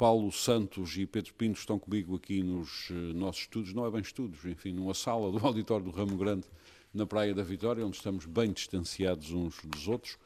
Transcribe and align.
Paulo 0.00 0.32
Santos 0.32 0.96
e 0.96 1.04
Pedro 1.04 1.34
Pinto 1.34 1.58
estão 1.58 1.78
comigo 1.78 2.16
aqui 2.16 2.42
nos 2.42 2.88
uh, 2.88 2.94
nossos 3.14 3.42
estudos, 3.42 3.74
não 3.74 3.84
é 3.84 3.90
bem 3.90 4.00
estudos, 4.00 4.42
enfim, 4.46 4.72
numa 4.72 4.94
sala 4.94 5.30
do 5.30 5.36
auditório 5.46 5.84
do 5.84 5.90
Ramo 5.90 6.16
Grande, 6.16 6.46
na 6.94 7.04
Praia 7.04 7.34
da 7.34 7.42
Vitória, 7.42 7.84
onde 7.84 7.98
estamos 7.98 8.24
bem 8.24 8.50
distanciados 8.50 9.30
uns 9.30 9.60
dos 9.62 9.88
outros, 9.88 10.16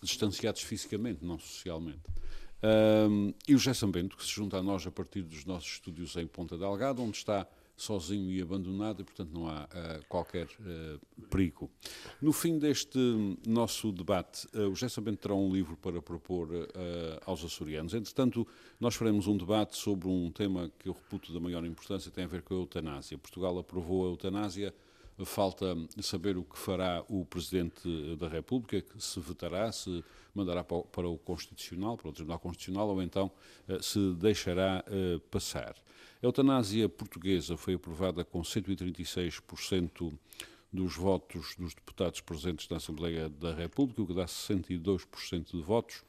distanciados 0.00 0.62
fisicamente, 0.62 1.24
não 1.24 1.36
socialmente. 1.36 1.98
Um, 3.10 3.34
e 3.48 3.56
o 3.56 3.58
Gerson 3.58 3.90
Bento, 3.90 4.16
que 4.16 4.22
se 4.22 4.30
junta 4.30 4.58
a 4.58 4.62
nós 4.62 4.86
a 4.86 4.90
partir 4.92 5.22
dos 5.22 5.44
nossos 5.44 5.68
estúdios 5.68 6.14
em 6.14 6.28
Ponta 6.28 6.56
Delgada, 6.56 7.02
onde 7.02 7.16
está 7.16 7.44
sozinho 7.78 8.30
e 8.32 8.42
abandonado 8.42 9.00
e, 9.00 9.04
portanto, 9.04 9.30
não 9.32 9.48
há 9.48 9.64
uh, 9.64 10.04
qualquer 10.08 10.46
uh, 10.46 11.26
perigo. 11.28 11.70
No 12.20 12.32
fim 12.32 12.58
deste 12.58 12.98
nosso 13.46 13.92
debate, 13.92 14.48
uh, 14.52 14.68
o 14.68 14.74
Gerson 14.74 15.00
Bento 15.00 15.20
terá 15.20 15.34
um 15.34 15.52
livro 15.52 15.76
para 15.76 16.02
propor 16.02 16.48
aos 17.24 17.44
açorianos. 17.44 17.94
Entretanto, 17.94 18.46
nós 18.80 18.96
faremos 18.96 19.26
um 19.26 19.36
debate 19.36 19.76
sobre 19.76 20.08
um 20.08 20.30
tema 20.30 20.70
que 20.78 20.88
eu 20.88 20.92
reputo 20.92 21.32
da 21.32 21.38
maior 21.38 21.64
importância, 21.64 22.10
tem 22.10 22.24
a 22.24 22.28
ver 22.28 22.42
com 22.42 22.54
a 22.54 22.58
eutanásia. 22.58 23.16
Portugal 23.16 23.56
aprovou 23.58 24.06
a 24.06 24.10
eutanásia, 24.10 24.74
falta 25.24 25.76
saber 26.00 26.36
o 26.36 26.42
que 26.42 26.58
fará 26.58 27.04
o 27.08 27.24
Presidente 27.24 28.16
da 28.16 28.28
República, 28.28 28.84
se 28.98 29.20
vetará, 29.20 29.70
se 29.70 30.04
mandará 30.34 30.64
para 30.64 31.08
o 31.08 31.18
Constitucional, 31.18 31.96
para 31.96 32.08
o 32.08 32.12
Tribunal 32.12 32.38
Constitucional, 32.38 32.88
ou 32.88 33.02
então 33.02 33.30
se 33.80 34.14
deixará 34.14 34.84
passar. 35.30 35.74
A 36.20 36.26
eutanásia 36.26 36.88
portuguesa 36.88 37.56
foi 37.56 37.74
aprovada 37.74 38.24
com 38.24 38.40
136% 38.40 40.18
dos 40.72 40.96
votos 40.96 41.54
dos 41.56 41.74
deputados 41.74 42.20
presentes 42.20 42.68
na 42.68 42.78
Assembleia 42.78 43.28
da 43.28 43.54
República, 43.54 44.02
o 44.02 44.06
que 44.06 44.14
dá 44.14 44.24
62% 44.24 45.52
de 45.52 45.62
votos. 45.62 46.02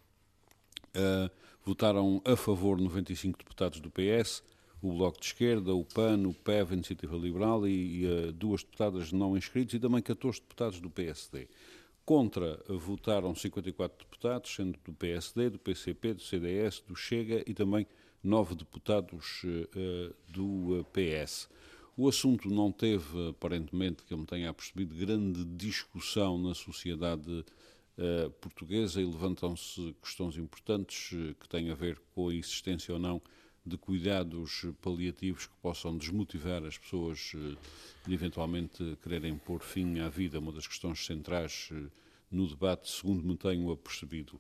Uh, 0.96 1.30
votaram 1.64 2.24
a 2.26 2.36
favor 2.36 2.82
95 2.82 3.38
deputados 3.38 3.80
do 3.80 3.92
PS, 3.92 4.42
o 4.82 4.92
Bloco 4.94 5.20
de 5.20 5.28
Esquerda, 5.28 5.76
o 5.76 5.86
PAN, 5.86 6.28
o 6.28 6.34
PEV, 6.34 6.72
a 6.72 6.74
Iniciativa 6.74 7.16
Liberal 7.16 7.68
e, 7.68 8.02
e 8.02 8.08
uh, 8.08 8.32
duas 8.32 8.64
deputadas 8.64 9.12
não 9.12 9.38
inscritas 9.38 9.76
e 9.76 9.80
também 9.80 10.02
14 10.02 10.42
deputados 10.42 10.82
do 10.82 10.90
PSD. 10.90 11.48
Contra 12.04 12.60
votaram 12.68 13.36
54 13.36 14.06
deputados, 14.06 14.56
sendo 14.56 14.80
do 14.84 14.92
PSD, 14.92 15.52
do 15.52 15.60
PCP, 15.60 16.16
do 16.16 16.24
CDS, 16.24 16.82
do 16.88 16.96
Chega 16.96 17.44
e 17.46 17.54
também 17.54 17.86
nove 18.24 18.56
deputados 18.56 19.44
uh, 19.44 20.16
do 20.28 20.80
eh, 20.80 21.24
PS. 21.24 21.50
O 21.96 22.08
assunto 22.08 22.50
não 22.50 22.72
teve, 22.72 23.30
aparentemente, 23.30 24.04
que 24.04 24.14
eu 24.14 24.18
me 24.18 24.26
tenha 24.26 24.54
percebido, 24.54 24.96
grande 24.96 25.44
discussão 25.44 26.38
na 26.38 26.54
sociedade 26.54 27.30
uh, 27.30 28.30
portuguesa 28.42 29.02
e 29.02 29.06
levantam-se 29.06 29.96
questões 30.02 30.38
importantes 30.38 31.10
que 31.40 31.50
têm 31.50 31.70
a 31.70 31.76
ver 31.76 32.00
com 32.14 32.30
a 32.30 32.36
existência 32.36 32.94
ou 32.94 33.00
não 33.00 33.22
de 33.66 33.78
cuidados 33.78 34.66
paliativos 34.82 35.46
que 35.46 35.56
possam 35.62 35.98
desmotivar 35.98 36.64
as 36.64 36.78
pessoas 36.78 37.34
de 38.08 38.14
eventualmente 38.14 38.98
quererem 39.04 39.38
pôr 39.38 39.62
fim 39.62 40.00
à 40.00 40.10
vida, 40.10 40.40
uma 40.40 40.52
das 40.52 40.66
questões 40.66 41.06
centrais 41.06 41.70
no 42.32 42.48
debate, 42.48 42.90
segundo 42.90 43.22
me 43.22 43.36
tenho 43.36 43.70
apercebido. 43.72 44.40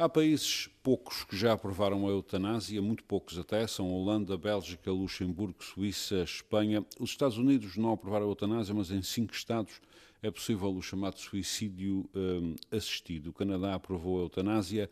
Há 0.00 0.08
países, 0.08 0.66
poucos, 0.82 1.24
que 1.24 1.36
já 1.36 1.52
aprovaram 1.52 2.06
a 2.06 2.10
eutanásia, 2.10 2.80
muito 2.80 3.04
poucos 3.04 3.38
até, 3.38 3.66
são 3.66 3.92
Holanda, 3.92 4.34
Bélgica, 4.38 4.90
Luxemburgo, 4.90 5.62
Suíça, 5.62 6.22
Espanha. 6.22 6.82
Os 6.98 7.10
Estados 7.10 7.36
Unidos 7.36 7.76
não 7.76 7.92
aprovaram 7.92 8.24
a 8.24 8.28
eutanásia, 8.30 8.74
mas 8.74 8.90
em 8.90 9.02
cinco 9.02 9.34
estados 9.34 9.78
é 10.22 10.30
possível 10.30 10.74
o 10.74 10.80
chamado 10.80 11.18
suicídio 11.18 12.08
um, 12.14 12.54
assistido. 12.74 13.26
O 13.26 13.32
Canadá 13.34 13.74
aprovou 13.74 14.20
a 14.20 14.22
eutanásia, 14.22 14.88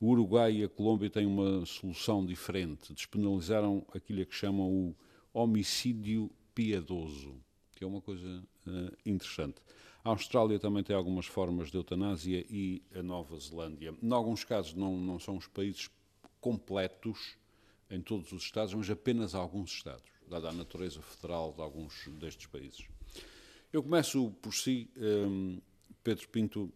o 0.00 0.08
Uruguai 0.08 0.54
e 0.54 0.64
a 0.64 0.68
Colômbia 0.68 1.08
têm 1.08 1.24
uma 1.24 1.64
solução 1.64 2.26
diferente. 2.26 2.92
Despenalizaram 2.92 3.86
aquilo 3.94 4.26
que 4.26 4.34
chamam 4.34 4.66
o 4.66 4.96
homicídio 5.32 6.28
piedoso, 6.52 7.36
que 7.76 7.84
é 7.84 7.86
uma 7.86 8.00
coisa 8.00 8.42
uh, 8.66 8.96
interessante. 9.06 9.62
A 10.04 10.10
Austrália 10.10 10.58
também 10.58 10.82
tem 10.82 10.94
algumas 10.94 11.26
formas 11.26 11.70
de 11.70 11.76
eutanásia 11.76 12.44
e 12.48 12.82
a 12.94 13.02
Nova 13.02 13.38
Zelândia. 13.38 13.94
Em 14.02 14.12
alguns 14.12 14.44
casos 14.44 14.74
não, 14.74 14.96
não 14.96 15.18
são 15.18 15.36
os 15.36 15.46
países 15.46 15.90
completos 16.40 17.36
em 17.90 18.00
todos 18.00 18.32
os 18.32 18.42
Estados, 18.42 18.74
mas 18.74 18.88
apenas 18.88 19.34
alguns 19.34 19.70
Estados, 19.72 20.08
dada 20.28 20.50
a 20.50 20.52
natureza 20.52 21.00
federal 21.02 21.52
de 21.52 21.60
alguns 21.60 22.08
destes 22.18 22.46
países. 22.46 22.86
Eu 23.72 23.82
começo 23.82 24.30
por 24.40 24.54
si, 24.54 24.88
um, 24.96 25.60
Pedro 26.02 26.28
Pinto, 26.28 26.72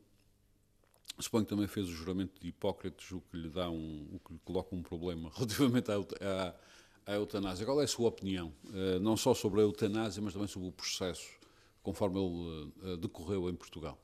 suponho 1.19 1.44
que 1.44 1.50
também 1.50 1.66
fez 1.66 1.88
o 1.88 1.93
juramento 1.93 2.41
de 2.41 2.49
Hipócrates, 2.49 3.12
o 3.12 3.21
que 3.21 3.37
lhe 3.37 3.49
dá 3.49 3.71
um, 3.71 4.09
o 4.12 4.19
que 4.19 4.32
lhe 4.34 4.41
coloca 4.44 4.75
um 4.75 4.82
problema 4.82 5.31
relativamente 5.34 5.91
à, 5.91 5.97
à, 5.97 7.12
à 7.12 7.15
eutanásia. 7.15 7.65
Qual 7.65 7.81
é 7.81 7.84
a 7.84 7.88
sua 7.88 8.09
opinião, 8.09 8.53
uh, 8.66 9.00
não 9.00 9.16
só 9.16 9.32
sobre 9.32 9.61
a 9.61 9.62
eutanásia, 9.62 10.21
mas 10.22 10.32
também 10.32 10.49
sobre 10.49 10.69
o 10.69 10.72
processo 10.72 11.41
conforme 11.82 12.19
ele 12.19 12.72
uh, 12.93 12.97
decorreu 12.97 13.48
em 13.48 13.54
Portugal. 13.54 13.98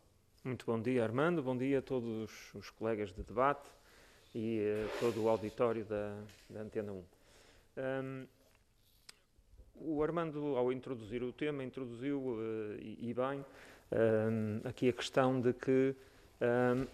Muito 0.44 0.64
bom 0.66 0.80
dia, 0.80 1.02
Armando. 1.02 1.42
Bom 1.42 1.56
dia 1.56 1.80
a 1.80 1.82
todos 1.82 2.30
os 2.54 2.70
colegas 2.70 3.12
de 3.12 3.22
debate 3.22 3.68
e 4.34 4.60
uh, 4.60 4.98
todo 5.00 5.22
o 5.22 5.28
auditório 5.28 5.84
da, 5.84 6.16
da 6.48 6.60
Antena 6.60 6.92
1. 6.92 6.96
Um, 6.96 8.26
o 9.80 10.02
Armando, 10.02 10.56
ao 10.56 10.72
introduzir 10.72 11.22
o 11.22 11.32
tema, 11.32 11.62
introduziu, 11.62 12.18
uh, 12.20 12.76
e, 12.80 13.10
e, 13.10 13.14
bem, 13.14 13.44
um, 13.92 14.60
aqui 14.68 14.88
a 14.88 14.92
questão 14.92 15.40
de 15.40 15.52
que 15.52 15.94
um, 16.40 16.86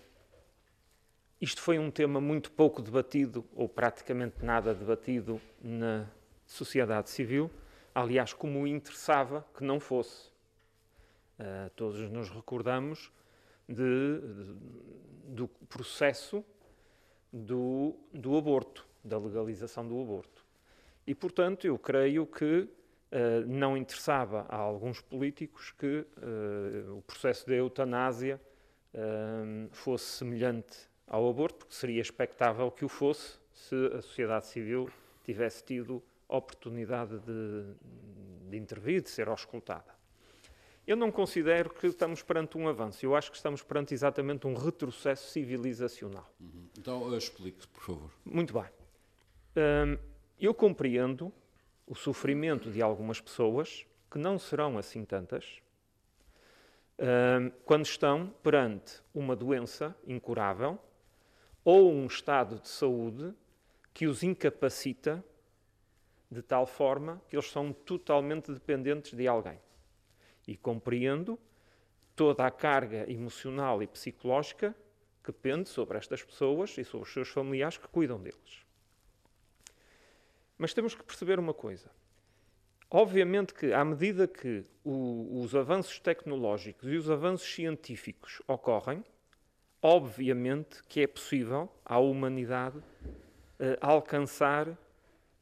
isto 1.41 1.61
foi 1.61 1.79
um 1.79 1.91
tema 1.91 2.21
muito 2.21 2.51
pouco 2.51 2.81
debatido, 2.81 3.45
ou 3.55 3.69
praticamente 3.69 4.45
nada 4.45 4.75
debatido, 4.75 5.41
na 5.63 6.07
sociedade 6.47 7.11
civil. 7.11 7.51
Aliás, 7.95 8.33
como 8.33 8.67
interessava 8.67 9.47
que 9.57 9.65
não 9.65 9.79
fosse. 9.79 10.34
Uh, 11.39 11.69
todos 11.75 11.99
nos 12.11 12.29
recordamos 12.31 13.11
de, 13.69 13.75
de, 13.75 14.55
do 15.35 15.49
processo 15.69 16.45
do, 17.33 17.97
do 18.13 18.37
aborto, 18.37 18.87
da 19.03 19.19
legalização 19.19 19.87
do 19.87 20.01
aborto. 20.01 20.45
E, 21.05 21.13
portanto, 21.13 21.67
eu 21.67 21.77
creio 21.77 22.25
que 22.25 22.61
uh, 22.61 22.69
não 23.49 23.77
interessava 23.77 24.47
a 24.49 24.57
alguns 24.57 25.01
políticos 25.01 25.73
que 25.73 26.07
uh, 26.19 26.99
o 26.99 27.03
processo 27.03 27.47
da 27.47 27.55
eutanásia 27.55 28.41
fosse 29.73 30.05
semelhante 30.05 30.89
ao 31.09 31.29
aborto, 31.29 31.59
porque 31.59 31.75
seria 31.75 32.01
expectável 32.01 32.71
que 32.71 32.85
o 32.85 32.89
fosse 32.89 33.41
se 33.53 33.75
a 33.87 34.01
sociedade 34.01 34.47
civil 34.47 34.89
tivesse 35.25 35.65
tido 35.65 36.01
oportunidade 36.29 37.19
de, 37.19 37.75
de 38.49 38.57
intervir, 38.57 39.03
de 39.03 39.11
ser 39.11 39.29
auscultada. 39.29 39.93
Eu 40.87 40.97
não 40.97 41.11
considero 41.11 41.71
que 41.71 41.87
estamos 41.87 42.23
perante 42.23 42.59
um 42.59 42.69
avanço. 42.69 43.05
Eu 43.05 43.17
acho 43.17 43.31
que 43.31 43.37
estamos 43.39 43.63
perante 43.63 43.95
exatamente 43.95 44.47
um 44.47 44.55
retrocesso 44.55 45.31
civilizacional. 45.31 46.31
Uhum. 46.39 46.69
Então, 46.79 47.17
explique, 47.17 47.67
por 47.69 47.83
favor. 47.83 48.11
Muito 48.23 48.53
bem. 48.53 48.65
Hum, 49.57 49.99
eu 50.39 50.53
compreendo 50.53 51.33
o 51.87 51.95
sofrimento 51.95 52.71
de 52.71 52.83
algumas 52.83 53.19
pessoas, 53.19 53.87
que 54.11 54.19
não 54.19 54.39
serão 54.39 54.77
assim 54.77 55.07
tantas, 55.07 55.63
hum, 56.99 57.51
quando 57.65 57.87
estão 57.87 58.35
perante 58.43 59.01
uma 59.15 59.35
doença 59.35 59.97
incurável 60.07 60.79
ou 61.65 61.91
um 61.91 62.07
estado 62.07 62.61
de 62.61 62.69
saúde 62.69 63.33
que 63.95 64.07
os 64.07 64.23
incapacita 64.23 65.25
de 66.31 66.43
tal 66.43 66.67
forma 66.67 67.23
que 67.29 67.37
eles 67.37 67.51
são 67.51 67.73
totalmente 67.73 68.53
dependentes 68.53 69.15
de 69.15 69.27
alguém 69.27 69.59
e 70.47 70.57
compreendo 70.57 71.39
toda 72.15 72.47
a 72.47 72.51
carga 72.51 73.11
emocional 73.11 73.83
e 73.83 73.87
psicológica 73.87 74.75
que 75.23 75.33
pende 75.33 75.69
sobre 75.69 75.99
estas 75.99 76.23
pessoas 76.23 76.77
e 76.79 76.85
sobre 76.85 77.07
os 77.07 77.13
seus 77.13 77.29
familiares 77.29 77.79
que 77.79 77.89
cuidam 77.89 78.21
deles. 78.21 78.65
Mas 80.57 80.75
temos 80.75 80.95
que 80.95 81.03
perceber 81.03 81.39
uma 81.39 81.55
coisa. 81.55 81.91
Obviamente 82.91 83.55
que, 83.55 83.73
à 83.73 83.85
medida 83.85 84.29
que 84.29 84.65
o, 84.85 85.41
os 85.41 85.55
avanços 85.55 85.99
tecnológicos 85.99 86.89
e 86.89 86.97
os 86.97 87.11
avanços 87.11 87.53
científicos 87.53 88.41
ocorrem, 88.47 89.03
obviamente 89.83 90.83
que 90.85 91.01
é 91.01 91.07
possível 91.07 91.69
à 91.85 91.99
humanidade 91.99 92.81
eh, 93.59 93.77
alcançar 93.81 94.79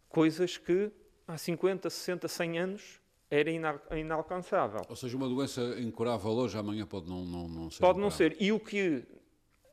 coisas 0.08 0.56
que 0.56 0.90
há 1.26 1.36
50, 1.36 1.90
60, 1.90 2.28
100 2.28 2.58
anos 2.58 3.01
era 3.32 3.50
inalcançável. 3.98 4.82
Ou 4.90 4.94
seja, 4.94 5.16
uma 5.16 5.26
doença 5.26 5.62
incurável 5.80 6.30
hoje, 6.32 6.58
amanhã 6.58 6.84
pode 6.84 7.08
não, 7.08 7.24
não, 7.24 7.48
não 7.48 7.70
ser. 7.70 7.80
Pode 7.80 7.98
não 7.98 8.10
ser. 8.10 8.36
E 8.38 8.52
o 8.52 8.60
que 8.60 9.02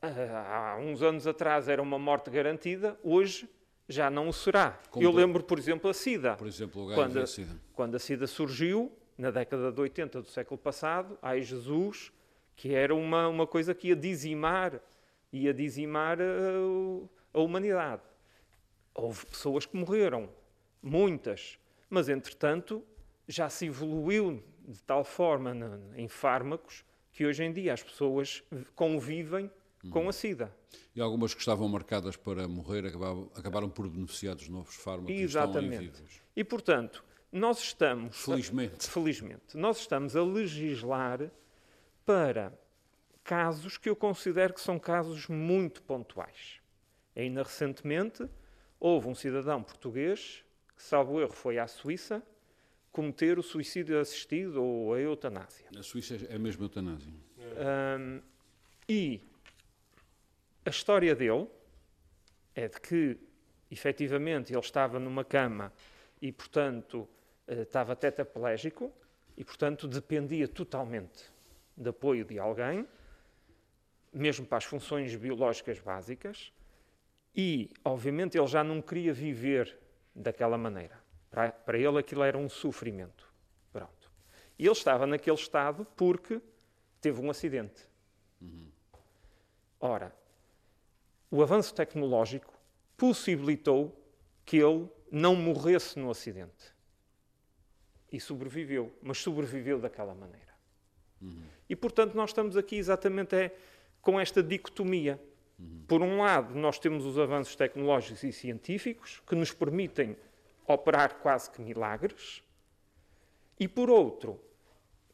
ah, 0.00 0.72
há 0.72 0.78
uns 0.78 1.02
anos 1.02 1.26
atrás 1.26 1.68
era 1.68 1.82
uma 1.82 1.98
morte 1.98 2.30
garantida, 2.30 2.98
hoje 3.04 3.46
já 3.86 4.08
não 4.08 4.28
o 4.28 4.32
será. 4.32 4.80
Como 4.90 5.04
Eu 5.04 5.12
lembro, 5.12 5.44
por 5.44 5.58
exemplo, 5.58 5.90
a 5.90 5.94
SIDA. 5.94 6.36
Por 6.36 6.46
exemplo, 6.46 6.90
o 6.90 6.94
quando, 6.94 7.18
a 7.18 7.26
SIDA. 7.26 7.60
Quando 7.74 7.96
a 7.96 7.98
SIDA 7.98 8.26
surgiu, 8.26 8.90
na 9.18 9.30
década 9.30 9.70
de 9.70 9.78
80 9.78 10.22
do 10.22 10.28
século 10.28 10.56
passado, 10.56 11.18
ai 11.20 11.42
Jesus, 11.42 12.10
que 12.56 12.72
era 12.72 12.94
uma, 12.94 13.28
uma 13.28 13.46
coisa 13.46 13.74
que 13.74 13.88
ia 13.88 13.96
dizimar, 13.96 14.80
ia 15.30 15.52
dizimar 15.52 16.18
a, 16.18 17.38
a 17.38 17.40
humanidade. 17.42 18.02
Houve 18.94 19.26
pessoas 19.26 19.66
que 19.66 19.76
morreram, 19.76 20.30
muitas, 20.82 21.58
mas 21.90 22.08
entretanto 22.08 22.82
já 23.30 23.48
se 23.48 23.66
evoluiu 23.66 24.42
de 24.66 24.82
tal 24.82 25.04
forma 25.04 25.54
em 25.94 26.08
fármacos 26.08 26.84
que 27.12 27.24
hoje 27.24 27.44
em 27.44 27.52
dia 27.52 27.72
as 27.72 27.82
pessoas 27.82 28.42
convivem 28.74 29.50
com 29.90 30.08
a 30.08 30.12
SIDA. 30.12 30.54
E 30.94 31.00
algumas 31.00 31.32
que 31.32 31.40
estavam 31.40 31.68
marcadas 31.68 32.16
para 32.16 32.46
morrer 32.46 32.86
acabaram, 32.86 33.30
acabaram 33.34 33.70
por 33.70 33.88
beneficiar 33.88 34.34
dos 34.34 34.48
novos 34.48 34.74
fármacos 34.74 35.14
Exatamente. 35.14 36.02
E, 36.36 36.44
portanto, 36.44 37.04
nós 37.32 37.60
estamos... 37.60 38.16
Felizmente. 38.16 38.86
A, 38.86 38.90
felizmente. 38.90 39.56
Nós 39.56 39.78
estamos 39.78 40.14
a 40.14 40.22
legislar 40.22 41.30
para 42.04 42.52
casos 43.24 43.78
que 43.78 43.88
eu 43.88 43.96
considero 43.96 44.52
que 44.52 44.60
são 44.60 44.78
casos 44.78 45.28
muito 45.28 45.82
pontuais. 45.82 46.60
Ainda 47.16 47.42
recentemente, 47.42 48.28
houve 48.78 49.08
um 49.08 49.14
cidadão 49.14 49.62
português 49.62 50.44
que, 50.76 50.82
salvo 50.82 51.20
erro, 51.20 51.32
foi 51.32 51.58
à 51.58 51.66
Suíça 51.66 52.22
cometer 52.92 53.38
o 53.38 53.42
suicídio 53.42 53.98
assistido 53.98 54.62
ou 54.62 54.94
a 54.94 55.00
eutanásia. 55.00 55.66
Na 55.72 55.82
Suíça 55.82 56.16
é 56.28 56.38
mesmo 56.38 56.64
eutanásia. 56.64 57.12
Um, 57.38 58.20
e 58.88 59.20
a 60.64 60.70
história 60.70 61.14
dele 61.14 61.48
é 62.54 62.68
de 62.68 62.80
que, 62.80 63.18
efetivamente, 63.70 64.52
ele 64.52 64.60
estava 64.60 64.98
numa 64.98 65.24
cama 65.24 65.72
e, 66.20 66.32
portanto, 66.32 67.08
eh, 67.46 67.62
estava 67.62 67.96
tetraplégico 67.96 68.92
e, 69.36 69.44
portanto, 69.44 69.88
dependia 69.88 70.46
totalmente 70.46 71.32
de 71.76 71.88
apoio 71.88 72.24
de 72.24 72.38
alguém, 72.38 72.86
mesmo 74.12 74.44
para 74.44 74.58
as 74.58 74.64
funções 74.64 75.14
biológicas 75.14 75.78
básicas, 75.78 76.52
e, 77.34 77.70
obviamente, 77.84 78.36
ele 78.36 78.46
já 78.46 78.62
não 78.62 78.82
queria 78.82 79.14
viver 79.14 79.78
daquela 80.14 80.58
maneira. 80.58 80.99
Para, 81.30 81.52
para 81.52 81.78
ele 81.78 81.98
aquilo 81.98 82.22
era 82.22 82.36
um 82.36 82.48
sofrimento. 82.48 83.28
Pronto. 83.72 84.10
E 84.58 84.64
ele 84.64 84.72
estava 84.72 85.06
naquele 85.06 85.36
estado 85.36 85.86
porque 85.96 86.40
teve 87.00 87.20
um 87.20 87.30
acidente. 87.30 87.86
Uhum. 88.40 88.68
Ora, 89.80 90.14
o 91.30 91.42
avanço 91.42 91.74
tecnológico 91.74 92.52
possibilitou 92.96 93.96
que 94.44 94.58
ele 94.58 94.88
não 95.10 95.34
morresse 95.34 95.98
no 95.98 96.10
acidente. 96.10 96.74
E 98.12 98.18
sobreviveu, 98.20 98.92
mas 99.00 99.18
sobreviveu 99.18 99.78
daquela 99.78 100.14
maneira. 100.14 100.52
Uhum. 101.22 101.42
E, 101.68 101.76
portanto, 101.76 102.14
nós 102.14 102.30
estamos 102.30 102.56
aqui 102.56 102.76
exatamente 102.76 103.36
é, 103.36 103.56
com 104.02 104.18
esta 104.18 104.42
dicotomia. 104.42 105.20
Uhum. 105.58 105.84
Por 105.86 106.02
um 106.02 106.18
lado, 106.18 106.54
nós 106.54 106.78
temos 106.78 107.06
os 107.06 107.18
avanços 107.18 107.54
tecnológicos 107.54 108.24
e 108.24 108.32
científicos 108.32 109.22
que 109.26 109.36
nos 109.36 109.52
permitem 109.52 110.16
operar 110.72 111.16
quase 111.16 111.50
que 111.50 111.60
milagres, 111.60 112.42
e 113.58 113.68
por 113.68 113.90
outro, 113.90 114.40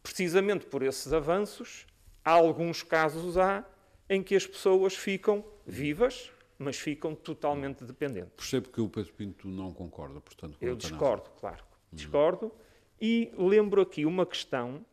precisamente 0.03 0.67
por 0.67 0.83
esses 0.83 1.13
avanços, 1.13 1.87
há 2.25 2.31
alguns 2.31 2.83
casos 2.83 3.37
há 3.37 3.65
em 4.09 4.23
que 4.23 4.37
as 4.37 4.47
pessoas 4.47 4.95
ficam 4.95 5.45
vivas, 5.67 6.31
mas 6.59 6.79
ficam 6.79 7.15
totalmente 7.15 7.85
dependentes. 7.85 8.33
Percebo 8.37 8.69
que 8.71 8.81
o 8.81 8.89
Pedro 8.89 9.13
Pinto 9.15 9.49
não 9.49 9.73
concorda, 9.73 10.21
portanto. 10.21 10.57
Eu 10.61 10.77
discordo, 10.77 11.29
claro. 11.41 11.63
Uhum. 11.63 11.97
Discordo. 11.97 12.53
E 13.01 13.33
lembro 13.37 13.83
aqui 13.83 14.07
uma 14.07 14.25
questão 14.25 14.85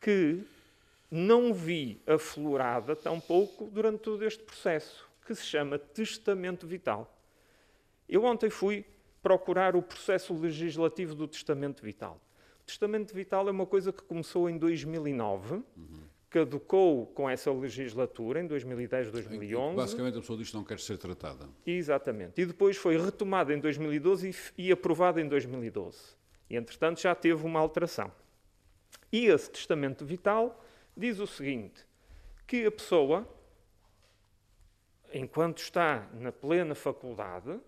que 0.00 0.44
não 1.10 1.52
vi 1.52 2.00
aflorada 2.06 2.94
tão 2.94 3.18
pouco 3.18 3.64
durante 3.64 3.98
todo 3.98 4.24
este 4.24 4.42
processo, 4.42 5.08
que 5.26 5.34
se 5.34 5.44
chama 5.44 5.78
testamento 5.78 6.66
vital. 6.66 7.18
Eu 8.08 8.24
ontem 8.24 8.50
fui 8.50 8.84
procurar 9.22 9.76
o 9.76 9.82
processo 9.82 10.34
legislativo 10.34 11.14
do 11.14 11.28
testamento 11.28 11.82
vital. 11.82 12.20
O 12.62 12.66
testamento 12.66 13.14
vital 13.14 13.48
é 13.48 13.50
uma 13.50 13.66
coisa 13.66 13.92
que 13.92 14.02
começou 14.02 14.48
em 14.48 14.56
2009, 14.56 15.54
uhum. 15.54 15.64
caducou 16.28 17.06
com 17.06 17.28
essa 17.28 17.52
legislatura 17.52 18.40
em 18.40 18.46
2010, 18.46 19.10
2011. 19.10 19.76
Basicamente 19.76 20.16
a 20.16 20.20
pessoa 20.20 20.38
diz 20.38 20.50
que 20.50 20.56
não 20.56 20.64
quer 20.64 20.78
ser 20.78 20.96
tratada. 20.96 21.48
Exatamente. 21.66 22.40
E 22.40 22.46
depois 22.46 22.76
foi 22.76 22.96
retomada 22.96 23.52
em 23.52 23.58
2012 23.58 24.30
e, 24.56 24.66
e 24.66 24.72
aprovada 24.72 25.20
em 25.20 25.28
2012. 25.28 25.98
E 26.48 26.56
entretanto 26.56 27.00
já 27.00 27.14
teve 27.14 27.44
uma 27.44 27.60
alteração. 27.60 28.10
E 29.12 29.26
esse 29.26 29.50
testamento 29.50 30.04
vital 30.04 30.64
diz 30.96 31.18
o 31.18 31.26
seguinte: 31.26 31.84
que 32.46 32.64
a 32.64 32.70
pessoa, 32.70 33.28
enquanto 35.12 35.58
está 35.58 36.08
na 36.14 36.32
plena 36.32 36.74
faculdade, 36.74 37.60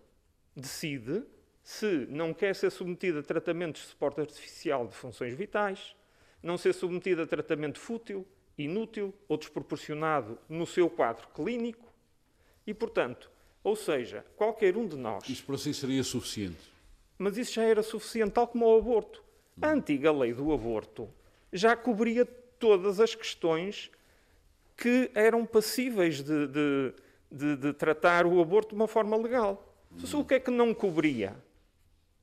decide 0.55 1.25
se 1.63 2.07
não 2.09 2.35
quer 2.35 2.55
ser 2.55 2.71
submetido 2.71 3.21
a 3.21 3.23
tratamentos 3.23 3.83
de 3.83 3.89
suporte 3.89 4.21
artificial 4.21 4.87
de 4.87 4.95
funções 4.95 5.35
vitais, 5.35 5.95
não 6.43 6.59
ser 6.59 6.73
submetido 6.75 7.23
a 7.23 7.27
tratamento 7.27 7.79
fútil, 7.79 8.27
inútil 8.59 9.15
ou 9.29 9.37
desproporcionado 9.37 10.39
no 10.49 10.67
seu 10.67 10.91
quadro 10.91 11.29
clínico 11.29 11.93
e, 12.67 12.75
portanto, 12.75 13.31
ou 13.63 13.77
seja, 13.77 14.25
qualquer 14.37 14.77
um 14.77 14.87
de 14.87 14.97
nós. 14.97 15.29
Isso 15.29 15.45
para 15.45 15.57
si 15.57 15.73
seria 15.73 16.03
suficiente. 16.03 16.73
Mas 17.17 17.37
isso 17.37 17.53
já 17.53 17.63
era 17.63 17.83
suficiente, 17.83 18.33
tal 18.33 18.49
como 18.49 18.67
o 18.67 18.77
aborto. 18.77 19.23
A 19.61 19.71
antiga 19.71 20.11
lei 20.11 20.33
do 20.33 20.53
aborto 20.53 21.09
já 21.53 21.77
cobria 21.77 22.25
todas 22.25 22.99
as 22.99 23.15
questões 23.15 23.91
que 24.77 25.11
eram 25.15 25.47
passíveis 25.47 26.23
de, 26.23 26.47
de, 26.49 26.95
de, 27.31 27.57
de 27.57 27.73
tratar 27.73 28.27
o 28.27 28.41
aborto 28.41 28.71
de 28.71 28.75
uma 28.75 28.89
forma 28.89 29.17
legal. 29.17 29.73
Hum. 29.93 30.21
O 30.21 30.25
que 30.25 30.35
é 30.35 30.41
que 30.41 30.51
não 30.51 30.75
cobria? 30.75 31.37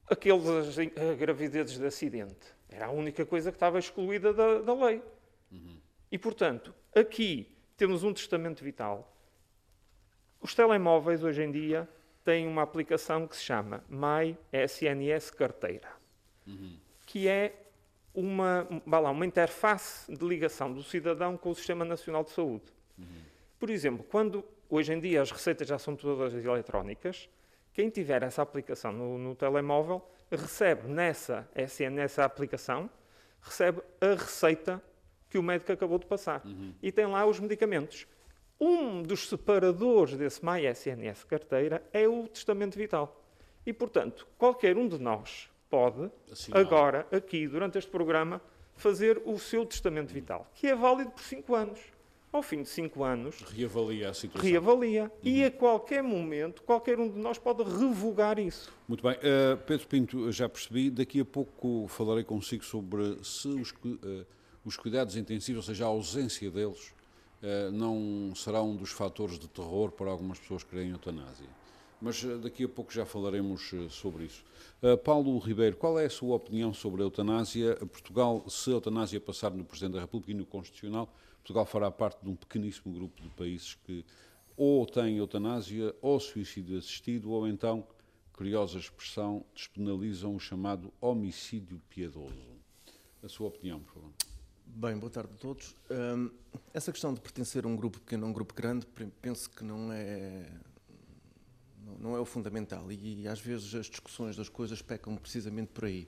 Aqueles 0.10 0.76
gravidezes 1.18 1.78
de 1.78 1.86
acidente. 1.86 2.54
Era 2.70 2.88
a 2.88 2.92
única 2.92 3.26
coisa 3.26 3.52
que 3.52 3.56
estava 3.56 3.80
excluída 3.80 4.34
da, 4.34 4.60
da 4.60 4.74
lei. 4.74 5.02
Uhum. 5.52 5.78
E, 6.12 6.18
portanto, 6.18 6.74
aqui 6.96 7.56
temos 7.78 8.04
um 8.04 8.14
testamento 8.14 8.64
vital. 8.64 9.16
Os 10.42 10.54
telemóveis, 10.54 11.24
hoje 11.24 11.44
em 11.44 11.52
dia, 11.52 11.88
têm 12.24 12.48
uma 12.48 12.62
aplicação 12.62 13.28
que 13.28 13.36
se 13.36 13.44
chama 13.44 13.84
My 13.90 14.38
SNS 14.52 15.32
Carteira, 15.32 15.90
uhum. 16.46 16.78
que 17.06 17.28
é 17.28 17.66
uma, 18.14 18.68
lá, 18.86 19.12
uma 19.12 19.26
interface 19.26 20.14
de 20.14 20.26
ligação 20.26 20.72
do 20.72 20.84
cidadão 20.84 21.38
com 21.38 21.50
o 21.50 21.56
Sistema 21.56 21.86
Nacional 21.86 22.24
de 22.24 22.32
Saúde. 22.32 22.66
Uhum. 22.98 23.06
Por 23.60 23.70
exemplo, 23.70 24.06
quando 24.10 24.44
hoje 24.70 24.94
em 24.94 25.00
dia 25.00 25.22
as 25.22 25.32
receitas 25.32 25.68
já 25.68 25.80
são 25.80 25.96
todas 25.96 26.34
eletrónicas, 26.34 27.30
quem 27.74 27.90
tiver 27.90 28.24
essa 28.24 28.42
aplicação 28.42 28.92
no, 28.92 29.18
no 29.18 29.36
telemóvel 29.36 30.02
recebe 30.32 30.88
nessa, 30.88 31.48
nessa 31.92 32.24
aplicação, 32.26 32.90
recebe 33.42 33.82
a 34.02 34.14
receita 34.16 34.82
que 35.30 35.38
o 35.38 35.44
médico 35.44 35.72
acabou 35.72 35.98
de 35.98 36.06
passar. 36.06 36.46
Uhum. 36.46 36.74
E 36.82 36.92
tem 36.92 37.06
lá 37.06 37.26
os 37.26 37.40
medicamentos. 37.40 38.08
Um 38.60 39.02
dos 39.02 39.30
separadores 39.30 40.18
desse 40.18 40.44
MySNS 40.44 41.24
carteira 41.24 41.84
é 41.94 42.08
o 42.08 42.28
testamento 42.28 42.78
vital. 42.78 43.24
E, 43.66 43.72
portanto, 43.72 44.28
qualquer 44.38 44.78
um 44.78 44.88
de 44.88 45.00
nós 45.00 45.50
pode, 45.70 46.12
agora, 46.52 47.08
aqui, 47.12 47.48
durante 47.48 47.78
este 47.78 47.90
programa, 47.90 48.42
fazer 48.76 49.22
o 49.26 49.38
seu 49.38 49.66
testamento 49.66 50.12
vital, 50.12 50.50
que 50.54 50.68
é 50.68 50.76
válido 50.76 51.12
por 51.12 51.22
5 51.22 51.56
anos 51.56 51.80
ao 52.32 52.44
fim 52.44 52.62
de 52.62 52.70
cinco 52.70 53.04
anos, 53.04 53.42
reavalia 53.42 54.10
a 54.10 54.14
situação. 54.14 54.50
Reavalia. 54.50 55.04
Uhum. 55.04 55.10
E 55.24 55.44
a 55.44 55.52
qualquer 55.52 56.04
momento, 56.04 56.62
qualquer 56.62 57.00
um 57.00 57.10
de 57.10 57.18
nós 57.18 57.38
pode 57.40 57.64
revogar 57.64 58.38
isso. 58.38 58.72
Muito 58.88 59.02
bem. 59.02 59.14
Uh, 59.14 59.58
Pedro 59.66 59.88
Pinto, 59.88 60.32
já 60.32 60.48
percebi. 60.48 60.92
Daqui 60.92 61.22
a 61.22 61.26
pouco 61.26 61.88
falarei 61.88 62.24
consigo 62.24 62.64
sobre 62.64 63.18
se 63.24 63.48
os, 63.48 63.72
uh, 63.72 64.26
os 64.64 64.78
cuidados 64.78 65.16
intensivos, 65.16 65.68
ou 65.68 65.74
seja, 65.74 65.86
a 65.86 65.88
ausência 65.88 66.52
deles, 66.52 66.94
uh, 67.42 67.72
não 67.72 68.34
será 68.36 68.62
um 68.62 68.76
dos 68.76 68.92
fatores 68.92 69.40
de 69.40 69.48
terror 69.48 69.92
para 69.92 70.12
algumas 70.12 70.38
pessoas 70.38 70.64
que 70.64 70.70
querem 70.70 70.92
eutanásia. 70.92 71.48
Mas 72.02 72.24
daqui 72.42 72.64
a 72.64 72.70
pouco 72.70 72.94
já 72.94 73.06
falaremos 73.06 73.74
sobre 73.90 74.24
isso. 74.24 74.46
Paulo 75.04 75.38
Ribeiro, 75.38 75.76
qual 75.76 76.00
é 76.00 76.06
a 76.06 76.10
sua 76.10 76.38
opinião 76.38 76.74
sobre 76.74 77.02
a 77.02 77.04
eutanásia? 77.04 77.76
Portugal, 77.76 78.46
se 78.48 78.70
a 78.70 78.74
eutanásia 78.76 79.20
passar 79.20 79.52
no 79.52 79.66
Presidente 79.66 79.96
da 79.96 80.00
República 80.00 80.32
e 80.32 80.34
no 80.34 80.46
Constitucional, 80.46 81.14
Portugal 81.40 81.66
fará 81.66 81.90
parte 81.90 82.24
de 82.24 82.30
um 82.30 82.36
pequeníssimo 82.36 82.94
grupo 82.94 83.22
de 83.22 83.30
países 83.30 83.76
que 83.76 84.06
ou 84.56 84.86
têm 84.86 85.18
eutanásia 85.18 85.96
ou 86.02 86.20
suicídio 86.20 86.78
assistido, 86.78 87.32
ou 87.32 87.48
então, 87.48 87.88
curiosa 88.34 88.78
expressão, 88.78 89.46
despenalizam 89.56 90.36
o 90.36 90.40
chamado 90.40 90.92
homicídio 91.00 91.82
piedoso. 91.90 92.34
a 93.24 93.30
sua 93.30 93.48
opinião, 93.48 93.80
por 93.80 93.94
favor. 93.94 94.12
Bem, 94.66 94.98
boa 94.98 95.10
tarde 95.10 95.32
a 95.34 95.38
todos. 95.38 95.76
Um, 95.90 96.30
essa 96.74 96.92
questão 96.92 97.14
de 97.14 97.22
pertencer 97.22 97.66
a 97.66 97.68
um 97.68 97.76
grupo 97.76 98.00
pequeno 98.00 98.24
ou 98.24 98.30
um 98.30 98.34
grupo 98.34 98.54
grande, 98.54 98.86
penso 99.22 99.50
que 99.50 99.64
não 99.64 99.92
é 99.92 100.52
não 101.98 102.16
é 102.16 102.20
o 102.20 102.26
fundamental 102.26 102.92
e, 102.92 103.22
e 103.22 103.28
às 103.28 103.40
vezes 103.40 103.74
as 103.74 103.88
discussões 103.88 104.36
das 104.36 104.48
coisas 104.48 104.82
pecam 104.82 105.16
precisamente 105.16 105.70
por 105.74 105.86
aí, 105.86 106.08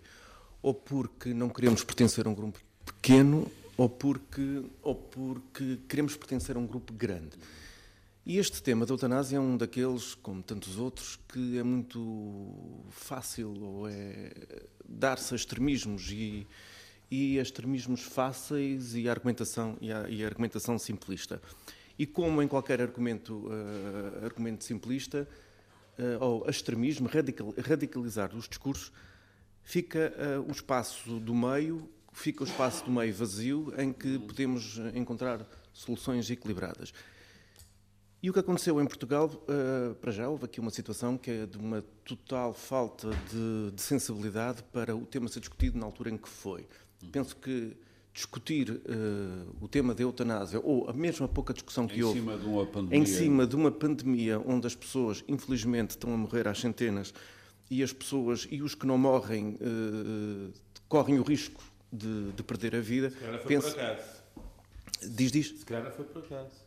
ou 0.62 0.74
porque 0.74 1.34
não 1.34 1.50
queremos 1.50 1.84
pertencer 1.84 2.28
a 2.28 2.30
um 2.30 2.36
grupo 2.36 2.60
pequeno, 2.86 3.50
ou 3.78 3.90
porque 3.90 4.64
ou 4.82 4.96
porque 4.96 5.80
queremos 5.88 6.16
pertencer 6.16 6.56
a 6.56 6.60
um 6.60 6.68
grupo 6.68 6.94
grande. 6.94 7.38
E 8.24 8.38
este 8.38 8.62
tema 8.62 8.86
da 8.86 8.94
eutanásia 8.94 9.38
é 9.38 9.40
um 9.40 9.58
daqueles, 9.58 10.14
como 10.14 10.44
tantos 10.44 10.78
outros, 10.78 11.20
que 11.28 11.58
é 11.58 11.64
muito 11.64 12.54
fácil 12.92 13.52
ou 13.60 13.90
é 13.90 14.32
dar-se 14.88 15.34
a 15.34 15.36
extremismos 15.36 16.12
e, 16.12 16.46
e 17.10 17.40
a 17.40 17.42
extremismos 17.42 18.04
fáceis 18.04 18.94
e 18.94 19.10
a 19.10 19.12
argumentação, 19.12 19.76
e 19.82 19.92
a, 19.92 20.08
e 20.08 20.24
a 20.24 20.28
argumentação 20.28 20.78
simplista. 20.78 21.42
E 21.98 22.06
como 22.06 22.44
em 22.44 22.48
qualquer 22.48 22.80
argumento, 22.80 23.48
uh, 23.48 24.24
argumento 24.24 24.64
simplista, 24.64 25.28
uh, 25.98 26.24
ou 26.24 26.50
extremismo, 26.50 27.08
radical, 27.08 27.54
radicalizar 27.58 28.36
os 28.36 28.48
discursos, 28.48 28.92
fica 29.64 30.14
uh, 30.16 30.48
o 30.48 30.52
espaço 30.52 31.20
do 31.20 31.34
meio, 31.34 31.90
fica 32.12 32.44
o 32.44 32.48
espaço 32.48 32.86
do 32.86 32.92
meio 32.92 33.14
vazio 33.14 33.74
em 33.78 33.92
que 33.94 34.20
podemos 34.20 34.80
encontrar 34.94 35.46
soluções 35.74 36.30
equilibradas. 36.30 36.94
E 38.24 38.30
o 38.30 38.34
que 38.34 38.40
aconteceu 38.40 38.80
em 38.80 38.86
Portugal, 38.86 39.28
uh, 39.28 39.96
para 39.96 40.12
já, 40.12 40.30
houve 40.30 40.46
aqui 40.46 40.60
uma 40.60 40.70
situação 40.70 41.18
que 41.18 41.32
é 41.32 41.46
de 41.48 41.58
uma 41.58 41.84
total 42.06 42.54
falta 42.54 43.10
de, 43.10 43.72
de, 43.76 43.82
sensibilidade 43.82 44.62
para 44.72 44.96
o 44.96 45.08
tema 45.08 45.28
ser 45.28 45.40
discutido 45.40 45.80
na 45.80 45.86
altura 45.88 46.12
em 46.12 46.18
que 46.18 46.30
foi. 46.30 46.68
Penso 47.12 47.36
que 47.36 47.76
discutir 48.14 48.70
uh, 48.70 49.56
o 49.60 49.68
tema 49.68 49.96
da 49.96 50.04
eutanásia, 50.04 50.60
ou 50.64 50.88
a 50.88 50.94
mesma 50.94 51.28
pouca 51.28 51.52
discussão 51.52 51.88
que 51.88 51.98
em 51.98 52.04
houve, 52.04 52.20
cima 52.20 52.38
em 52.92 53.06
cima 53.08 53.48
de 53.48 53.56
uma 53.56 53.72
pandemia 53.72 54.40
onde 54.40 54.68
as 54.68 54.76
pessoas, 54.76 55.24
infelizmente, 55.28 55.92
estão 55.92 56.14
a 56.14 56.18
morrer 56.18 56.48
às 56.48 56.60
centenas, 56.60 57.12
e 57.72 57.82
as 57.82 57.92
pessoas, 57.92 58.48
e 58.52 58.62
os 58.62 58.76
que 58.76 58.86
não 58.86 59.00
morrem, 59.00 59.58
uh, 59.62 60.54
correm 60.88 61.18
o 61.18 61.24
risco 61.24 61.71
de, 61.92 62.32
de, 62.32 62.44
perder 62.44 62.76
a 62.76 62.80
vida. 62.80 63.10
Se 63.10 63.18
calhar 63.18 63.40
foi 63.40 63.48
penso, 63.48 63.72
por 63.72 63.80
acaso. 63.80 64.02
Diz, 65.04 65.32
diz. 65.32 65.48
Se 65.48 65.66
calhar 65.66 65.92
foi 65.92 66.06
por 66.06 66.24
acaso. 66.24 66.62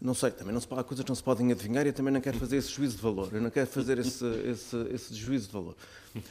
Não 0.00 0.14
sei, 0.14 0.30
também 0.30 0.54
não 0.54 0.60
se, 0.62 0.66
há 0.70 0.82
coisas 0.82 1.04
que 1.04 1.10
não 1.10 1.14
se 1.14 1.22
podem 1.22 1.52
adivinhar 1.52 1.84
e 1.84 1.90
eu 1.90 1.92
também 1.92 2.12
não 2.12 2.22
quero 2.22 2.38
fazer 2.38 2.56
esse 2.56 2.70
juízo 2.70 2.96
de 2.96 3.02
valor. 3.02 3.28
Eu 3.34 3.40
não 3.42 3.50
quero 3.50 3.66
fazer 3.66 3.98
esse, 3.98 4.24
esse, 4.48 4.76
esse 4.94 5.14
juízo 5.14 5.48
de 5.48 5.52
valor. 5.52 5.76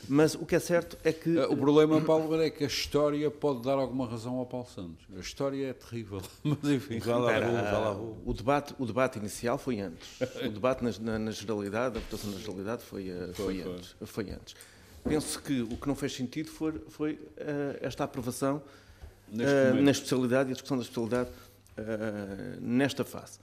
Mas 0.07 0.33
o 0.33 0.43
que 0.43 0.55
é 0.55 0.59
certo 0.59 0.97
é 1.03 1.13
que. 1.13 1.37
O 1.37 1.55
problema, 1.55 2.01
Paulo, 2.01 2.41
é 2.41 2.49
que 2.49 2.63
a 2.63 2.67
história 2.67 3.29
pode 3.29 3.61
dar 3.61 3.73
alguma 3.73 4.07
razão 4.07 4.37
ao 4.37 4.45
Paulo 4.45 4.65
Santos. 4.73 5.05
A 5.15 5.19
história 5.19 5.67
é 5.67 5.73
terrível. 5.73 6.19
Mas 6.43 6.63
enfim. 6.63 6.99
Já 6.99 7.15
lá 7.15 7.39
vou, 7.39 7.53
já 7.53 7.77
lá. 7.77 7.91
O, 8.25 8.33
debate, 8.33 8.73
o 8.79 8.85
debate 8.87 9.19
inicial 9.19 9.59
foi 9.59 9.79
antes. 9.79 10.19
O 10.43 10.49
debate 10.49 10.83
na, 10.83 10.91
na, 10.99 11.19
na 11.19 11.31
generalidade, 11.31 11.97
a 11.97 12.01
votação 12.01 12.31
na 12.31 12.37
generalidade 12.39 12.83
foi, 12.83 13.09
eh, 13.09 13.29
foi, 13.35 13.61
foi, 13.61 13.71
antes, 13.71 13.95
foi 14.03 14.31
antes. 14.31 14.55
Penso 15.03 15.41
que 15.41 15.61
o 15.61 15.77
que 15.77 15.87
não 15.87 15.95
fez 15.95 16.13
sentido 16.13 16.49
foi, 16.49 16.73
foi 16.89 17.13
uh, 17.13 17.77
esta 17.81 18.03
aprovação 18.03 18.61
uh, 19.31 19.81
na 19.81 19.91
especialidade 19.91 20.49
e 20.49 20.51
a 20.51 20.53
discussão 20.53 20.77
da 20.77 20.83
especialidade 20.83 21.29
uh, 21.29 22.61
nesta 22.61 23.03
fase. 23.03 23.39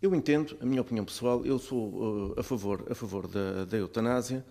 Eu 0.00 0.14
entendo, 0.14 0.56
a 0.60 0.66
minha 0.66 0.82
opinião 0.82 1.04
pessoal, 1.04 1.44
eu 1.46 1.58
sou 1.58 2.34
a 2.36 2.42
favor, 2.42 2.86
a 2.90 2.94
favor 2.94 3.26
da, 3.26 3.64
da 3.64 3.76
eutanásia, 3.76 4.44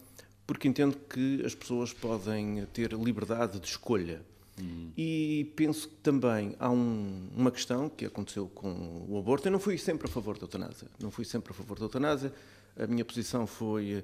porque 0.48 0.68
entendo 0.68 0.98
que 0.98 1.44
as 1.46 1.54
pessoas 1.54 1.94
podem 1.94 2.66
ter 2.74 2.92
liberdade 2.94 3.60
de 3.60 3.68
escolha. 3.68 4.22
Uhum. 4.60 4.92
E 4.98 5.52
penso 5.56 5.88
que 5.88 5.96
também 5.96 6.56
há 6.60 6.70
um, 6.70 7.30
uma 7.36 7.52
questão 7.52 7.90
que 7.90 8.06
aconteceu 8.06 8.48
com 8.48 9.06
o 9.08 9.18
aborto. 9.18 9.48
Eu 9.48 9.52
não 9.52 9.60
fui 9.60 9.78
sempre 9.78 10.08
a 10.08 10.12
favor 10.12 10.38
da 10.38 10.44
eutanásia. 10.44 10.88
Não 11.00 11.12
fui 11.12 11.26
sempre 11.26 11.52
a 11.52 11.56
favor 11.56 11.78
da 11.78 11.86
eutanásia. 11.86 12.34
A 12.78 12.88
minha 12.88 13.06
posição 13.06 13.48
foi 13.48 14.04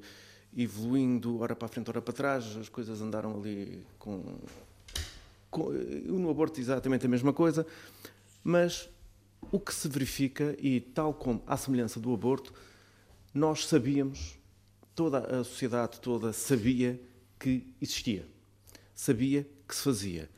evoluindo, 0.56 1.40
ora 1.40 1.56
para 1.56 1.66
a 1.66 1.70
frente, 1.70 1.90
ora 1.90 2.02
para 2.02 2.14
trás. 2.14 2.58
As 2.58 2.70
coisas 2.70 3.02
andaram 3.02 3.38
ali 3.38 3.86
com. 3.98 4.24
com 5.50 5.64
uh, 5.64 6.20
no 6.20 6.30
aborto, 6.30 6.60
exatamente 6.60 7.06
a 7.06 7.10
mesma 7.10 7.34
coisa. 7.34 7.66
Mas 8.44 8.90
o 9.52 9.60
que 9.60 9.74
se 9.74 9.88
verifica, 9.88 10.56
e 10.60 10.80
tal 10.80 11.14
como 11.14 11.42
à 11.48 11.58
semelhança 11.58 12.00
do 12.00 12.14
aborto, 12.14 12.54
nós 13.34 13.66
sabíamos, 13.68 14.38
toda 14.96 15.20
a 15.20 15.44
sociedade 15.44 16.00
toda 16.00 16.34
sabia 16.34 17.00
que 17.40 17.66
existia, 17.82 18.28
sabia 18.94 19.48
que 19.68 19.76
se 19.76 19.82
fazia. 19.82 20.30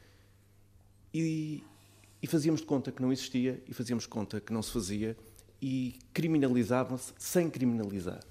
E, 1.13 1.63
e 2.21 2.27
fazíamos 2.27 2.61
de 2.61 2.67
conta 2.67 2.91
que 2.91 3.01
não 3.01 3.11
existia, 3.11 3.61
e 3.67 3.73
fazíamos 3.73 4.03
de 4.03 4.09
conta 4.09 4.39
que 4.39 4.53
não 4.53 4.61
se 4.61 4.71
fazia, 4.71 5.17
e 5.61 5.99
criminalizavam-se 6.13 7.13
sem 7.17 7.49
criminalizar. 7.49 8.21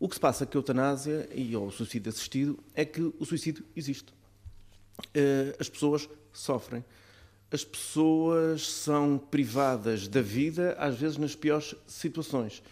O 0.00 0.08
que 0.08 0.16
se 0.16 0.20
passa 0.20 0.44
com 0.44 0.58
a 0.58 0.58
eutanásia 0.58 1.28
e 1.32 1.54
o 1.54 1.70
suicídio 1.70 2.10
assistido 2.10 2.58
é 2.74 2.84
que 2.84 3.02
o 3.02 3.24
suicídio 3.24 3.64
existe. 3.76 4.12
Eh, 5.14 5.54
as 5.60 5.68
pessoas 5.68 6.08
sofrem 6.32 6.84
as 7.52 7.64
pessoas 7.64 8.68
são 8.68 9.18
privadas 9.18 10.06
da 10.06 10.22
vida, 10.22 10.76
às 10.78 10.96
vezes 10.96 11.16
nas 11.16 11.34
piores 11.34 11.74
situações. 11.86 12.62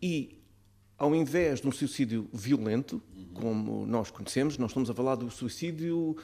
E, 0.00 0.38
ao 0.96 1.14
invés 1.14 1.60
de 1.60 1.68
um 1.68 1.72
suicídio 1.72 2.28
violento, 2.32 3.02
como 3.34 3.84
nós 3.84 4.10
conhecemos, 4.10 4.56
nós 4.56 4.70
estamos 4.70 4.88
a 4.88 4.94
falar 4.94 5.16
do 5.16 5.30
suicídio. 5.30 6.16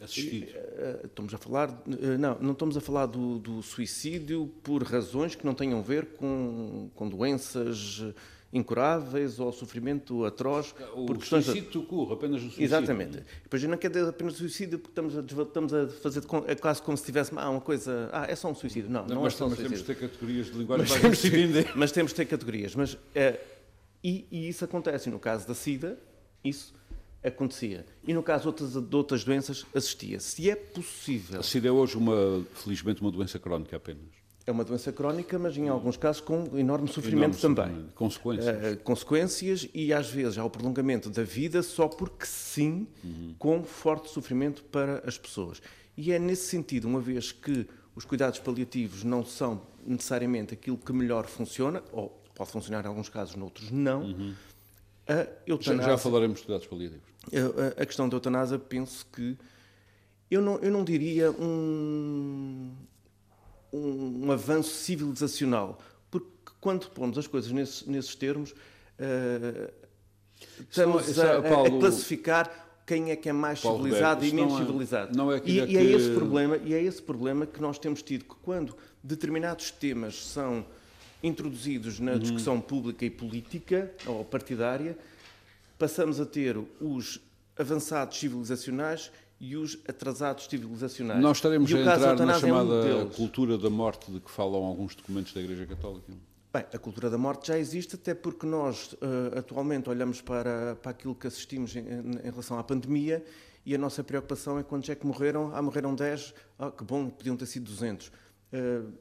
Assistido. 0.00 0.48
Eh, 0.52 1.00
estamos 1.04 1.32
a 1.32 1.38
falar. 1.38 1.82
Eh, 1.86 2.18
não, 2.18 2.38
não 2.40 2.52
estamos 2.52 2.76
a 2.76 2.80
falar 2.80 3.06
do, 3.06 3.38
do 3.38 3.62
suicídio 3.62 4.50
por 4.62 4.82
razões 4.82 5.36
que 5.36 5.46
não 5.46 5.54
tenham 5.54 5.78
a 5.78 5.82
ver 5.82 6.06
com, 6.16 6.90
com 6.94 7.08
doenças 7.08 8.02
incuráveis 8.52 9.38
ou 9.38 9.52
sofrimento 9.52 10.24
atroz. 10.24 10.74
O 10.94 11.06
por 11.06 11.18
questões 11.18 11.44
suicídio 11.44 11.82
ocorre, 11.82 12.14
apenas 12.14 12.40
o 12.40 12.44
suicídio. 12.44 12.64
Exatamente. 12.64 13.24
Depois 13.42 13.62
não 13.64 13.76
quer 13.76 13.90
dizer 13.90 14.08
apenas 14.08 14.34
o 14.34 14.38
suicídio 14.38 14.78
porque 14.78 15.00
estamos 15.00 15.16
a, 15.16 15.42
estamos 15.42 15.74
a 15.74 15.88
fazer 15.88 16.22
é 16.46 16.54
quase 16.54 16.82
como 16.82 16.96
se 16.96 17.04
tivesse 17.04 17.32
ah, 17.36 17.50
uma 17.50 17.60
coisa, 17.60 18.10
ah, 18.12 18.26
é 18.28 18.34
só 18.34 18.50
um 18.50 18.54
suicídio. 18.54 18.90
Não, 18.90 19.06
não, 19.06 19.16
não 19.16 19.26
é 19.26 19.30
só 19.30 19.46
um 19.46 19.48
suicídio. 19.48 19.70
Mas 19.70 19.82
temos 19.82 19.86
de 19.86 19.86
ter 19.86 20.08
categorias 20.08 20.46
de 20.46 20.58
linguagem 20.58 20.86
mas 20.88 21.20
para 21.20 21.30
temos, 21.30 21.76
mas 21.76 21.92
temos 21.92 22.12
de 22.12 22.16
ter 22.16 22.24
categorias. 22.26 22.74
Mas, 22.74 22.98
é, 23.14 23.40
e, 24.02 24.26
e, 24.30 24.48
isso 24.48 24.64
acontece. 24.64 25.08
No 25.10 25.18
caso 25.18 25.46
da 25.46 25.54
SIDA, 25.54 25.98
isso 26.42 26.74
acontecia. 27.22 27.86
E 28.06 28.12
no 28.12 28.22
caso 28.22 28.42
de 28.42 28.48
outras, 28.48 28.72
de 28.72 28.96
outras 28.96 29.24
doenças, 29.24 29.64
assistia. 29.74 30.18
Se 30.18 30.50
é 30.50 30.56
possível... 30.56 31.40
A 31.40 31.42
SIDA 31.42 31.68
é 31.68 31.70
hoje, 31.70 31.96
uma, 31.96 32.44
felizmente, 32.54 33.00
uma 33.00 33.10
doença 33.10 33.38
crónica 33.38 33.76
apenas. 33.76 34.20
É 34.46 34.52
uma 34.52 34.64
doença 34.64 34.90
crónica, 34.90 35.38
mas 35.38 35.56
em 35.56 35.68
alguns 35.68 35.96
casos 35.96 36.20
com 36.20 36.44
enorme 36.56 36.88
sofrimento 36.88 37.36
enorme 37.36 37.40
também. 37.40 37.66
Sofrimento. 37.66 37.94
Consequências. 37.94 38.72
Uh, 38.72 38.76
consequências 38.78 39.68
e 39.74 39.92
às 39.92 40.10
vezes 40.10 40.38
há 40.38 40.44
o 40.44 40.50
prolongamento 40.50 41.10
da 41.10 41.22
vida 41.22 41.62
só 41.62 41.86
porque 41.86 42.26
sim, 42.26 42.86
uhum. 43.04 43.34
com 43.38 43.62
forte 43.62 44.10
sofrimento 44.10 44.64
para 44.64 45.02
as 45.06 45.18
pessoas. 45.18 45.60
E 45.96 46.12
é 46.12 46.18
nesse 46.18 46.46
sentido, 46.48 46.88
uma 46.88 47.00
vez 47.00 47.32
que 47.32 47.66
os 47.94 48.04
cuidados 48.04 48.38
paliativos 48.38 49.04
não 49.04 49.24
são 49.24 49.60
necessariamente 49.84 50.54
aquilo 50.54 50.78
que 50.78 50.92
melhor 50.92 51.26
funciona, 51.26 51.82
ou 51.92 52.20
pode 52.34 52.50
funcionar 52.50 52.84
em 52.84 52.88
alguns 52.88 53.08
casos, 53.08 53.36
noutros 53.36 53.70
não, 53.70 54.02
uhum. 54.02 54.34
a 55.06 55.26
eutanásia... 55.46 55.84
Já, 55.84 55.90
já 55.90 55.98
falaremos 55.98 56.40
de 56.40 56.46
cuidados 56.46 56.66
paliativos. 56.66 57.04
A, 57.76 57.82
a, 57.82 57.86
questão 57.86 58.08
da 58.08 58.16
eutanásia, 58.16 58.58
penso 58.58 59.06
que 59.12 59.36
eu 60.30 60.40
não, 60.40 60.58
eu 60.60 60.70
não 60.70 60.84
diria 60.84 61.30
um, 61.32 62.72
um, 63.72 64.26
um 64.26 64.32
avanço 64.32 64.70
civilizacional, 64.70 65.78
porque 66.10 66.28
quando 66.60 66.88
pomos 66.90 67.18
as 67.18 67.26
coisas 67.26 67.50
nesses, 67.52 67.86
nesses 67.86 68.14
termos, 68.14 68.52
uh, 68.52 69.72
estamos 70.68 71.18
a, 71.18 71.38
a, 71.38 71.42
Paulo, 71.42 71.76
a, 71.76 71.80
classificar 71.80 72.68
quem 72.86 73.10
é 73.10 73.16
que 73.16 73.28
é 73.28 73.32
mais 73.32 73.60
Paulo 73.60 73.84
civilizado 73.84 74.24
Roberto, 74.24 74.32
e 74.32 74.36
menos 74.36 74.54
é, 74.54 74.64
civilizado. 74.64 75.16
Não 75.16 75.32
é 75.32 75.40
e, 75.44 75.60
e, 75.60 75.76
é 75.76 75.82
esse 75.82 76.10
problema, 76.10 76.56
e 76.56 76.74
é 76.74 76.82
esse 76.82 77.00
problema 77.00 77.46
que 77.46 77.60
nós 77.60 77.78
temos 77.78 78.02
tido, 78.02 78.24
que 78.24 78.34
quando 78.42 78.76
determinados 79.02 79.70
temas 79.70 80.16
são 80.16 80.64
introduzidos 81.22 82.00
na 82.00 82.12
uhum. 82.12 82.18
discussão 82.18 82.60
pública 82.60 83.04
e 83.04 83.10
política, 83.10 83.92
ou 84.06 84.24
partidária, 84.24 84.98
passamos 85.78 86.20
a 86.20 86.26
ter 86.26 86.58
os 86.80 87.20
avançados 87.56 88.18
civilizacionais 88.18 89.10
e 89.40 89.56
os 89.56 89.78
atrasados 89.88 90.46
civilizacionais. 90.46 91.20
Nós 91.20 91.38
estaremos 91.38 91.72
a 91.72 91.78
entrar 91.78 92.26
na 92.26 92.38
chamada 92.38 92.86
é 92.86 92.94
um 92.96 93.08
cultura 93.08 93.56
da 93.56 93.70
morte 93.70 94.12
de 94.12 94.20
que 94.20 94.30
falam 94.30 94.62
alguns 94.62 94.94
documentos 94.94 95.32
da 95.32 95.40
Igreja 95.40 95.66
Católica. 95.66 96.12
Bem, 96.52 96.64
a 96.74 96.78
cultura 96.78 97.08
da 97.08 97.16
morte 97.16 97.48
já 97.48 97.58
existe, 97.58 97.94
até 97.94 98.12
porque 98.12 98.44
nós 98.44 98.92
uh, 98.94 99.38
atualmente 99.38 99.88
olhamos 99.88 100.20
para, 100.20 100.76
para 100.82 100.90
aquilo 100.90 101.14
que 101.14 101.26
assistimos 101.26 101.74
em, 101.74 101.80
em, 101.80 102.30
relação 102.30 102.58
à 102.58 102.64
pandemia 102.64 103.24
e 103.64 103.74
a 103.74 103.78
nossa 103.78 104.02
preocupação 104.02 104.58
é 104.58 104.62
quantos 104.62 104.90
é 104.90 104.94
que 104.94 105.06
morreram. 105.06 105.54
Ah, 105.54 105.62
morreram 105.62 105.94
10, 105.94 106.34
ah, 106.58 106.70
que 106.70 106.84
bom, 106.84 107.08
podiam 107.08 107.36
ter 107.36 107.46
sido 107.46 107.64
200. 107.64 108.08
Uh, 108.08 108.10
uh, 108.50 108.92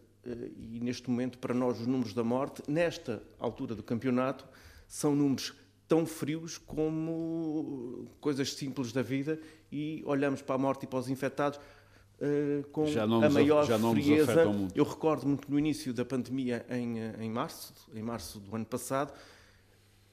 e 0.58 0.80
neste 0.80 1.10
momento, 1.10 1.38
para 1.40 1.54
nós, 1.54 1.82
os 1.82 1.88
números 1.88 2.14
da 2.14 2.24
morte, 2.24 2.62
nesta 2.68 3.22
altura 3.40 3.74
do 3.74 3.82
campeonato, 3.82 4.48
são 4.88 5.16
números 5.16 5.54
tão 5.88 6.06
frios 6.06 6.60
como 6.60 8.08
coisas 8.22 8.54
simples 8.54 8.92
da 8.92 9.02
vida 9.02 9.40
e 9.72 10.04
olhamos 10.06 10.42
para 10.42 10.56
a 10.56 10.58
morte 10.58 10.84
e 10.84 10.88
para 10.88 11.00
os 11.00 11.10
infectados 11.10 11.60
uh, 12.20 12.68
com 12.72 12.86
a 13.24 13.30
maior 13.30 13.66
já 13.66 13.78
frieza. 13.78 14.46
Eu 14.76 14.84
recordo-me 14.84 15.38
que 15.38 15.50
no 15.50 15.58
início 15.58 15.94
da 15.94 16.06
pandemia, 16.06 16.66
em, 16.70 17.00
eh, 17.00 17.16
em 17.20 17.30
março, 17.30 17.74
em 17.94 18.02
março 18.02 18.40
do 18.40 18.56
ano 18.56 18.66
passado, 18.66 19.14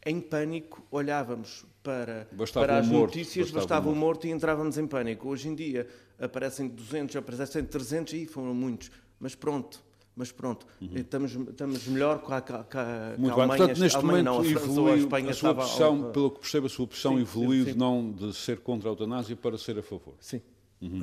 em 0.04 0.20
pânico 0.20 0.86
olhávamos 0.90 1.64
para, 1.82 2.28
para 2.54 2.78
as 2.78 2.86
morto, 2.86 3.16
notícias, 3.16 3.50
bastava, 3.50 3.60
bastava 3.60 3.90
o 3.90 3.94
morto 3.94 4.26
e 4.26 4.30
entrávamos 4.30 4.78
em 4.78 4.86
pânico. 4.86 5.28
Hoje 5.28 5.48
em 5.48 5.54
dia 5.54 5.86
aparecem 6.18 6.68
200, 6.68 7.16
aparecem 7.16 7.64
300 7.64 8.12
e 8.12 8.26
foram 8.26 8.54
muitos. 8.54 8.90
Mas 9.18 9.34
pronto, 9.34 9.82
mas 10.16 10.32
pronto, 10.32 10.66
uhum. 10.80 10.88
estamos, 10.94 11.32
estamos 11.32 11.86
melhor 11.88 12.20
com 12.20 12.32
a, 12.32 12.40
com 12.40 12.54
a, 12.54 12.64
com 12.64 12.78
a 12.78 13.14
Muito 13.18 13.34
Alemanha. 13.34 13.58
Portanto, 13.58 13.78
neste 13.78 13.96
Alemanha, 13.96 14.24
momento 14.24 14.44
não, 14.54 14.60
a 14.60 14.62
evoluiu, 14.62 15.08
a 15.12 15.30
a 15.30 15.34
sua 15.34 15.54
pressão, 15.54 16.04
ao... 16.04 16.10
pelo 16.10 16.30
que 16.30 16.40
percebo, 16.40 16.66
a 16.66 16.70
sua 16.70 16.86
pressão 16.86 17.14
sim, 17.16 17.20
evoluiu 17.20 17.64
sim, 17.66 17.74
não 17.74 18.10
de 18.10 18.32
ser 18.32 18.60
contra 18.60 18.88
a 18.88 18.92
eutanásia 18.92 19.36
para 19.36 19.58
ser 19.58 19.78
a 19.78 19.82
favor. 19.82 20.14
Sim. 20.18 20.40
Uhum. 20.80 21.02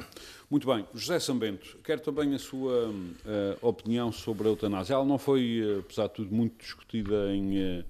Muito 0.50 0.66
bem. 0.66 0.86
José 0.96 1.20
Sambento, 1.20 1.78
quero 1.84 2.02
também 2.02 2.34
a 2.34 2.40
sua 2.40 2.90
uh, 2.90 3.14
opinião 3.62 4.12
sobre 4.12 4.48
a 4.48 4.52
eutanásia. 4.52 4.96
Ela 4.96 5.06
não 5.06 5.20
foi, 5.20 5.62
uh, 5.62 5.80
apesar 5.82 6.08
de 6.08 6.14
tudo, 6.14 6.34
muito 6.34 6.58
discutida 6.58 7.32
em 7.36 7.82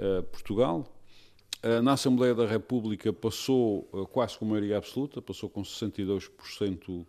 uh, 0.00 0.22
Portugal. 0.24 0.84
na 1.84 1.92
Assembleia 1.92 2.34
da 2.34 2.46
República 2.46 3.12
passou 3.12 3.84
quase 4.12 4.36
com 4.36 4.44
maioria 4.44 4.76
absoluta, 4.76 5.22
passou 5.22 5.48
com 5.48 5.62
62% 5.62 7.06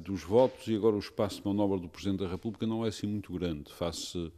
dos 0.00 0.22
votos 0.22 0.66
e 0.66 0.74
agora 0.74 0.96
o 0.96 0.98
espaço 0.98 1.40
de 1.40 1.46
manobra 1.46 1.78
do 1.78 1.88
Presidente 1.88 2.20
da 2.20 2.28
República 2.28 2.66
não 2.66 2.84
é 2.84 2.88
assim 2.88 3.06
muito 3.06 3.32
grande 3.32 3.72
face 3.72 4.32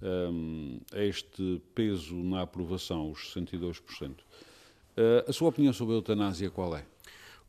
um, 0.00 0.78
a 0.92 1.02
este 1.02 1.60
peso 1.74 2.14
na 2.14 2.42
aprovação, 2.42 3.10
os 3.10 3.34
62%. 3.34 4.18
a 5.26 5.32
sua 5.32 5.48
opinião 5.48 5.72
sobre 5.72 5.94
a 5.94 5.96
eutanásia 5.96 6.48
qual 6.50 6.76
é? 6.76 6.84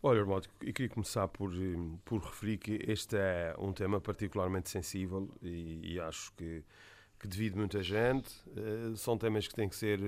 Olha, 0.01 0.21
Armando, 0.21 0.47
eu 0.61 0.73
queria 0.73 0.87
começar 0.87 1.27
por, 1.27 1.51
por 2.05 2.21
referir 2.21 2.57
que 2.57 2.79
este 2.87 3.17
é 3.17 3.53
um 3.59 3.73
tema 3.73 3.99
particularmente 3.99 4.69
sensível 4.69 5.29
e, 5.41 5.81
e 5.83 5.99
acho 5.99 6.31
que, 6.37 6.63
que 7.19 7.27
divide 7.27 7.57
muita 7.57 7.83
gente. 7.83 8.29
Uh, 8.47 8.95
são 8.95 9.17
temas 9.17 9.45
que 9.45 9.53
têm 9.53 9.67
que 9.67 9.75
ser, 9.75 9.99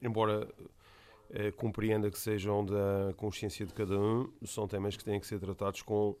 embora 0.00 0.46
uh, 0.46 1.52
compreenda 1.56 2.08
que 2.12 2.18
sejam 2.18 2.64
da 2.64 3.12
consciência 3.16 3.66
de 3.66 3.74
cada 3.74 3.98
um, 3.98 4.32
são 4.44 4.68
temas 4.68 4.96
que 4.96 5.02
têm 5.02 5.18
que 5.18 5.26
ser 5.26 5.40
tratados 5.40 5.82
com 5.82 6.14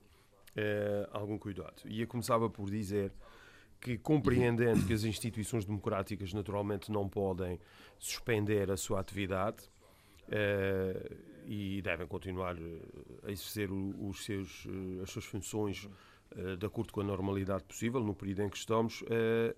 uh, 0.56 1.08
algum 1.12 1.38
cuidado. 1.38 1.82
E 1.86 2.00
eu 2.00 2.06
começava 2.06 2.48
por 2.48 2.70
dizer 2.70 3.12
que, 3.80 3.96
compreendendo 3.96 4.86
que 4.86 4.92
as 4.92 5.04
instituições 5.04 5.64
democráticas 5.64 6.32
naturalmente 6.32 6.90
não 6.90 7.08
podem 7.08 7.58
suspender 7.98 8.70
a 8.70 8.76
sua 8.76 9.00
atividade, 9.00 9.70
e 11.44 11.82
devem 11.82 12.06
continuar 12.06 12.56
eh, 12.56 12.80
a 13.24 13.32
exercer 13.32 13.68
os 13.72 14.24
seus, 14.24 14.64
as 15.02 15.10
suas 15.10 15.24
funções 15.24 15.88
de 16.58 16.64
acordo 16.64 16.92
com 16.92 17.00
a 17.00 17.04
normalidade 17.04 17.64
possível 17.64 18.00
no 18.00 18.14
período 18.14 18.42
em 18.42 18.48
que 18.48 18.56
estamos. 18.56 19.02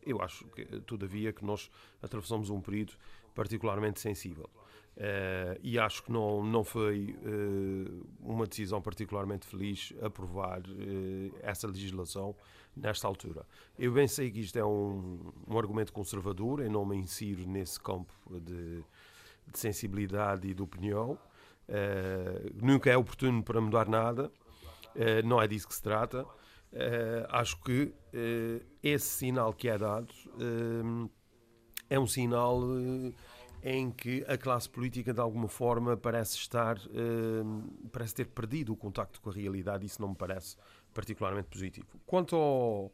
Eu 0.07 0.23
acho, 0.23 0.47
que, 0.47 0.65
todavia, 0.81 1.31
que 1.31 1.45
nós 1.45 1.71
atravessamos 2.01 2.49
um 2.49 2.63
período 2.63 2.95
particularmente 3.35 4.01
sensível. 4.01 4.49
E 5.63 5.79
acho 5.79 6.03
que 6.05 6.13
não, 6.13 6.45
não 6.45 6.63
foi 6.63 7.17
uma 8.21 8.47
decisão 8.47 8.81
particularmente 8.81 9.47
feliz 9.47 9.93
aprovar 10.03 10.63
essa 11.41 11.67
legislação 11.67 12.35
nesta 12.77 13.09
altura. 13.09 13.47
Eu 13.79 13.93
bem 13.93 14.07
sei 14.07 14.31
que 14.31 14.41
isto 14.41 14.59
é 14.59 14.65
um, 14.65 15.33
um 15.47 15.59
argumento 15.59 15.93
conservador, 15.93 16.61
eu 16.61 16.71
não 16.71 16.85
me 16.85 16.97
insiro 16.97 17.47
nesse 17.47 17.81
campo 17.81 18.13
de, 18.41 18.85
de 19.47 19.59
sensibilidade 19.59 20.49
e 20.49 20.55
de 20.55 20.63
opinião, 20.63 21.19
Uh, 21.69 22.51
nunca 22.61 22.91
é 22.91 22.97
oportuno 22.97 23.43
para 23.43 23.61
mudar 23.61 23.89
nada, 23.89 24.31
uh, 24.97 25.27
não 25.27 25.41
é 25.41 25.47
disso 25.47 25.69
que 25.69 25.75
se 25.75 25.83
trata. 25.83 26.25
Uh, 26.25 27.25
acho 27.29 27.61
que 27.63 27.95
esse 28.83 29.07
sinal 29.07 29.53
que 29.53 29.69
é 29.69 29.79
dado 29.79 30.13
é 31.89 31.99
um 31.99 32.07
sinal 32.07 32.61
em 33.63 33.91
que 33.91 34.25
a 34.27 34.37
classe 34.37 34.69
política 34.69 35.15
de 35.15 35.21
alguma 35.21 35.49
forma 35.49 35.97
parece 35.97 36.37
estar, 36.37 36.77
parece 37.93 38.15
ter 38.15 38.27
perdido 38.27 38.73
o 38.73 38.77
contacto 38.77 39.21
com 39.21 39.31
a 39.31 39.33
realidade. 39.33 39.87
Isso 39.87 40.01
não 40.01 40.09
me 40.09 40.17
parece 40.17 40.57
particularmente 40.93 41.49
positivo. 41.49 41.87
Quanto 42.05 42.35
ao, 42.35 42.93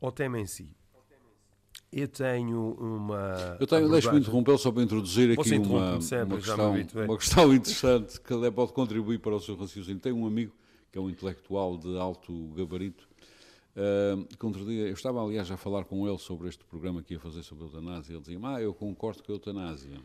ao 0.00 0.12
tema 0.12 0.38
em 0.38 0.46
si, 0.46 0.70
eu 1.92 2.08
tenho 2.08 2.76
uma. 2.78 3.56
Eu 3.58 3.66
tenho, 3.66 3.88
deixe-me 3.88 4.20
interromper 4.20 4.58
só 4.58 4.70
para 4.70 4.82
introduzir 4.82 5.38
aqui 5.38 5.56
uma, 5.56 6.00
sempre, 6.00 6.34
uma, 6.34 6.36
questão, 6.36 7.04
uma 7.04 7.18
questão 7.18 7.54
interessante 7.54 8.20
que 8.20 8.50
pode 8.50 8.72
contribuir 8.72 9.18
para 9.18 9.34
o 9.34 9.40
seu 9.40 9.56
raciocínio. 9.56 10.00
Tenho 10.00 10.16
um 10.16 10.26
amigo 10.26 10.52
que 10.92 10.98
é 10.98 11.00
um 11.00 11.10
intelectual 11.10 11.76
de 11.76 11.98
alto 11.98 12.48
gabarito. 12.54 13.08
Uh, 13.76 14.24
que 14.36 14.46
outro 14.46 14.64
dia, 14.64 14.86
eu 14.86 14.94
estava 14.94 15.22
aliás 15.22 15.50
a 15.50 15.56
falar 15.58 15.84
com 15.84 16.08
ele 16.08 16.18
sobre 16.18 16.48
este 16.48 16.64
programa 16.64 17.02
que 17.02 17.12
ia 17.12 17.20
fazer 17.20 17.42
sobre 17.42 17.64
a 17.64 17.66
eutanásia. 17.66 18.14
Ele 18.14 18.20
dizia: 18.20 18.38
Ah, 18.42 18.60
eu 18.60 18.72
concordo 18.72 19.22
com 19.22 19.32
a 19.32 19.34
eutanásia. 19.34 19.98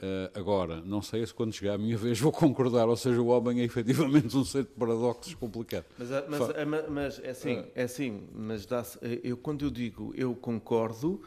Uh, 0.00 0.30
agora, 0.34 0.80
não 0.80 1.00
sei 1.00 1.24
se 1.24 1.34
quando 1.34 1.52
chegar 1.52 1.74
a 1.74 1.78
minha 1.78 1.96
vez 1.98 2.18
vou 2.18 2.32
concordar, 2.32 2.88
ou 2.88 2.96
seja, 2.96 3.20
o 3.20 3.28
homem 3.28 3.60
é 3.60 3.64
efetivamente 3.64 4.36
um 4.36 4.44
ser 4.44 4.64
de 4.64 4.70
paradoxos 4.70 5.34
complicado. 5.34 5.86
Mas, 5.96 6.10
ah, 6.10 6.24
mas, 6.28 6.40
ah, 6.50 6.66
mas, 6.66 6.88
mas 6.88 7.20
é 7.22 7.30
assim, 7.30 7.64
é 7.74 7.82
assim, 7.84 8.28
mas 8.34 8.66
dá 8.66 8.84
eu 9.22 9.36
quando 9.36 9.64
eu 9.64 9.70
digo 9.70 10.12
eu 10.16 10.34
concordo, 10.34 11.20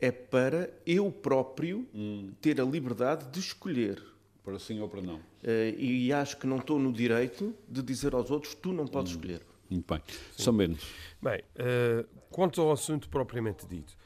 é 0.00 0.10
para 0.10 0.70
eu 0.84 1.12
próprio 1.12 1.86
hum. 1.94 2.32
ter 2.40 2.60
a 2.60 2.64
liberdade 2.64 3.28
de 3.30 3.38
escolher. 3.38 4.02
Para 4.42 4.58
sim 4.58 4.80
ou 4.80 4.88
para 4.88 5.02
não. 5.02 5.16
Uh, 5.16 5.78
e 5.78 6.12
acho 6.12 6.36
que 6.36 6.46
não 6.46 6.58
estou 6.58 6.78
no 6.78 6.92
direito 6.92 7.54
de 7.68 7.82
dizer 7.82 8.14
aos 8.14 8.30
outros, 8.32 8.54
tu 8.54 8.72
não 8.72 8.86
podes 8.86 9.12
hum. 9.12 9.16
escolher. 9.16 9.42
Muito 9.70 9.92
bem. 9.92 10.02
Sim. 10.06 10.42
São 10.42 10.52
menos. 10.52 10.80
Bem, 11.22 11.40
uh, 11.56 12.06
quanto 12.30 12.60
ao 12.60 12.72
assunto 12.72 13.08
propriamente 13.08 13.66
dito, 13.66 13.96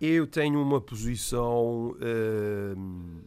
eu 0.00 0.26
tenho 0.26 0.60
uma 0.60 0.80
posição 0.80 1.90
uh, 1.90 3.22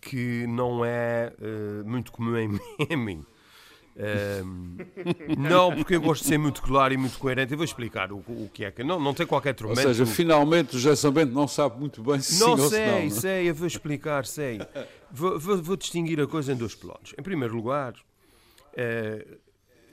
que 0.00 0.46
não 0.46 0.84
é 0.84 1.32
uh, 1.38 1.88
muito 1.88 2.10
comum 2.10 2.36
em, 2.36 2.60
em 2.90 2.96
mim. 2.96 3.24
Uh, 3.96 5.38
não, 5.38 5.72
porque 5.72 5.94
eu 5.94 6.00
gosto 6.00 6.22
de 6.22 6.28
ser 6.28 6.38
muito 6.38 6.60
claro 6.62 6.92
e 6.92 6.96
muito 6.96 7.16
coerente. 7.18 7.52
Eu 7.52 7.56
vou 7.58 7.64
explicar 7.64 8.10
o, 8.10 8.16
o 8.16 8.50
que 8.52 8.64
é 8.64 8.70
que. 8.70 8.82
Não, 8.82 8.98
não 8.98 9.14
tem 9.14 9.24
qualquer 9.26 9.54
tormento. 9.54 9.86
Ou 9.86 9.94
seja, 9.94 10.04
finalmente 10.04 10.74
o 10.76 10.78
José 10.78 10.96
Sambento 10.96 11.32
não 11.32 11.46
sabe 11.46 11.78
muito 11.78 12.02
bem 12.02 12.18
se 12.18 12.40
não 12.40 12.56
sim 12.56 12.68
sei, 12.70 12.90
ou 12.90 12.98
se 12.98 13.14
não. 13.14 13.20
sei, 13.20 13.50
eu 13.50 13.54
vou 13.54 13.66
explicar, 13.66 14.26
sei. 14.26 14.58
Vou, 15.12 15.38
vou, 15.38 15.62
vou, 15.62 15.76
distinguir 15.76 16.20
a 16.20 16.26
coisa 16.26 16.52
em 16.52 16.56
dois 16.56 16.74
planos. 16.74 17.14
Em 17.16 17.22
primeiro 17.22 17.54
lugar, 17.54 17.92
uh, 17.92 19.38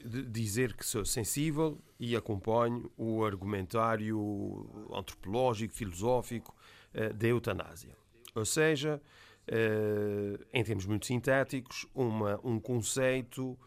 dizer 0.04 0.74
que 0.74 0.86
sou 0.86 1.06
sensível 1.06 1.78
e 2.00 2.16
acompanho 2.16 2.92
o 2.98 3.24
argumentário 3.24 4.88
antropológico, 4.94 5.74
filosófico 5.74 6.56
uh, 6.94 7.14
da 7.14 7.28
eutanásia. 7.28 7.96
Ou 8.36 8.46
seja, 8.46 9.02
uh, 9.48 10.46
em 10.54 10.64
termos 10.64 10.86
muito 10.86 11.06
sintéticos, 11.06 11.86
uma, 11.94 12.40
um 12.44 12.60
conceito 12.60 13.58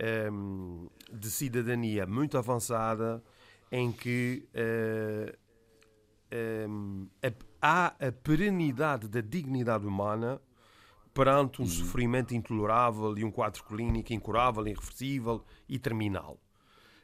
eh, 0.00 0.28
de 1.12 1.28
cidadania 1.28 2.06
muito 2.06 2.38
avançada 2.38 3.20
em 3.72 3.90
que 3.90 4.46
há 7.60 7.86
a 7.86 8.12
perenidade 8.22 9.08
da 9.08 9.20
dignidade 9.20 9.84
humana 9.84 10.40
perante 11.18 11.60
um 11.60 11.64
uhum. 11.64 11.70
sofrimento 11.70 12.32
intolerável 12.32 13.18
e 13.18 13.24
um 13.24 13.30
quadro 13.32 13.64
clínico 13.64 14.12
incurável, 14.12 14.64
irreversível 14.64 15.44
e 15.68 15.76
terminal. 15.76 16.38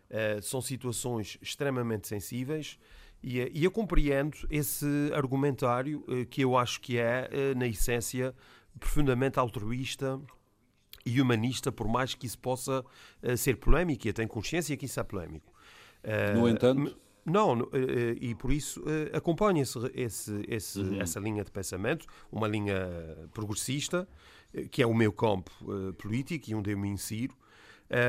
Uh, 0.09 0.40
são 0.40 0.61
situações 0.61 1.37
extremamente 1.42 2.07
sensíveis 2.07 2.79
e, 3.20 3.40
eh, 3.40 3.50
e 3.53 3.64
eu 3.64 3.72
compreendo 3.72 4.37
esse 4.48 4.87
argumentário 5.12 6.05
uh, 6.07 6.24
que 6.27 6.42
eu 6.42 6.57
acho 6.57 6.81
que 6.81 6.96
é, 6.96 7.29
uh, 7.29 7.59
na 7.59 7.66
essência, 7.66 8.33
profundamente 8.79 9.40
altruísta 9.40 10.20
e 11.05 11.20
humanista, 11.20 11.72
por 11.72 11.88
mais 11.88 12.14
que 12.14 12.24
isso 12.24 12.38
possa 12.38 12.85
ser 13.37 13.57
polémico, 13.57 14.07
e 14.07 14.11
eu 14.11 14.14
tenho 14.14 14.29
consciência 14.29 14.74
que 14.77 14.87
isso 14.87 14.98
é 14.98 15.03
polémico. 15.03 15.53
no 16.35 16.48
entanto. 16.48 16.96
Não, 17.24 17.68
e 18.20 18.34
por 18.34 18.52
isso 18.52 18.82
esse, 19.94 20.44
esse, 20.46 20.80
uhum. 20.80 21.00
essa 21.00 21.18
linha 21.18 21.42
de 21.42 21.50
pensamento, 21.50 22.06
uma 22.30 22.46
linha 22.46 22.87
progressista, 23.32 24.06
que 24.70 24.82
é 24.82 24.87
o 24.87 24.92
meu 24.92 25.10
campo 25.10 25.50
político 25.96 26.50
e 26.50 26.54
onde 26.54 26.70
eu 26.70 26.78
me 26.78 26.88
insiro, 26.88 27.34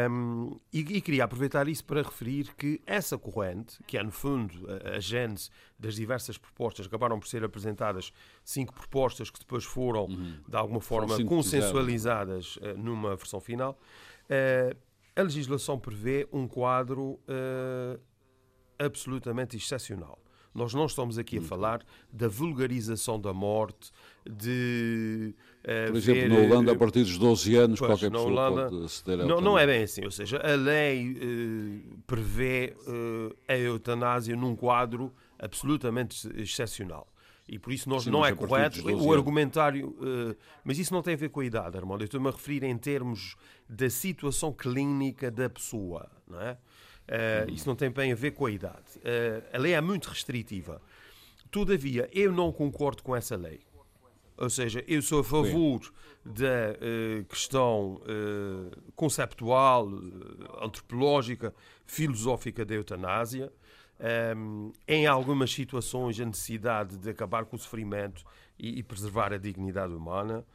um, 0.10 0.58
e, 0.72 0.80
e, 0.80 1.02
queria 1.02 1.26
aproveitar 1.26 1.68
isso 1.68 1.84
para 1.84 2.02
referir 2.02 2.56
que 2.56 2.82
essa 2.86 3.18
corrente, 3.18 3.78
que 3.86 3.98
é 3.98 4.04
no 4.04 4.12
fundo 4.12 4.66
a, 4.68 4.96
a 4.96 5.00
gênese 5.00 5.50
das 5.78 5.96
diversas 5.96 6.38
propostas, 6.38 6.88
acabaram 6.88 7.20
por 7.20 7.28
ser 7.28 7.44
apresentadas 7.44 8.14
cinco 8.44 8.74
propostas 8.74 9.30
que 9.30 9.38
depois 9.38 9.66
foram 9.66 10.06
uhum. 10.06 10.40
de 10.48 10.56
alguma 10.56 10.80
forma 10.80 11.22
consensualizadas 11.26 12.56
uh, 12.58 12.78
numa 12.78 13.16
versão 13.16 13.42
final. 13.42 13.78
Uh, 14.24 14.76
a 15.14 15.22
legislação 15.22 15.78
prevê 15.78 16.28
um 16.32 16.48
quadro 16.48 17.20
uh, 17.28 18.00
absolutamente 18.80 19.58
excepcional. 19.58 20.20
Nós 20.56 20.74
não 20.74 20.86
estamos 20.86 21.18
aqui 21.18 21.40
a 21.40 21.42
falar 21.42 21.82
da 22.12 22.30
vulgarização 22.30 23.20
da 23.20 23.34
morte, 23.34 23.92
de. 24.26 25.36
Uh, 25.62 25.92
Por 25.92 25.98
exemplo, 25.98 26.22
ver, 26.22 26.30
na 26.30 26.38
Holanda, 26.38 26.72
a 26.72 26.76
partir 26.76 27.04
dos 27.04 27.18
12 27.18 27.56
anos, 27.58 27.80
pois, 27.80 27.90
qualquer 27.90 28.10
pessoa 28.10 28.32
Holanda, 28.32 28.70
pode 28.70 28.86
aceder 28.86 29.20
a 29.20 29.26
não, 29.26 29.42
não 29.42 29.60
é 29.60 29.68
bem 29.68 29.84
assim, 29.84 30.06
ou 30.06 30.12
seja, 30.12 30.38
a 30.38 30.56
lei 30.56 31.12
uh, 31.12 31.98
prevê 32.08 32.74
uh, 32.88 33.36
a 33.50 33.58
eutanásia 33.58 34.34
num 34.34 34.56
quadro 34.56 35.14
absolutamente 35.38 36.26
excepcional. 36.40 37.12
E 37.48 37.60
por 37.60 37.74
isso 37.74 37.90
nós 37.90 38.04
Sim, 38.04 38.12
não 38.12 38.26
é 38.26 38.34
correto 38.34 38.82
dos 38.82 38.92
12 38.92 39.08
o 39.08 39.14
argumentário. 39.14 39.90
uh, 39.90 40.36
mas 40.64 40.80
isso 40.80 40.94
não 40.94 41.02
tem 41.02 41.16
a 41.16 41.18
ver 41.18 41.30
com 41.30 41.42
a 41.42 41.46
idade, 41.46 41.78
Armando. 41.78 42.02
Eu 42.02 42.06
estou-me 42.06 42.30
a 42.30 42.32
referir 42.32 42.64
em 42.64 42.78
termos 42.78 43.36
da 43.70 43.90
situação 43.90 44.54
clínica 44.54 45.30
da 45.30 45.50
pessoa, 45.50 46.10
não 46.28 46.42
é? 46.42 46.58
Uh, 47.06 47.52
Isso 47.52 47.68
não 47.68 47.76
tem 47.76 47.90
bem 47.90 48.12
a 48.12 48.16
ver 48.16 48.32
com 48.32 48.46
a 48.46 48.52
idade. 48.52 48.98
Uh, 48.98 49.44
a 49.54 49.58
lei 49.58 49.74
é 49.74 49.82
muito 49.82 50.10
restritiva. 50.10 50.82
Todavia, 51.52 52.10
eu 52.12 52.32
não 52.32 52.52
concordo 52.52 53.04
com 53.04 53.16
essa 53.16 53.36
lei. 53.36 53.62
Ou 54.38 54.50
seja, 54.50 54.84
eu 54.88 55.02
sou 55.02 55.22
a 55.22 55.24
favor 55.24 55.80
da 56.26 56.76
eh, 56.82 57.24
questão 57.30 58.02
conceptual, 58.94 59.88
antropológica, 60.62 61.56
filosófica 61.86 62.66
da 62.66 62.74
eutanásia. 62.74 63.50
Ehm, 63.98 64.74
em 64.86 65.08
algumas 65.08 65.54
situações, 65.54 66.20
a 66.20 66.26
necessidade 66.26 66.98
de 66.98 67.10
acabar 67.10 67.46
com 67.46 67.56
o 67.56 67.60
sofrimento 67.60 68.26
e, 68.60 68.80
e 68.80 68.84
preservar 68.84 69.32
a 69.32 69.38
dignidade 69.38 69.94
humana. 69.94 70.46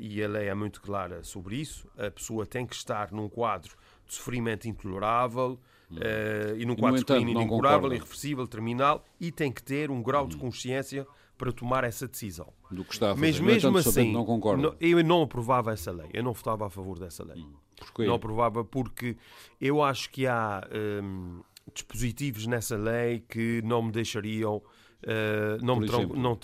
E 0.00 0.22
a 0.22 0.28
lei 0.28 0.46
é 0.46 0.54
muito 0.54 0.80
clara 0.80 1.24
sobre 1.24 1.56
isso. 1.56 1.90
A 1.98 2.08
pessoa 2.08 2.46
tem 2.46 2.64
que 2.64 2.76
estar 2.76 3.10
num 3.10 3.28
quadro 3.28 3.76
de 4.10 4.16
sofrimento 4.16 4.66
intolerável 4.68 5.58
eh, 5.96 6.56
e 6.58 6.66
num 6.66 6.74
quadro 6.74 7.00
entanto, 7.00 7.18
clínico 7.18 7.40
incurável, 7.40 7.92
irreversível, 7.92 8.46
terminal 8.46 9.04
e 9.20 9.30
tem 9.30 9.52
que 9.52 9.62
ter 9.62 9.88
um 9.90 10.02
grau 10.02 10.26
de 10.26 10.36
consciência 10.36 11.06
para 11.38 11.52
tomar 11.52 11.84
essa 11.84 12.06
decisão. 12.06 12.52
do 12.70 12.84
que 12.84 12.92
está 12.92 13.12
a 13.12 13.14
fazer. 13.14 13.26
Mas 13.26 13.40
mesmo 13.40 13.70
entanto, 13.78 13.88
assim, 13.88 14.12
não 14.12 14.24
concorda. 14.24 14.62
não- 14.62 14.76
eu 14.80 15.02
não 15.02 15.22
aprovava 15.22 15.72
essa 15.72 15.90
lei. 15.90 16.08
Eu 16.12 16.22
não 16.22 16.32
votava 16.32 16.66
a 16.66 16.70
favor 16.70 16.98
dessa 16.98 17.24
lei. 17.24 17.44
Porquê? 17.76 18.04
Não 18.04 18.14
aprovava 18.14 18.64
porque 18.64 19.16
eu 19.60 19.82
acho 19.82 20.10
que 20.10 20.26
há 20.26 20.68
hum, 21.02 21.40
dispositivos 21.72 22.46
nessa 22.46 22.76
lei 22.76 23.24
que 23.28 23.62
não 23.64 23.82
me 23.82 23.90
deixariam 23.90 24.62
eh, 25.02 25.56
não, 25.62 25.76
Por 25.76 25.80
me 25.80 25.86
exemplo? 25.88 26.16
não, 26.18 26.38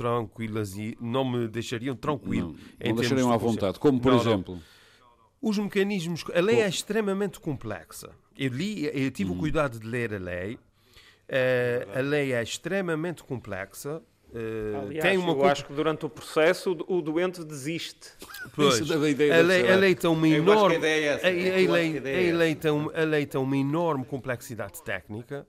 e 0.79 0.97
não 0.99 1.25
me 1.31 1.47
deixariam 1.47 1.95
tranquilo. 1.95 2.53
Não, 2.53 2.55
em 2.55 2.55
não 2.55 2.79
termos 2.79 3.01
deixariam 3.01 3.29
de 3.29 3.35
à 3.35 3.37
vontade. 3.37 3.79
Como, 3.79 4.01
por 4.01 4.13
não. 4.13 4.21
exemplo, 4.21 4.59
Os 5.40 5.59
mecanismos. 5.59 6.25
A 6.35 6.40
lei 6.40 6.61
é 6.61 6.68
extremamente 6.68 7.38
complexa. 7.40 8.11
Eu, 8.37 8.51
li, 8.51 8.87
eu 8.92 9.11
tive 9.11 9.31
Uhum. 9.31 9.37
o 9.37 9.40
cuidado 9.40 9.79
de 9.79 9.87
ler 9.87 10.14
a 10.14 10.18
lei. 10.18 10.59
Eh, 11.29 11.87
a 11.94 12.01
lei 12.01 12.33
é 12.33 12.42
extremamente 12.42 13.22
complexa. 13.25 14.03
eh, 14.35 14.77
Aliás, 14.83 15.03
tem 15.09 15.16
uma 15.18 15.33
eu 15.33 15.44
acho 15.44 15.64
que 15.64 15.72
durante 15.72 16.05
o 16.05 16.11
processo 16.11 16.72
o- 16.88 16.96
o 16.99 17.01
doente 17.03 17.42
desiste. 17.44 18.12
Pois, 18.55 18.90
a 18.90 19.09
ideia 19.09 19.33
a 19.35 19.37
da 19.38 19.42
lei, 19.42 19.72
a 19.72 19.77
lei 19.77 19.94
tem 19.94 20.11
uma 20.11 20.29
enorme. 20.29 20.77
é 20.77 20.79
a- 20.79 20.83
a 20.83 20.85
Eu 20.85 21.14
acho 21.14 21.20
que 21.22 21.29
a 21.68 21.72
lei- 22.35 22.51
é 22.53 22.55
tem 22.57 22.70
um- 22.70 22.90
a 22.90 23.05
lei 23.05 23.25
tem 23.25 23.40
uma 23.40 23.57
enorme 23.57 24.05
complexidade 24.05 24.83
técnica. 24.83 25.46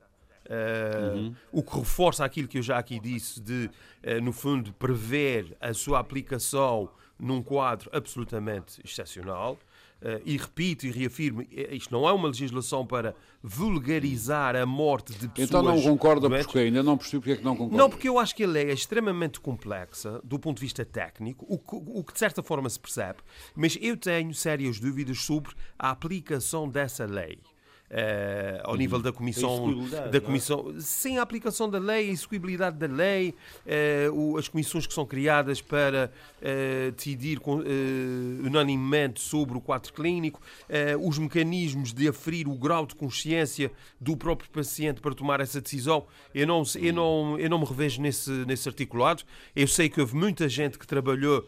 eh, 0.50 1.32
O 1.52 1.62
que 1.62 1.78
reforça 1.78 2.24
aquilo 2.24 2.48
que 2.48 2.58
eu 2.58 2.62
já 2.62 2.78
aqui 2.78 3.00
disse, 3.02 3.42
de, 3.42 3.70
eh, 4.02 4.22
no 4.22 4.32
fundo, 4.32 4.72
prever 4.74 5.58
a 5.60 5.74
sua 5.74 6.00
aplicação 6.00 6.90
num 7.20 7.44
quadro 7.44 7.90
absolutamente 7.92 8.80
excepcional. 8.86 9.60
Eh, 10.00 10.22
e 10.26 10.38
repito 10.38 10.86
e 10.86 10.92
reafirmo, 10.92 11.42
eh, 11.42 11.76
isto 11.76 11.92
não 11.92 12.08
é 12.08 12.14
uma 12.14 12.28
legislação 12.28 12.86
para 12.86 13.16
vulgarizar 13.42 14.56
a 14.56 14.66
morte 14.66 15.14
de 15.14 15.28
pessoas. 15.28 15.50
então 15.50 15.64
não 15.64 15.82
concorda 15.82 16.30
doentes. 16.30 16.46
porque 16.46 16.60
ainda 16.60 16.84
não 16.84 16.98
percebi 16.98 17.20
porque 17.20 17.32
é 17.32 17.36
que 17.38 17.44
não 17.44 17.56
concorda. 17.56 17.78
Não, 17.78 17.90
porque 17.90 18.08
eu 18.08 18.20
acho 18.20 18.36
que 18.36 18.44
a 18.44 18.48
lei 18.48 18.70
é 18.70 18.74
extremamente 18.74 19.40
complexa 19.40 20.22
do 20.24 20.38
ponto 20.38 20.58
de 20.58 20.62
vista 20.62 20.86
técnico, 20.86 21.46
o 21.50 21.58
que, 21.58 21.76
o 21.76 22.04
que 22.04 22.14
de 22.14 22.20
certa 22.20 22.44
forma 22.44 22.70
se 22.70 22.80
percebe, 22.80 23.20
mas 23.56 23.78
eu 23.82 23.98
tenho 23.98 24.34
sérias 24.36 24.80
dúvidas 24.80 25.20
sobre 25.20 25.52
a 25.80 25.90
aplicação 25.90 26.70
dessa 26.70 27.06
lei. 27.06 27.40
Eh, 27.90 28.60
ao 28.64 28.76
nível 28.76 29.00
da 29.02 29.12
comissão, 29.14 29.88
da 30.12 30.18
é? 30.18 30.20
comissão 30.22 30.74
sem 30.80 31.18
a 31.18 31.22
aplicação 31.22 31.70
da 31.70 31.80
lei, 31.80 32.10
a 32.10 32.12
execuibilidade 32.12 32.78
da 32.78 32.88
lei, 32.88 33.34
eh, 33.66 34.10
o- 34.12 34.38
as 34.38 34.48
comissões 34.50 34.86
que 34.86 34.94
são 34.94 35.06
criadas 35.06 35.62
para 35.62 36.12
eh, 36.42 36.92
decidir 36.96 37.40
com- 37.40 37.62
unanimemente 38.44 39.22
sobre 39.22 39.58
o 39.58 39.62
quadro 39.62 39.92
clínico, 39.94 40.42
os 41.02 41.18
mecanismos 41.18 41.94
de 41.94 42.08
aferir 42.08 42.48
o 42.48 42.56
grau 42.56 42.86
de 42.86 42.96
consciência 42.96 43.72
do 44.00 44.16
próprio 44.18 44.50
paciente 44.50 45.02
para 45.02 45.14
tomar 45.16 45.40
essa 45.40 45.60
decisão. 45.62 46.06
Eu 46.34 46.46
não, 46.48 46.64
eu 46.80 46.94
não, 46.94 47.40
eu 47.40 47.50
não 47.50 47.60
me 47.60 47.66
revejo 47.66 48.02
nesse, 48.02 48.30
nesse 48.46 48.68
articulado. 48.68 49.24
Eu 49.56 49.68
sei 49.68 49.90
que 49.90 50.00
houve 50.02 50.16
muita 50.16 50.48
gente 50.50 50.78
que 50.78 50.86
trabalhou 50.86 51.48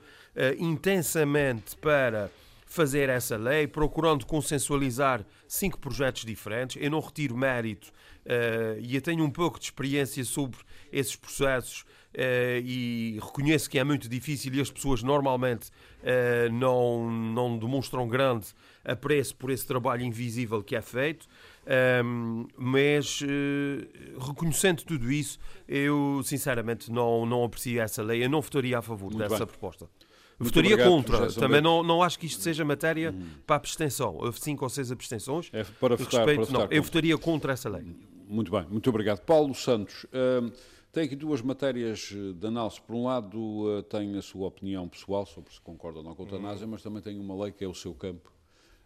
intensamente 0.57 1.75
para 1.77 2.29
fazer 2.69 3.09
essa 3.09 3.35
lei, 3.35 3.67
procurando 3.67 4.25
consensualizar 4.27 5.25
cinco 5.47 5.79
projetos 5.79 6.23
diferentes. 6.23 6.81
Eu 6.81 6.91
não 6.91 6.99
retiro 6.99 7.35
mérito 7.35 7.91
eh, 8.23 8.77
e 8.79 8.95
eu 8.95 9.01
tenho 9.01 9.25
um 9.25 9.31
pouco 9.31 9.59
de 9.59 9.65
experiência 9.65 10.23
sobre 10.23 10.59
esses 10.91 11.15
processos 11.15 11.83
eh, 12.13 12.61
e 12.63 13.19
reconheço 13.21 13.67
que 13.67 13.79
é 13.79 13.83
muito 13.83 14.07
difícil 14.07 14.53
e 14.53 14.61
as 14.61 14.69
pessoas 14.69 15.01
normalmente 15.01 15.71
eh, 16.03 16.47
não, 16.51 17.09
não 17.09 17.57
demonstram 17.57 18.07
grande 18.07 18.47
apreço 18.85 19.35
por 19.35 19.49
esse 19.49 19.65
trabalho 19.65 20.03
invisível 20.03 20.63
que 20.63 20.75
é 20.75 20.81
feito. 20.81 21.27
Ahm, 21.65 22.47
mas 22.55 23.21
eh, 23.23 23.87
reconhecendo 24.19 24.83
tudo 24.83 25.11
isso, 25.11 25.39
eu 25.67 26.21
sinceramente 26.23 26.91
não, 26.91 27.25
não 27.25 27.43
aprecio 27.43 27.81
essa 27.81 28.03
lei. 28.03 28.23
Eu 28.23 28.29
não 28.29 28.41
votaria 28.41 28.77
a 28.77 28.81
favor 28.81 29.11
Muito 29.11 29.17
dessa 29.17 29.45
bem. 29.45 29.47
proposta. 29.47 29.89
Votaria 30.39 30.73
obrigado, 30.73 30.89
contra. 30.89 31.33
Também 31.33 31.61
não, 31.61 31.83
não 31.83 32.01
acho 32.01 32.17
que 32.17 32.25
isto 32.25 32.41
seja 32.41 32.63
matéria 32.63 33.13
para 33.45 33.57
abstenção. 33.57 34.15
Houve 34.15 34.39
cinco 34.39 34.63
ou 34.63 34.69
seis 34.69 34.91
abstenções. 34.91 35.49
É 35.51 35.63
para 35.63 35.95
votar, 35.97 36.25
respeito, 36.25 36.45
para 36.45 36.53
não. 36.53 36.61
votar 36.61 36.73
Eu 36.73 36.81
votaria 36.81 37.17
contra 37.17 37.53
essa 37.53 37.69
lei. 37.69 37.85
Muito 38.27 38.51
bem, 38.51 38.65
muito 38.69 38.89
obrigado. 38.89 39.19
Paulo 39.21 39.53
Santos, 39.53 40.05
hum, 40.13 40.51
tem 40.91 41.03
aqui 41.03 41.15
duas 41.15 41.41
matérias 41.41 42.13
eh, 42.13 42.33
de 42.33 42.47
análise. 42.47 42.79
Por 42.79 42.95
um 42.95 43.05
lado, 43.05 43.79
eh, 43.79 43.81
tem 43.81 44.17
a 44.17 44.21
sua 44.21 44.47
opinião 44.47 44.87
pessoal 44.87 45.25
sobre 45.25 45.51
se 45.53 45.59
concorda 45.59 45.99
ou 45.99 46.05
não 46.05 46.15
com 46.15 46.23
a 46.23 46.25
eutanásia, 46.25 46.65
mas 46.65 46.81
também 46.81 47.01
tem 47.01 47.19
uma 47.19 47.43
lei 47.43 47.51
que 47.51 47.63
é 47.63 47.67
o 47.67 47.73
seu 47.73 47.93
campo. 47.93 48.31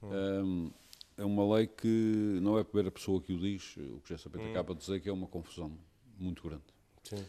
Hum, 0.02 0.72
é 1.18 1.24
uma 1.24 1.56
lei 1.56 1.68
que 1.68 2.40
não 2.42 2.58
é 2.58 2.62
a 2.62 2.66
primeira 2.66 2.90
pessoa 2.90 3.22
que 3.22 3.34
o 3.34 3.38
diz, 3.38 3.78
o 3.78 4.02
que 4.02 4.10
já 4.10 4.18
sabendo 4.18 4.50
acaba 4.50 4.74
de 4.74 4.80
dizer 4.80 5.00
que 5.00 5.08
é 5.08 5.14
uma 5.14 5.28
confusão 5.28 5.72
muito 6.18 6.42
grande. 6.42 6.64
Qual 7.10 7.22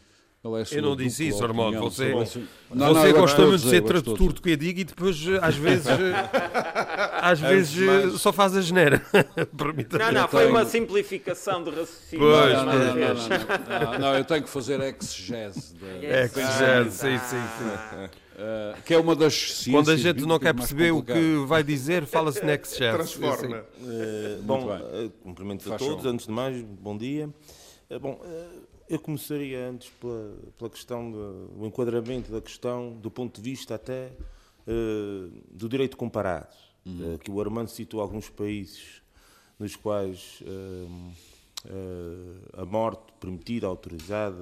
é 0.57 0.63
Eu 0.77 0.81
não 0.81 0.95
disse 0.95 1.23
dupla 1.23 1.35
isso, 1.35 1.43
Armando. 1.45 1.67
opinião 1.67 1.83
Você, 1.89 2.13
esse- 2.39 2.47
Não, 2.69 2.93
não, 2.93 3.01
você 3.01 3.09
eu 3.09 3.13
gosta 3.15 3.41
muito 3.45 3.61
de 3.63 3.69
ser 3.69 3.81
tradutor 3.83 4.33
do 4.33 4.41
que 4.41 4.49
eu 4.49 4.57
digo 4.57 4.79
e 4.79 4.83
depois, 4.83 5.15
eh, 5.27 5.39
às 5.41 5.55
vezes, 5.55 5.87
eh, 5.87 6.29
às 7.21 7.39
vezes 7.39 7.81
eh, 7.81 8.17
só 8.17 8.33
faz 8.33 8.55
a 8.57 8.61
geneira. 8.61 9.01
Permita-me. 9.57 10.03
Não, 10.03 10.11
não, 10.11 10.27
foi 10.27 10.45
uma 10.47 10.65
simplificação 10.65 11.63
de 11.63 11.69
raciocínio. 11.69 12.25
Pois, 12.27 12.53
Não, 12.53 12.65
não, 12.65 12.73
não, 12.73 12.95
não, 12.95 12.95
não, 12.95 13.91
não, 13.93 13.99
não, 13.99 14.15
eu 14.17 14.25
tenho 14.25 14.43
que 14.43 14.49
fazer 14.49 14.79
exegese. 14.81 15.73
da- 15.75 16.05
É 16.05 16.27
que 16.27 16.41
já, 16.41 16.83
sim, 16.91 17.17
sim, 17.17 17.19
sim. 17.19 18.09
eh, 18.37 18.75
que 18.85 18.93
é 18.93 18.97
uma 18.99 19.15
das 19.15 19.33
ciências 19.33 19.71
Quando 19.73 19.91
a 19.91 19.97
gente 19.97 20.25
não 20.25 20.37
quer 20.37 20.53
perceber 20.53 20.91
o 20.91 21.01
que 21.01 21.43
vai 21.47 21.63
dizer, 21.63 22.05
fala-se 22.05 22.43
next 22.43 22.75
chef. 22.77 22.93
Transforma. 22.95 23.63
Eh, 23.81 24.37
bom, 24.41 24.67
bem. 24.67 24.85
eh, 25.05 25.09
cumprimentos 25.23 25.71
a 25.71 25.77
todos, 25.77 26.05
antes 26.05 26.27
de 26.27 26.31
mais, 26.33 26.61
bom 26.61 26.97
dia. 26.97 27.29
Bom, 28.01 28.19
eu 28.89 28.99
começaria 28.99 29.67
antes 29.69 29.89
pela, 29.99 30.33
pela 30.57 30.69
questão 30.69 31.11
do 31.11 31.65
enquadramento 31.65 32.31
da 32.31 32.41
questão 32.41 32.93
do 32.93 33.09
ponto 33.09 33.41
de 33.41 33.49
vista 33.49 33.75
até 33.75 34.11
eh, 34.67 35.27
do 35.51 35.67
direito 35.69 35.95
comparado, 35.97 36.53
Uhum. 36.85 37.15
eh, 37.15 37.17
que 37.17 37.31
o 37.31 37.41
Armando 37.41 37.67
citou 37.69 37.99
alguns 37.99 38.29
países 38.29 39.01
nos 39.59 39.75
quais 39.75 40.43
eh, 40.45 40.85
a 42.61 42.65
morte 42.65 43.01
permitida, 43.19 43.65
autorizada, 43.67 44.35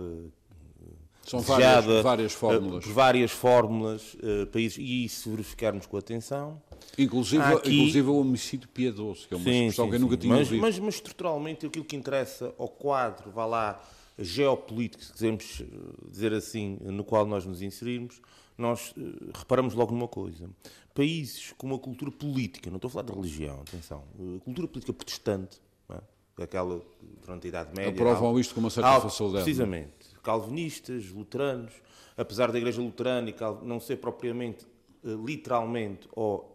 São 1.25 1.39
várias, 1.39 1.85
desejada, 1.85 2.03
várias 2.03 2.33
fórmulas. 2.33 2.83
por 2.83 2.93
várias 2.93 3.31
fórmulas, 3.31 4.17
países, 4.51 4.77
e 4.77 5.07
se 5.07 5.29
verificarmos 5.29 5.85
com 5.85 5.95
atenção, 5.95 6.61
Inclusive, 6.97 7.41
aqui- 7.41 7.73
inclusive 7.75 8.09
o 8.09 8.17
homicídio 8.17 8.67
piedoso, 8.67 9.25
que 9.27 9.33
é 9.33 9.37
uma 9.37 9.49
expressão 9.49 9.89
que 9.89 9.95
eu 9.95 9.99
nunca 9.99 10.17
tinha 10.17 10.33
mas, 10.33 10.47
ouvido. 10.47 10.61
mas, 10.61 10.77
mas 10.79 10.95
estruturalmente 10.95 11.65
aquilo 11.65 11.85
que 11.85 11.95
interessa 11.95 12.53
ao 12.57 12.67
quadro, 12.67 13.31
vá 13.31 13.45
lá, 13.45 13.81
geopolítico, 14.17 15.03
se 15.03 15.11
quisermos 15.11 15.61
eh, 15.61 15.65
dizer 16.09 16.33
assim, 16.33 16.77
no 16.81 17.03
qual 17.03 17.25
nós 17.25 17.45
nos 17.45 17.61
inserimos, 17.61 18.21
nós 18.57 18.93
eh, 18.97 19.01
reparamos 19.33 19.73
logo 19.73 19.91
numa 19.91 20.07
coisa. 20.07 20.49
Países 20.93 21.53
com 21.57 21.67
uma 21.67 21.79
cultura 21.79 22.11
política, 22.11 22.69
não 22.69 22.77
estou 22.77 22.89
a 22.89 22.91
falar 22.91 23.05
de 23.05 23.13
religião, 23.13 23.61
atenção, 23.61 24.03
eh, 24.19 24.39
cultura 24.43 24.67
política 24.67 24.93
protestante, 24.93 25.59
é? 25.89 26.43
aquela 26.43 26.81
durante 27.21 27.47
a 27.47 27.49
Idade 27.49 27.75
Média. 27.75 27.91
Aprovam 27.91 28.39
isto 28.39 28.53
com 28.53 28.59
uma 28.59 28.69
certa 28.69 29.01
facilidade. 29.01 29.43
Precisamente. 29.43 29.93
Calvinistas, 30.21 31.09
luteranos, 31.09 31.73
apesar 32.15 32.51
da 32.51 32.57
Igreja 32.57 32.81
Luterana 32.81 33.33
não 33.63 33.79
ser 33.79 33.97
propriamente, 33.97 34.65
literalmente 35.03 36.07
ou 36.15 36.53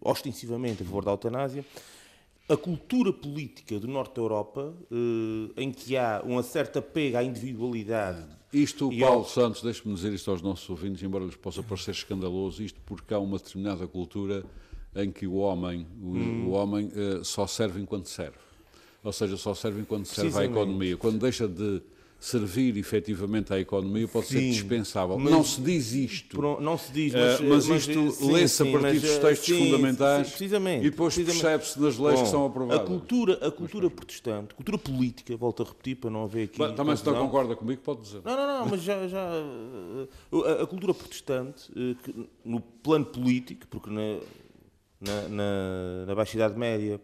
ostensivamente 0.00 0.82
a 0.82 0.86
favor 0.86 1.04
da 1.04 1.12
eutanásia, 1.12 1.64
a 2.50 2.56
cultura 2.56 3.12
política 3.12 3.78
do 3.78 3.86
Norte 3.86 4.16
da 4.16 4.22
Europa, 4.22 4.74
eh, 4.90 5.62
em 5.62 5.70
que 5.70 5.96
há 5.96 6.20
uma 6.24 6.42
certa 6.42 6.82
pega 6.82 7.20
à 7.20 7.24
individualidade. 7.24 8.26
Isto, 8.52 8.88
Paulo 8.90 9.04
ao- 9.20 9.24
Santos, 9.24 9.62
deixe-me 9.62 9.94
dizer 9.94 10.12
isto 10.12 10.28
aos 10.30 10.42
nossos 10.42 10.68
ouvintes, 10.68 11.02
embora 11.02 11.24
lhes 11.24 11.36
possa 11.36 11.62
parecer 11.62 11.92
escandaloso, 11.92 12.62
isto 12.62 12.80
porque 12.84 13.14
há 13.14 13.18
uma 13.20 13.38
determinada 13.38 13.86
cultura 13.86 14.44
em 14.96 15.12
que 15.12 15.26
o 15.26 15.34
homem, 15.34 15.86
o, 16.02 16.06
Hum. 16.16 16.46
o 16.48 16.50
homem 16.50 16.90
eh, 16.94 17.20
só 17.22 17.46
serve 17.46 17.80
enquanto 17.80 18.08
serve. 18.08 18.36
Ou 19.04 19.12
seja, 19.12 19.36
só 19.36 19.54
serve 19.54 19.80
enquanto 19.80 20.06
serve 20.06 20.36
à 20.36 20.44
economia. 20.44 20.96
Quando 20.96 21.18
deixa 21.20 21.46
de 21.46 21.80
servir 22.20 22.76
efetivamente 22.76 23.50
à 23.50 23.58
economia, 23.58 24.06
pode 24.06 24.26
ser 24.26 24.40
Sim, 24.40 24.50
dispensável. 24.50 25.18
mas- 25.18 25.32
Não 25.32 25.42
se 25.42 25.60
diz 25.62 25.92
isto. 25.94 26.36
Pro- 26.36 26.60
Não 26.60 26.76
se 26.76 26.92
diz, 26.92 27.14
mas, 27.14 27.40
mas 27.40 27.86
isto 27.86 28.26
lê-se 28.30 28.62
a 28.62 28.66
partir 28.66 28.82
mas, 28.82 29.00
dos 29.00 29.10
eh, 29.10 29.18
textos 29.20 29.56
sim, 29.56 29.64
fundamentais 29.64 30.26
sim, 30.26 30.30
precisamente, 30.32 30.86
e 30.86 30.90
depois 30.90 31.14
percebe-se 31.16 31.80
nas 31.80 31.96
leis 31.96 32.18
que 32.18 32.24
Bom, 32.26 32.30
são 32.30 32.46
aprovadas. 32.46 32.82
A 32.82 32.86
cultura, 32.86 33.38
a 33.46 33.50
cultura 33.50 33.88
protestante, 33.88 34.54
cultura 34.54 34.76
política, 34.76 35.34
volto 35.34 35.62
a 35.62 35.66
repetir 35.66 35.96
para 35.96 36.10
não 36.10 36.24
haver 36.24 36.44
aqui. 36.44 36.58
Bem, 36.58 36.74
Também 36.74 36.94
se 36.94 37.06
não 37.06 37.14
concorda 37.14 37.56
comigo, 37.56 37.80
pode 37.82 38.02
dizer. 38.02 38.20
Não, 38.22 38.36
não, 38.36 38.58
não, 38.60 38.66
mas 38.66 38.82
já. 38.82 39.08
já 39.08 39.30
eh, 40.32 40.60
a, 40.60 40.62
a 40.64 40.66
cultura 40.66 40.92
protestante, 40.92 41.72
que 42.04 42.28
no 42.44 42.60
plano 42.60 43.06
político, 43.06 43.66
porque 43.68 43.88
na, 43.88 44.18
na, 45.00 45.28
na, 45.28 46.04
na 46.06 46.14
Baixa 46.14 46.36
Idade 46.36 46.58
Média 46.58 47.00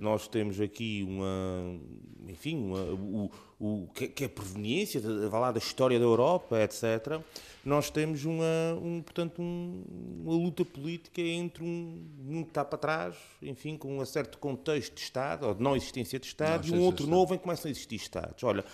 nós 0.00 0.26
temos 0.26 0.60
aqui 0.60 1.04
uma. 1.06 1.78
Enfim, 2.26 2.56
uma, 2.56 2.80
o, 2.94 3.30
o, 3.58 3.88
que, 3.94 4.08
que 4.08 4.24
é 4.24 4.26
a 4.26 4.30
proveniência 4.30 5.00
de, 5.00 5.08
lá, 5.28 5.50
da 5.52 5.58
história 5.58 5.98
da 5.98 6.04
Europa, 6.04 6.60
etc. 6.62 7.20
Nós 7.64 7.88
temos 7.90 8.24
uma, 8.24 8.44
um, 8.82 9.00
portanto, 9.02 9.40
um- 9.40 9.82
uma 10.24 10.32
luta 10.34 10.64
política 10.64 11.20
entre 11.20 11.62
um 11.64 12.04
mundo 12.18 12.44
que 12.44 12.50
está 12.50 12.64
para 12.64 12.78
trás, 12.78 13.14
enfim, 13.40 13.76
com 13.76 13.98
um 13.98 14.04
certo 14.04 14.38
contexto 14.38 14.94
de 14.94 15.00
Estado, 15.00 15.46
ou 15.46 15.54
de 15.54 15.62
não 15.62 15.74
existência 15.76 16.18
de 16.18 16.26
Estado, 16.26 16.68
Não 16.68 16.76
e 16.76 16.80
um 16.80 16.82
outro 16.84 17.06
novo 17.06 17.34
em 17.34 17.38
que 17.38 17.44
começam 17.44 17.68
a 17.68 17.70
existir 17.70 17.96
Estados. 17.96 18.42
Olha, 18.42 18.64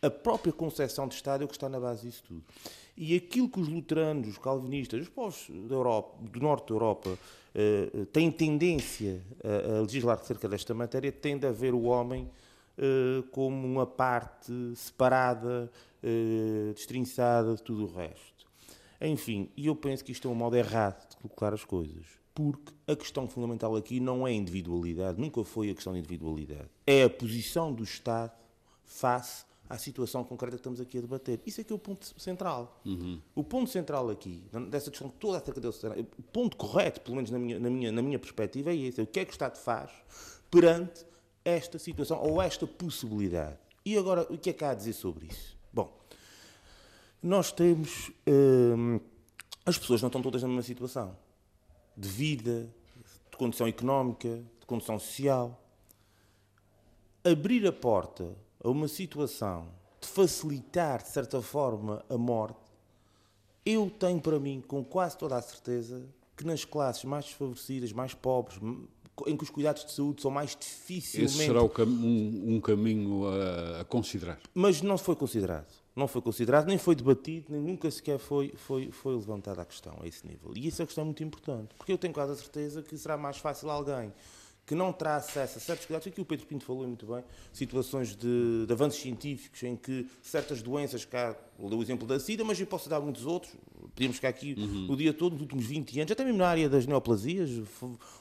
a 0.00 0.08
própria 0.10 0.52
concepção 0.52 1.08
de 1.08 1.14
Estado 1.14 1.42
é 1.42 1.44
o 1.44 1.48
que 1.48 1.54
está 1.54 1.68
na 1.68 1.80
base 1.80 2.06
disso 2.06 2.22
tudo. 2.26 2.42
E 2.96 3.14
aquilo 3.16 3.48
que 3.48 3.60
os 3.60 3.68
luteranos, 3.68 4.28
os 4.28 4.38
calvinistas, 4.38 5.02
os 5.02 5.08
povos 5.08 5.46
da 5.68 5.74
Europa, 5.74 6.16
do 6.22 6.40
norte 6.40 6.68
da 6.68 6.74
Europa, 6.74 7.18
eh, 7.54 8.06
têm 8.12 8.30
tendência 8.30 9.20
a, 9.44 9.78
a 9.78 9.80
legislar 9.82 10.18
acerca 10.18 10.48
desta 10.48 10.72
matéria, 10.74 11.10
tende 11.12 11.46
a 11.46 11.52
ver 11.52 11.74
o 11.74 11.82
homem 11.82 12.28
como 13.30 13.66
uma 13.66 13.86
parte 13.86 14.52
separada, 14.76 15.70
eh, 16.02 16.72
destrinçada 16.74 17.54
de 17.54 17.62
tudo 17.62 17.84
o 17.84 17.92
resto. 17.92 18.46
Enfim, 19.00 19.50
e 19.56 19.66
eu 19.66 19.76
penso 19.76 20.04
que 20.04 20.12
isto 20.12 20.28
é 20.28 20.30
um 20.30 20.34
modo 20.34 20.56
errado 20.56 21.08
de 21.08 21.16
colocar 21.16 21.54
as 21.54 21.64
coisas. 21.64 22.06
Porque 22.34 22.72
a 22.86 22.94
questão 22.94 23.26
fundamental 23.28 23.74
aqui 23.74 23.98
não 23.98 24.26
é 24.26 24.30
a 24.30 24.34
individualidade, 24.34 25.20
nunca 25.20 25.42
foi 25.42 25.70
a 25.70 25.74
questão 25.74 25.92
de 25.92 25.98
individualidade. 25.98 26.68
É 26.86 27.02
a 27.02 27.10
posição 27.10 27.72
do 27.72 27.82
Estado 27.82 28.32
face 28.84 29.44
à 29.68 29.76
situação 29.76 30.24
concreta 30.24 30.56
que 30.56 30.60
estamos 30.60 30.80
aqui 30.80 30.98
a 30.98 31.00
debater. 31.00 31.40
Isso 31.44 31.60
é 31.60 31.64
que 31.64 31.72
é 31.72 31.76
o 31.76 31.78
ponto 31.78 32.06
central. 32.20 32.80
O 33.34 33.42
ponto 33.42 33.68
central 33.68 34.08
aqui, 34.08 34.44
dessa 34.70 34.90
discussão 34.90 35.10
toda 35.18 35.38
acerca 35.38 35.60
desse 35.60 35.84
o 35.86 36.22
ponto 36.32 36.56
correto, 36.56 37.00
pelo 37.00 37.16
menos 37.16 37.30
na 37.30 37.38
minha, 37.38 37.58
na 37.58 37.68
minha, 37.68 37.92
na 37.92 38.02
minha 38.02 38.18
perspectiva, 38.18 38.70
é 38.70 38.76
esse. 38.76 39.00
É 39.00 39.04
o 39.04 39.06
que 39.06 39.20
é 39.20 39.24
que 39.24 39.30
o 39.30 39.34
Estado 39.34 39.56
faz 39.56 39.90
perante 40.50 41.04
esta 41.48 41.78
situação 41.78 42.20
ou 42.22 42.40
esta 42.40 42.66
possibilidade. 42.66 43.58
E 43.84 43.96
agora, 43.96 44.26
o 44.30 44.36
que 44.36 44.50
é 44.50 44.52
que 44.52 44.64
há 44.64 44.70
a 44.70 44.74
dizer 44.74 44.92
sobre 44.92 45.26
isso? 45.26 45.56
Bom, 45.72 45.96
nós 47.22 47.50
temos. 47.52 48.10
hum, 48.26 49.00
as 49.64 49.76
pessoas 49.76 50.00
não 50.00 50.08
estão 50.08 50.22
todas 50.22 50.42
na 50.42 50.48
mesma 50.48 50.62
situação. 50.62 51.16
De 51.96 52.08
vida, 52.08 52.68
de 53.30 53.36
condição 53.36 53.66
económica, 53.66 54.42
de 54.60 54.66
condição 54.66 54.98
social. 54.98 55.62
Abrir 57.24 57.66
a 57.66 57.72
porta 57.72 58.34
a 58.62 58.68
uma 58.68 58.88
situação 58.88 59.68
de 60.00 60.08
facilitar, 60.08 61.02
de 61.02 61.08
certa 61.08 61.42
forma, 61.42 62.04
a 62.08 62.16
morte, 62.16 62.68
eu 63.66 63.90
tenho 63.90 64.20
para 64.20 64.38
mim, 64.40 64.62
com 64.66 64.82
quase 64.82 65.18
toda 65.18 65.36
a 65.36 65.42
certeza, 65.42 66.08
que 66.36 66.46
nas 66.46 66.64
classes 66.64 67.04
mais 67.04 67.26
desfavorecidas, 67.26 67.92
mais 67.92 68.14
pobres, 68.14 68.58
em 69.26 69.36
que 69.36 69.44
os 69.44 69.50
cuidados 69.50 69.84
de 69.84 69.92
saúde 69.92 70.22
são 70.22 70.30
mais 70.30 70.56
dificilmente 70.58 71.32
Esse 71.34 71.46
será 71.46 71.68
cam- 71.68 71.84
um, 71.86 72.56
um 72.56 72.60
caminho 72.60 73.26
a, 73.26 73.80
a 73.80 73.84
considerar. 73.84 74.38
mas 74.54 74.82
não 74.82 74.96
foi 74.98 75.16
considerado. 75.16 75.66
Não 75.96 76.06
foi 76.06 76.22
considerado, 76.22 76.66
nem 76.68 76.78
foi 76.78 76.94
debatido, 76.94 77.46
nem 77.50 77.60
nunca 77.60 77.90
sequer 77.90 78.18
foi, 78.20 78.52
foi, 78.54 78.90
foi 78.92 79.14
levantada 79.16 79.62
a 79.62 79.64
questão 79.64 79.96
a 80.00 80.06
esse 80.06 80.24
nível. 80.24 80.52
E 80.54 80.68
isso 80.68 80.80
é 80.80 80.84
uma 80.84 80.86
questão 80.86 81.04
muito 81.04 81.24
importante, 81.24 81.74
porque 81.76 81.92
eu 81.92 81.98
tenho 81.98 82.14
quase 82.14 82.32
a 82.32 82.36
certeza 82.36 82.82
que 82.82 82.96
será 82.96 83.16
mais 83.16 83.38
fácil 83.38 83.68
alguém 83.68 84.12
que 84.64 84.74
não 84.74 84.92
terá 84.92 85.16
acesso 85.16 85.56
a 85.56 85.60
certos 85.62 85.86
cuidados, 85.86 86.06
aqui 86.06 86.20
o 86.20 86.26
Pedro 86.26 86.44
Pinto 86.46 86.62
falou 86.62 86.86
muito 86.86 87.06
bem, 87.06 87.24
situações 87.54 88.14
de, 88.14 88.66
de 88.66 88.70
avanços 88.72 89.00
científicos 89.00 89.62
em 89.62 89.74
que 89.74 90.06
certas 90.22 90.60
doenças, 90.60 91.06
cá, 91.06 91.34
deu 91.58 91.78
o 91.78 91.82
exemplo 91.82 92.06
da 92.06 92.20
SIDA, 92.20 92.44
mas 92.44 92.60
eu 92.60 92.66
posso 92.66 92.86
dar 92.86 93.00
muitos 93.00 93.24
outros, 93.24 93.50
podíamos 93.94 94.16
ficar 94.16 94.28
aqui 94.28 94.54
o 94.86 94.94
dia 94.94 95.14
todo, 95.14 95.32
nos 95.32 95.40
últimos 95.40 95.64
20 95.64 96.00
anos, 96.00 96.12
até 96.12 96.22
mesmo 96.22 96.38
na 96.38 96.48
área 96.48 96.68
das 96.68 96.86
neoplasias, 96.86 97.50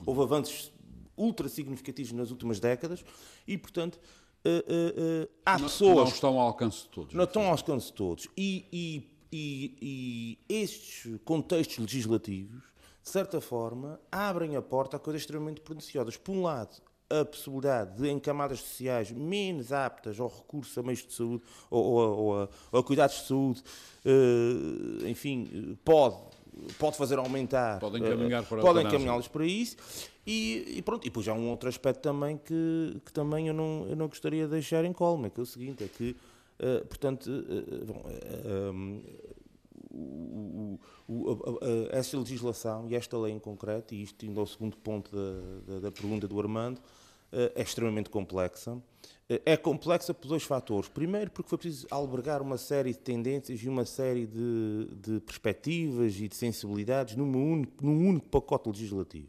houve 0.05 0.21
avanços 0.21 0.71
ultra 1.17 1.49
significativos 1.49 2.11
nas 2.11 2.29
últimas 2.31 2.59
décadas, 2.59 3.03
e 3.47 3.57
portanto, 3.57 3.99
eh, 4.45 4.63
eh, 4.67 5.29
há 5.45 5.57
Não- 5.57 5.65
pessoas... 5.65 5.95
Não 5.95 6.03
estão 6.05 6.39
ao 6.39 6.47
alcance 6.47 6.83
de 6.83 6.89
todos. 6.89 7.13
Não 7.13 7.23
estão 7.23 7.41
ao 7.43 7.51
alcance 7.51 7.87
de 7.87 7.93
todos. 7.93 8.27
E, 8.37 8.65
e, 8.71 9.09
e, 9.31 10.37
e 10.49 10.53
estes 10.61 11.19
contextos 11.25 11.77
legislativos, 11.79 12.63
de 13.03 13.09
certa 13.09 13.41
forma, 13.41 13.99
abrem 14.11 14.55
a 14.55 14.61
porta 14.61 14.97
a 14.97 14.99
coisas 14.99 15.21
extremamente 15.21 15.61
perniciosas. 15.61 16.15
Por 16.17 16.33
um 16.33 16.41
lado, 16.43 16.75
a 17.09 17.23
possibilidade 17.23 17.95
de, 18.01 18.09
em 18.09 18.19
camadas 18.19 18.59
sociais 18.59 19.11
menos 19.11 19.71
aptas 19.71 20.19
ao 20.19 20.27
recurso 20.27 20.77
a 20.79 20.83
meios 20.83 21.05
de 21.07 21.13
saúde 21.13 21.41
ou, 21.69 21.83
ou- 21.85 22.17
ou 22.17 22.35
a, 22.41 22.49
ou 22.73 22.79
a 22.79 22.83
cuidados 22.83 23.15
de 23.21 23.27
saúde, 23.27 23.63
eh, 24.05 25.09
enfim, 25.09 25.77
pode, 25.85 26.17
pode 26.77 26.97
fazer 26.97 27.17
aumentar. 27.17 27.79
Podem 27.79 28.01
encaminhar 28.01 28.43
para 28.45 28.61
Podem 28.61 28.85
encaminhá-los 28.85 29.27
para 29.29 29.45
isso. 29.45 29.77
E, 30.29 30.75
e 30.79 30.81
pronto, 30.81 31.05
e 31.05 31.09
depois 31.09 31.25
há 31.29 31.33
um 31.33 31.49
outro 31.49 31.69
aspecto 31.69 32.01
também 32.01 32.37
que, 32.37 32.99
que 33.05 33.13
também 33.13 33.47
eu 33.47 33.53
não, 33.53 33.85
eu 33.89 33.95
não 33.95 34.09
gostaria 34.09 34.43
de 34.43 34.51
deixar 34.51 34.83
em 34.83 34.91
colma, 34.91 35.29
que 35.29 35.39
é 35.39 35.43
o 35.43 35.45
seguinte, 35.45 35.85
é 35.85 35.87
que, 35.87 36.17
eh, 36.59 36.79
portanto, 36.81 37.29
eh, 37.31 37.85
bom, 37.85 38.03
eh, 38.09 38.71
um, 38.71 39.01
o- 39.89 40.79
o- 41.07 41.13
o- 41.13 41.59
a- 41.61 41.97
a- 41.97 42.17
legislação 42.19 42.87
e 42.89 42.95
esta 42.95 43.17
lei 43.17 43.31
em 43.31 43.39
concreto, 43.39 43.95
e 43.95 44.03
isto 44.03 44.25
indo 44.25 44.37
ao 44.39 44.45
segundo 44.45 44.75
ponto 44.75 45.09
da, 45.15 45.73
da- 45.75 45.79
da 45.79 45.91
pergunta 45.93 46.27
do 46.27 46.37
Armando, 46.39 46.81
é 47.31 47.61
extremamente 47.61 48.09
complexa. 48.09 48.81
É 49.45 49.55
complexa 49.57 50.13
por 50.13 50.27
dois 50.29 50.43
fatores. 50.43 50.89
Primeiro, 50.89 51.29
porque 51.31 51.49
foi 51.49 51.57
preciso 51.57 51.85
albergar 51.91 52.41
uma 52.41 52.57
série 52.57 52.91
de 52.93 52.99
tendências 52.99 53.61
e 53.61 53.67
uma 53.67 53.83
série 53.85 54.25
de, 54.25 54.87
de 54.95 55.19
perspectivas 55.21 56.17
e 56.19 56.27
de 56.29 56.35
sensibilidades 56.35 57.15
num 57.17 57.29
único, 57.53 57.85
num 57.85 58.07
único 58.09 58.29
pacote 58.29 58.69
legislativo. 58.69 59.27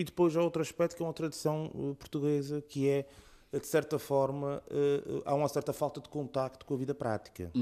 E 0.00 0.04
depois 0.04 0.34
há 0.34 0.40
outro 0.42 0.62
aspecto 0.62 0.96
que 0.96 1.02
é 1.02 1.04
uma 1.06 1.12
tradição 1.12 1.70
eh, 1.74 1.94
portuguesa, 1.98 2.62
que 2.66 2.88
é, 2.88 3.06
eh, 3.52 3.58
de 3.58 3.66
certa 3.66 3.98
forma, 3.98 4.62
eh, 4.70 5.02
há 5.26 5.34
uma 5.34 5.46
certa 5.46 5.74
falta 5.74 6.00
de 6.00 6.08
contacto 6.08 6.64
com 6.64 6.72
a 6.72 6.76
vida 6.78 6.94
prática. 6.94 7.52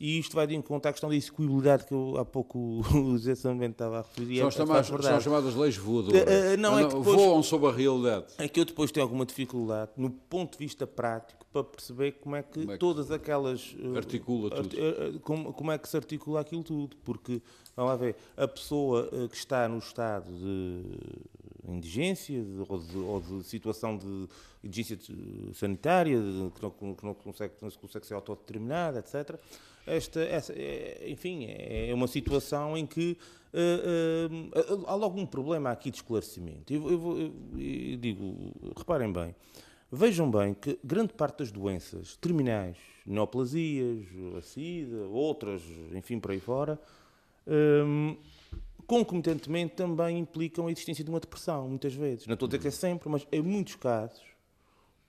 E 0.00 0.18
isto 0.18 0.34
vai 0.34 0.46
de 0.46 0.54
encontro 0.54 0.88
à 0.88 0.92
questão 0.92 1.10
da 1.10 1.16
execuibilidade 1.16 1.84
que 1.84 1.92
eu 1.92 2.16
há 2.16 2.24
pouco 2.24 2.58
o 2.94 3.18
José 3.18 3.34
também 3.34 3.68
estava 3.68 3.98
a 3.98 4.02
referir. 4.02 4.36
e 4.36 4.38
São, 4.38 4.48
é- 4.48 4.50
chamadas, 4.50 4.86
são 4.86 5.20
chamadas 5.20 5.54
leis 5.54 5.76
voadoras. 5.76 6.22
Eh, 6.26 6.54
eh, 6.54 6.56
não, 6.56 6.78
é 6.78 6.84
que 6.88 6.94
depois- 6.96 7.16
Voam 7.16 7.42
sobre 7.42 7.68
a 7.68 7.72
realidade. 7.72 8.26
É 8.38 8.48
que 8.48 8.60
eu 8.60 8.64
depois 8.64 8.90
tenho 8.90 9.04
alguma 9.04 9.26
dificuldade, 9.26 9.90
no 9.94 10.08
ponto 10.08 10.52
de 10.52 10.64
vista 10.64 10.86
prático, 10.86 11.44
para 11.52 11.64
perceber 11.64 12.12
como 12.12 12.34
é 12.36 12.42
que, 12.42 12.60
Como 12.60 12.70
é 12.70 12.74
que 12.76 12.78
todas 12.78 13.10
aquelas. 13.10 13.76
articula 13.94 14.48
tudo. 14.50 15.20
como, 15.20 15.52
como 15.52 15.70
é 15.72 15.76
que 15.76 15.86
se 15.86 15.96
articula 15.98 16.40
aquilo 16.40 16.62
tudo. 16.62 16.96
Porque, 17.04 17.42
vamos 17.76 17.90
lá 17.90 17.96
ver, 17.96 18.16
a 18.38 18.46
pessoa 18.48 19.10
que 19.28 19.36
está 19.36 19.68
no 19.68 19.78
estado 19.78 20.30
de 20.32 20.82
indigência 21.74 22.42
de- 22.42 22.64
ou, 22.68 22.78
de, 22.78 22.96
ou 22.98 23.20
de 23.20 23.44
situação 23.44 23.96
de 23.96 24.28
indigência 24.64 24.96
de- 24.96 25.54
sanitária, 25.54 26.18
que, 26.54 26.62
não, 26.62 26.94
que 26.94 27.04
não 27.04 27.14
consegue, 27.14 27.54
não 27.60 27.70
se 27.70 27.78
consegue 27.78 28.06
ser 28.06 28.14
autodeterminada, 28.14 28.98
etc. 28.98 29.38
Esta, 29.86 30.20
essa, 30.20 30.52
é, 30.52 31.06
enfim, 31.08 31.46
é 31.48 31.90
uma 31.94 32.06
situação 32.06 32.76
em 32.76 32.84
que 32.86 33.16
eh, 33.54 34.28
eh, 34.54 34.62
há 34.86 34.94
logo 34.94 35.18
um 35.18 35.24
problema 35.24 35.70
aqui 35.70 35.90
de 35.90 35.96
esclarecimento. 35.96 36.70
Eu, 36.72 36.90
eu 36.90 37.18
eu- 37.18 37.32
eu 37.58 37.96
digo, 37.96 38.52
reparem 38.76 39.10
bem, 39.10 39.34
vejam 39.90 40.30
bem 40.30 40.52
que 40.52 40.78
grande 40.84 41.14
parte 41.14 41.38
das 41.38 41.50
doenças 41.50 42.16
terminais, 42.16 42.76
neoplasias, 43.06 44.04
a 44.36 44.42
SIDA, 44.42 45.06
outras, 45.08 45.62
enfim, 45.94 46.20
por 46.20 46.32
aí 46.32 46.40
fora, 46.40 46.78
hum, 47.46 48.14
concomitantemente 48.88 49.74
também 49.74 50.18
implicam 50.18 50.66
a 50.66 50.72
existência 50.72 51.04
de 51.04 51.10
uma 51.10 51.20
depressão, 51.20 51.68
muitas 51.68 51.92
vezes. 51.94 52.26
Não 52.26 52.32
estou 52.32 52.46
a 52.46 52.48
dizer 52.48 52.58
que 52.58 52.68
é 52.68 52.70
sempre, 52.70 53.08
mas 53.10 53.26
em 53.30 53.42
muitos 53.42 53.74
casos, 53.76 54.22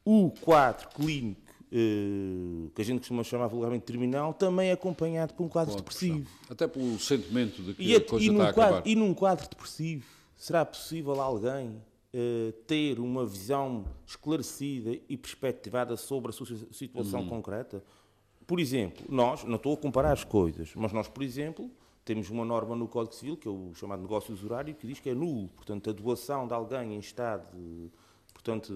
o 0.03 0.29
quadro 0.41 0.89
clínico, 0.89 1.41
eh, 1.71 2.69
que 2.75 2.81
a 2.81 2.85
gente 2.85 2.99
costuma 2.99 3.23
chamar 3.23 3.47
vulgarmente 3.47 3.85
terminal, 3.85 4.33
também 4.33 4.67
é 4.69 4.73
acompanhado 4.73 5.33
por 5.33 5.45
um 5.45 5.47
quadro 5.47 5.77
depressivo. 5.77 6.29
Até 6.49 6.67
pelo 6.67 6.99
sentimento 6.99 7.63
de 7.63 7.73
que 7.73 7.81
E, 7.81 7.95
a 7.95 8.01
coisa 8.01 8.25
e 8.25 8.27
está 8.27 8.33
a 8.33 8.43
num 8.43 8.49
acabar. 8.49 8.71
quadro, 8.71 8.89
e 8.89 8.95
num 8.95 9.13
quadro 9.13 9.49
depressivo, 9.49 10.05
será 10.35 10.65
possível 10.65 11.21
alguém 11.21 11.81
eh, 12.11 12.53
ter 12.67 12.99
uma 12.99 13.25
visão 13.25 13.85
esclarecida 14.05 14.91
e 15.07 15.15
perspectivada 15.15 15.95
sobre 15.95 16.31
a 16.31 16.33
sua 16.33 16.47
situação 16.73 17.25
concreta? 17.27 17.81
Por 18.45 18.59
exemplo, 18.59 19.05
nós, 19.07 19.45
não 19.45 19.55
estou 19.55 19.73
a 19.73 19.77
comparar 19.77 20.11
as 20.11 20.25
coisas, 20.25 20.69
mas 20.75 20.91
nós, 20.91 21.07
por 21.07 21.23
exemplo, 21.23 21.71
temos 22.09 22.31
uma 22.31 22.43
norma 22.43 22.75
no 22.75 22.87
Código 22.87 23.13
Civil, 23.13 23.37
que 23.37 23.47
é 23.47 23.51
o 23.51 23.71
chamado 23.75 24.01
negócio 24.01 24.33
usurário, 24.33 24.73
que 24.73 24.87
diz 24.87 24.99
que 24.99 25.11
é 25.11 25.13
nulo. 25.13 25.47
Portanto, 25.49 25.91
a 25.91 25.93
doação 25.93 26.47
de 26.47 26.55
alguém 26.55 26.95
em 26.95 26.99
estado 26.99 27.91
portanto, 28.33 28.73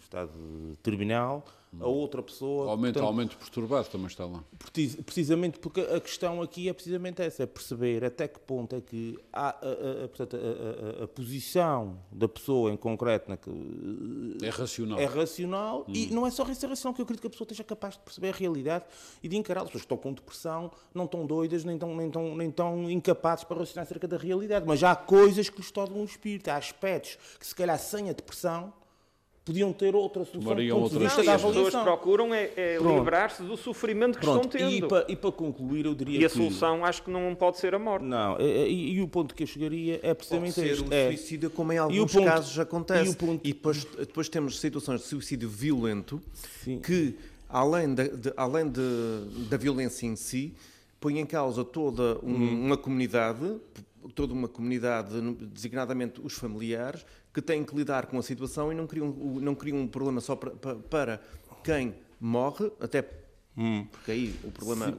estado 0.00 0.32
terminal 0.82 1.44
a 1.78 1.86
outra 1.86 2.22
pessoa. 2.22 2.70
Aumento, 2.70 2.94
portanto, 2.94 3.06
aumento 3.08 3.36
perturbado 3.36 3.88
também 3.88 4.06
está 4.08 4.24
lá. 4.26 4.42
Precis- 4.58 4.96
Precisamente 4.96 5.58
porque 5.58 5.80
a 5.82 6.00
questão 6.00 6.42
aqui 6.42 6.68
é 6.68 6.72
precisamente 6.72 7.22
essa, 7.22 7.44
é 7.44 7.46
perceber 7.46 8.04
até 8.04 8.26
que 8.26 8.40
ponto 8.40 8.74
é 8.74 8.80
que 8.80 9.16
há 9.32 9.50
a, 9.50 9.50
a- 9.50 10.04
a- 10.04 10.08
portanto, 10.08 10.36
a- 10.36 11.04
a- 11.04 11.08
posição 11.08 11.98
da 12.10 12.28
pessoa 12.28 12.72
em 12.72 12.76
concreto 12.76 13.28
na 13.30 13.36
É 14.42 14.48
racional. 14.50 14.98
é 14.98 15.04
racional 15.04 15.84
e 15.88 16.06
não 16.08 16.26
é 16.26 16.30
só 16.30 16.44
ser 16.54 16.66
racional, 16.66 16.94
que 16.94 17.00
eu 17.00 17.04
acredito 17.04 17.20
que 17.20 17.26
a 17.26 17.30
pessoa 17.30 17.44
esteja 17.46 17.62
capaz 17.64 17.94
de 17.94 18.00
perceber 18.00 18.28
a 18.30 18.32
realidade 18.36 18.84
e 19.22 19.28
de 19.28 19.36
encarar. 19.36 19.60
As 19.62 19.66
pessoas 19.68 19.82
que 19.82 19.86
estão 19.86 19.96
com 19.98 20.12
depressão 20.12 20.70
não 20.94 21.04
estão 21.04 21.26
doidas 21.26 21.64
nem 21.64 21.76
estão, 21.76 21.94
nem 21.96 22.06
estão, 22.08 22.36
nem 22.36 22.48
estão 22.48 22.90
incapazes 22.90 23.44
para 23.44 23.58
raciocinar 23.58 23.84
acerca 23.84 24.08
da 24.08 24.16
realidade, 24.16 24.66
mas 24.66 24.82
há 24.82 24.94
coisas 24.96 25.48
que 25.48 25.58
lhes 25.58 25.70
tornam 25.70 26.00
o 26.00 26.04
espírito, 26.04 26.48
há 26.48 26.56
aspectos 26.56 27.16
que 27.38 27.46
se 27.46 27.54
calhar 27.54 27.78
sem 27.78 28.08
a 28.10 28.12
depressão 28.12 28.72
podiam 29.50 29.72
ter 29.72 29.96
outra 29.96 30.24
solução 30.24 30.40
do 30.40 30.48
Tomariam 30.48 30.80
ponto 30.80 30.92
de 30.92 30.98
vista 31.00 31.16
Não, 31.16 31.24
e 31.24 31.26
da 31.26 31.34
as 31.34 31.42
pessoas 31.42 31.74
procuram 31.74 32.32
é, 32.32 32.50
é 32.56 32.78
livrar-se 32.80 33.42
do 33.42 33.56
sofrimento 33.56 34.16
que 34.18 34.24
Pronto, 34.24 34.46
estão 34.46 34.70
e 34.70 34.74
tendo. 34.80 34.88
para, 34.88 35.06
e 35.08 35.16
para 35.16 35.32
concluir, 35.32 35.86
eu 35.86 35.94
diria 35.94 36.20
E 36.20 36.24
a 36.24 36.28
que... 36.28 36.36
solução 36.36 36.84
acho 36.84 37.02
que 37.02 37.10
não 37.10 37.34
pode 37.34 37.58
ser 37.58 37.74
a 37.74 37.78
morte. 37.78 38.04
Não, 38.04 38.40
e, 38.40 38.68
e- 38.68 38.92
e 38.94 39.02
o 39.02 39.08
ponto 39.08 39.34
que 39.34 39.42
eu 39.42 39.46
chegaria 39.48 39.96
é 39.96 39.98
Pode 40.14 40.14
precisamente 40.18 40.52
ser 40.52 40.66
este. 40.70 40.88
o 40.88 40.94
é, 40.94 41.08
suicídio, 41.08 41.50
como 41.50 41.72
em 41.72 41.76
E 41.76 41.78
alguns 41.78 42.12
ponto- 42.12 42.24
casos 42.24 42.58
acontece. 42.60 43.06
e 43.06 43.12
o 43.12 43.16
ponto- 43.16 43.40
E 43.42 43.52
depois, 43.52 43.84
depois 43.84 44.28
temos 44.28 44.60
situações 44.60 45.00
de 45.00 45.06
suicídio 45.08 45.48
violento 45.48 46.22
Sim. 46.62 46.78
que, 46.78 47.16
além, 47.48 47.92
da, 47.92 48.04
de- 48.04 48.32
além 48.36 48.68
de- 48.70 49.48
da 49.48 49.56
violência 49.56 50.06
em 50.06 50.14
si, 50.14 50.54
põe 51.00 51.18
em 51.18 51.26
causa 51.26 51.64
toda 51.64 52.18
um- 52.22 52.34
Hum. 52.36 52.66
uma 52.66 52.76
comunidade, 52.76 53.56
toda 54.14 54.32
uma 54.32 54.46
comunidade, 54.48 55.20
designadamente 55.52 56.20
os 56.22 56.34
familiares, 56.34 57.04
que 57.32 57.40
têm 57.40 57.64
que 57.64 57.74
lidar 57.76 58.06
com 58.06 58.18
a 58.18 58.22
situação 58.22 58.72
e 58.72 58.74
não 58.74 58.86
criam, 58.86 59.08
não 59.40 59.54
criam 59.54 59.78
um 59.78 59.86
problema 59.88 60.20
só 60.20 60.34
para, 60.36 60.50
para- 60.76 61.20
quem 61.62 61.94
morre, 62.20 62.70
até 62.80 63.04
Hum. 63.56 63.86
porque 63.90 64.12
aí 64.12 64.34
o 64.44 64.50
problema 64.50 64.98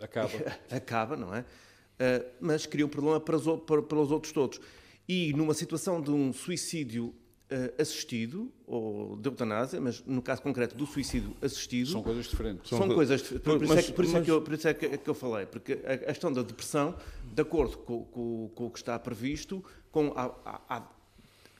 Acaba. 0.00 0.30
acaba, 0.70 1.16
não 1.16 1.34
é? 1.34 1.40
Uh, 1.40 2.26
mas 2.40 2.66
cria 2.66 2.84
um 2.84 2.88
problema 2.88 3.20
para 3.20 3.36
os, 3.36 3.44
para, 3.62 3.82
para 3.82 3.98
os 3.98 4.10
outros 4.10 4.32
todos. 4.32 4.60
E 5.08 5.32
numa 5.34 5.54
situação 5.54 6.00
de 6.00 6.10
um 6.10 6.32
suicídio 6.32 7.06
uh, 7.50 7.80
assistido, 7.80 8.50
ou 8.66 9.16
de 9.16 9.28
eutanásia, 9.28 9.80
mas 9.80 10.02
no 10.04 10.20
caso 10.20 10.42
concreto 10.42 10.74
do 10.74 10.86
suicídio 10.86 11.36
assistido, 11.40 11.90
São 11.92 12.02
coisas 12.02 12.26
diferentes. 12.26 12.68
são, 12.68 12.78
São 12.78 12.88
co- 12.88 12.94
coisas. 12.94 13.22
Por, 13.22 13.38
por 13.40 13.62
isso 13.62 13.72
é 13.72 13.76
mas- 13.76 13.86
que, 13.86 13.92
por 13.92 14.04
isso 14.04 14.16
é 14.16 14.22
que 14.22 14.30
eu, 14.30 14.42
por 14.42 14.54
isso 14.54 14.68
é 14.68 14.74
que, 14.74 14.98
que 14.98 15.10
eu 15.10 15.14
falei, 15.14 15.46
porque 15.46 15.78
a, 15.84 15.92
a 15.92 15.98
questão 15.98 16.32
da 16.32 16.42
depressão, 16.42 16.96
de 17.32 17.40
acordo 17.42 17.78
com, 17.78 18.04
com- 18.06 18.50
com 18.54 18.66
o 18.66 18.70
que 18.70 18.78
está 18.78 18.98
previsto, 18.98 19.62
com 19.92 20.12
a- 20.16 20.34
a- 20.68 20.88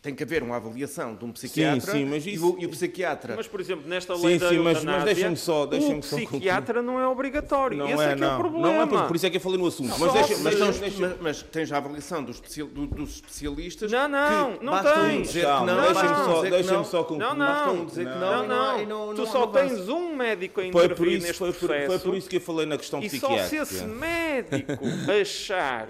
tem 0.05 0.15
que 0.15 0.23
haver 0.23 0.43
uma 0.43 0.57
avaliação 0.57 1.15
de 1.15 1.25
um 1.25 1.33
psiquiatra 1.33 1.93
sim, 1.93 2.05
mas 2.05 2.27
e, 2.27 2.35
isso- 2.35 2.55
o, 2.55 2.61
e 2.61 2.67
o 2.67 2.69
psiquiatra. 2.69 3.33
Mas, 3.37 3.49
por 3.49 3.59
exemplo, 3.59 3.89
nesta 3.89 4.15
Sim, 4.15 4.27
lei 4.27 4.39
da 4.39 4.49
sim, 4.51 4.59
mas- 4.59 4.85
mas 4.85 5.03
deixa-me 5.05 5.35
só- 5.35 5.65
deixa-me 5.65 6.01
o 6.01 6.03
só 6.03 6.17
psiquiatra 6.17 6.83
não 6.83 7.01
é 7.01 7.09
obrigatório. 7.09 7.79
Não 7.79 7.89
Esse 7.89 8.03
é, 8.03 8.13
é, 8.13 8.15
que 8.15 8.23
é 8.23 8.27
o 8.27 8.31
não. 8.33 8.39
problema. 8.39 8.69
Não 8.69 8.83
é 8.83 8.87
por, 8.87 9.07
por 9.07 9.17
isso 9.17 9.25
é 9.25 9.31
que 9.31 9.39
eu 9.39 9.41
falei 9.41 9.59
no 9.59 9.67
assunto. 9.67 9.95
Só 9.95 9.99
Mas 10.05 10.13
deixa, 10.13 10.37
mas 10.43 10.43
Mas, 10.43 10.55
deixa, 10.59 10.79
tens, 10.81 10.99
mas, 10.99 11.21
mas 11.23 11.43
tens 11.43 11.73
a 11.73 11.79
avaliação 11.79 12.23
dos, 12.23 12.37
especial- 12.37 12.69
do- 12.69 12.87
dos 12.87 13.15
especialistas. 13.15 13.91
Não, 13.91 14.07
não, 14.07 14.59
que 14.59 14.65
não 14.67 14.83
tens. 14.83 15.27
dizer 15.29 15.41
que 15.41 15.47
Calma, 15.47 15.73
não, 15.75 15.83
deixa-me 15.83 16.65
só, 16.67 16.75
não. 16.75 16.85
só 16.85 17.03
concluir. 17.05 17.19
Não, 17.21 17.35
não. 17.35 17.87
Dizer 17.87 18.05
que 18.07 18.19
não, 18.19 18.21
Não, 18.21 18.45
e 18.45 18.47
não. 18.47 18.83
e 18.83 18.87
não- 18.87 19.15
tu 19.15 19.23
não- 19.23 19.27
só 19.33 19.41
não 19.41 19.53
tens 19.53 19.89
um 19.89 20.15
médico 20.15 20.61
a 20.61 20.65
Foi 20.65 20.71
por, 20.71 20.85
intervir 20.85 21.13
isso, 21.17 21.27
neste 21.29 21.39
processo. 21.39 21.87
foi 21.87 21.99
por 22.11 22.15
isso 22.19 22.29
que 22.29 22.37
eu 22.37 22.41
falei 22.43 22.67
na 22.67 22.77
questão 22.77 23.01
E 23.01 23.09
só 23.09 23.27
psiquiátrica. 23.27 23.65
se 23.65 23.75
esse 23.77 23.85
médico 23.87 24.85
achar 25.19 25.89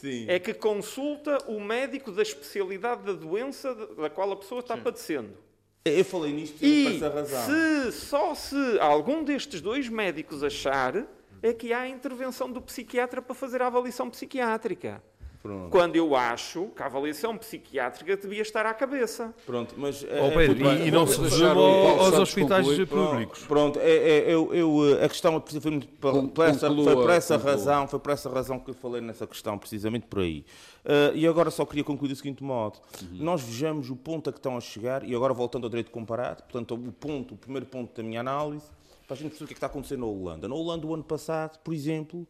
Sim. 0.00 0.24
é 0.26 0.40
que 0.40 0.52
consulta 0.52 1.38
o 1.46 1.60
médico 1.60 2.10
da 2.10 2.22
especialidade 2.22 3.02
da 3.04 3.12
doença 3.12 3.51
da 3.96 4.10
qual 4.10 4.32
a 4.32 4.36
pessoa 4.36 4.60
está 4.60 4.76
padecendo. 4.76 5.36
Eu 5.84 6.04
falei 6.04 6.32
nisto 6.32 6.58
por 6.58 6.64
E 6.64 6.96
essa 6.96 7.08
razão. 7.08 7.46
se, 7.46 7.92
só 7.92 8.34
se 8.34 8.78
algum 8.78 9.24
destes 9.24 9.60
dois 9.60 9.88
médicos 9.88 10.42
achar, 10.44 11.04
é 11.42 11.52
que 11.52 11.72
há 11.72 11.80
a 11.80 11.88
intervenção 11.88 12.50
do 12.50 12.62
psiquiatra 12.62 13.20
para 13.20 13.34
fazer 13.34 13.60
a 13.62 13.66
avaliação 13.66 14.08
psiquiátrica. 14.08 15.02
Pronto. 15.42 15.70
Quando 15.70 15.96
eu 15.96 16.14
acho 16.14 16.68
que 16.76 16.80
a 16.82 16.86
avaliação 16.86 17.36
psiquiátrica 17.36 18.16
devia 18.16 18.42
estar 18.42 18.64
à 18.64 18.72
cabeça. 18.72 19.34
Pronto, 19.44 19.74
mas... 19.76 20.04
É- 20.04 20.30
Pedro, 20.30 20.64
bem. 20.64 20.84
e, 20.84 20.86
e 20.86 20.90
não 20.92 21.04
se 21.04 21.20
deixar 21.20 21.48
resume 21.54 21.98
aos 21.98 22.12
hospitais 22.14 22.64
concluir. 22.64 22.86
públicos. 22.86 23.44
Pronto, 23.46 23.78
é, 23.80 23.90
é, 23.90 24.32
eu, 24.32 24.54
eu, 24.54 24.98
eh, 25.00 25.04
a 25.04 25.08
questão 25.08 25.42
foi 25.60 25.70
muito 25.72 25.88
por, 25.88 26.12
Con- 26.12 26.28
por 26.28 26.46
essa, 26.46 26.68
conclua, 26.68 26.84
foi 26.84 26.94
por 26.94 27.10
essa 27.10 27.34
conclua. 27.34 27.52
razão, 27.52 27.88
foi 27.88 27.98
por 27.98 28.12
essa 28.12 28.30
razão 28.30 28.58
que 28.60 28.70
eu 28.70 28.74
falei 28.74 29.00
nessa 29.00 29.26
questão, 29.26 29.58
precisamente 29.58 30.06
por 30.06 30.20
aí. 30.20 30.44
Eh, 30.84 31.12
e 31.16 31.26
agora 31.26 31.50
só 31.50 31.64
queria 31.66 31.82
concluir 31.82 32.10
do 32.10 32.16
seguinte 32.16 32.42
modo: 32.44 32.78
nós 33.12 33.42
vejamos 33.42 33.90
o 33.90 33.96
ponto 33.96 34.30
a 34.30 34.32
que 34.32 34.38
estão 34.38 34.56
a 34.56 34.60
chegar, 34.60 35.02
e 35.02 35.12
agora 35.12 35.34
voltando 35.34 35.64
ao 35.64 35.70
direito 35.70 35.90
comparado, 35.90 36.44
portanto, 36.44 36.74
o 36.74 36.92
ponto, 36.92 37.34
o 37.34 37.36
primeiro 37.36 37.66
ponto 37.66 37.96
da 38.00 38.02
minha 38.06 38.20
análise, 38.20 38.66
para 39.08 39.14
a 39.14 39.18
gente 39.18 39.30
perceber 39.30 39.44
o 39.44 39.48
que 39.48 39.52
é 39.52 39.54
que 39.54 39.58
está 39.58 39.66
acontecendo 39.66 40.00
na 40.00 40.06
Holanda. 40.06 40.46
Na 40.48 40.54
Holanda, 40.54 40.86
o 40.86 40.94
ano 40.94 41.02
passado, 41.02 41.58
por 41.64 41.74
exemplo, 41.74 42.24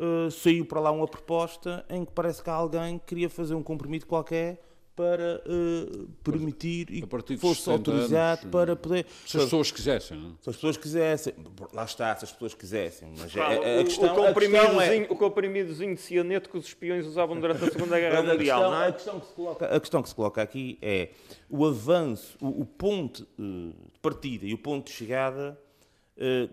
eh, 0.00 0.30
saiu 0.30 0.64
para 0.64 0.80
lá 0.80 0.90
uma 0.90 1.06
proposta 1.06 1.84
em 1.90 2.04
que 2.04 2.12
parece 2.12 2.42
que 2.42 2.50
alguém 2.50 2.98
queria 3.06 3.28
fazer 3.28 3.54
um 3.54 3.62
compromisso 3.62 4.06
qualquer 4.06 4.60
para 4.96 5.42
eh, 5.46 6.06
permitir 6.22 6.90
e 6.90 7.02
a 7.02 7.38
fosse 7.38 7.62
60 7.62 7.70
autorizado 7.72 8.40
anos, 8.42 8.50
para 8.52 8.76
poder. 8.76 9.06
Se 9.26 9.36
as 9.38 9.44
pessoas 9.44 9.70
quisessem, 9.70 10.18
não 10.18 10.28
é? 10.28 10.32
Se 10.42 10.50
as 10.50 10.56
pessoas 10.56 10.76
quisessem, 10.76 11.34
lá 11.72 11.84
está, 11.84 12.14
se 12.16 12.24
as 12.26 12.32
pessoas 12.32 12.52
quisessem, 12.54 13.14
mas 13.16 13.32
Pá, 13.32 13.44
a, 13.44 13.48
a- 13.48 13.78
a 13.78 13.80
o- 13.80 13.84
questão, 13.84 14.14
o, 14.16 14.24
a 14.24 14.24
questão 14.24 14.24
é... 14.24 14.26
comprimidozinho, 14.26 15.06
o 15.10 15.16
comprimidozinho 15.16 15.94
de 15.94 16.00
cianeto 16.02 16.50
que 16.50 16.58
os 16.58 16.66
espiões 16.66 17.06
usavam 17.06 17.40
durante 17.40 17.64
a 17.64 17.70
Segunda 17.70 17.98
Guerra 17.98 18.18
a 18.18 18.22
Mundial, 18.22 18.60
questão, 18.60 18.70
não 18.70 18.78
a, 18.78 18.86
é? 18.88 18.92
questão 18.92 19.20
que 19.20 19.26
se 19.26 19.32
coloca, 19.32 19.66
a 19.66 19.80
questão 19.80 20.02
que 20.02 20.08
se 20.10 20.14
coloca 20.14 20.42
aqui 20.42 20.78
é 20.82 21.10
o 21.48 21.64
avanço, 21.64 22.36
o, 22.40 22.60
o 22.62 22.66
ponto 22.66 23.26
eh, 23.38 23.42
de 23.94 23.98
partida 24.02 24.44
e 24.44 24.52
o 24.52 24.58
ponto 24.58 24.86
de 24.88 24.92
chegada 24.92 25.58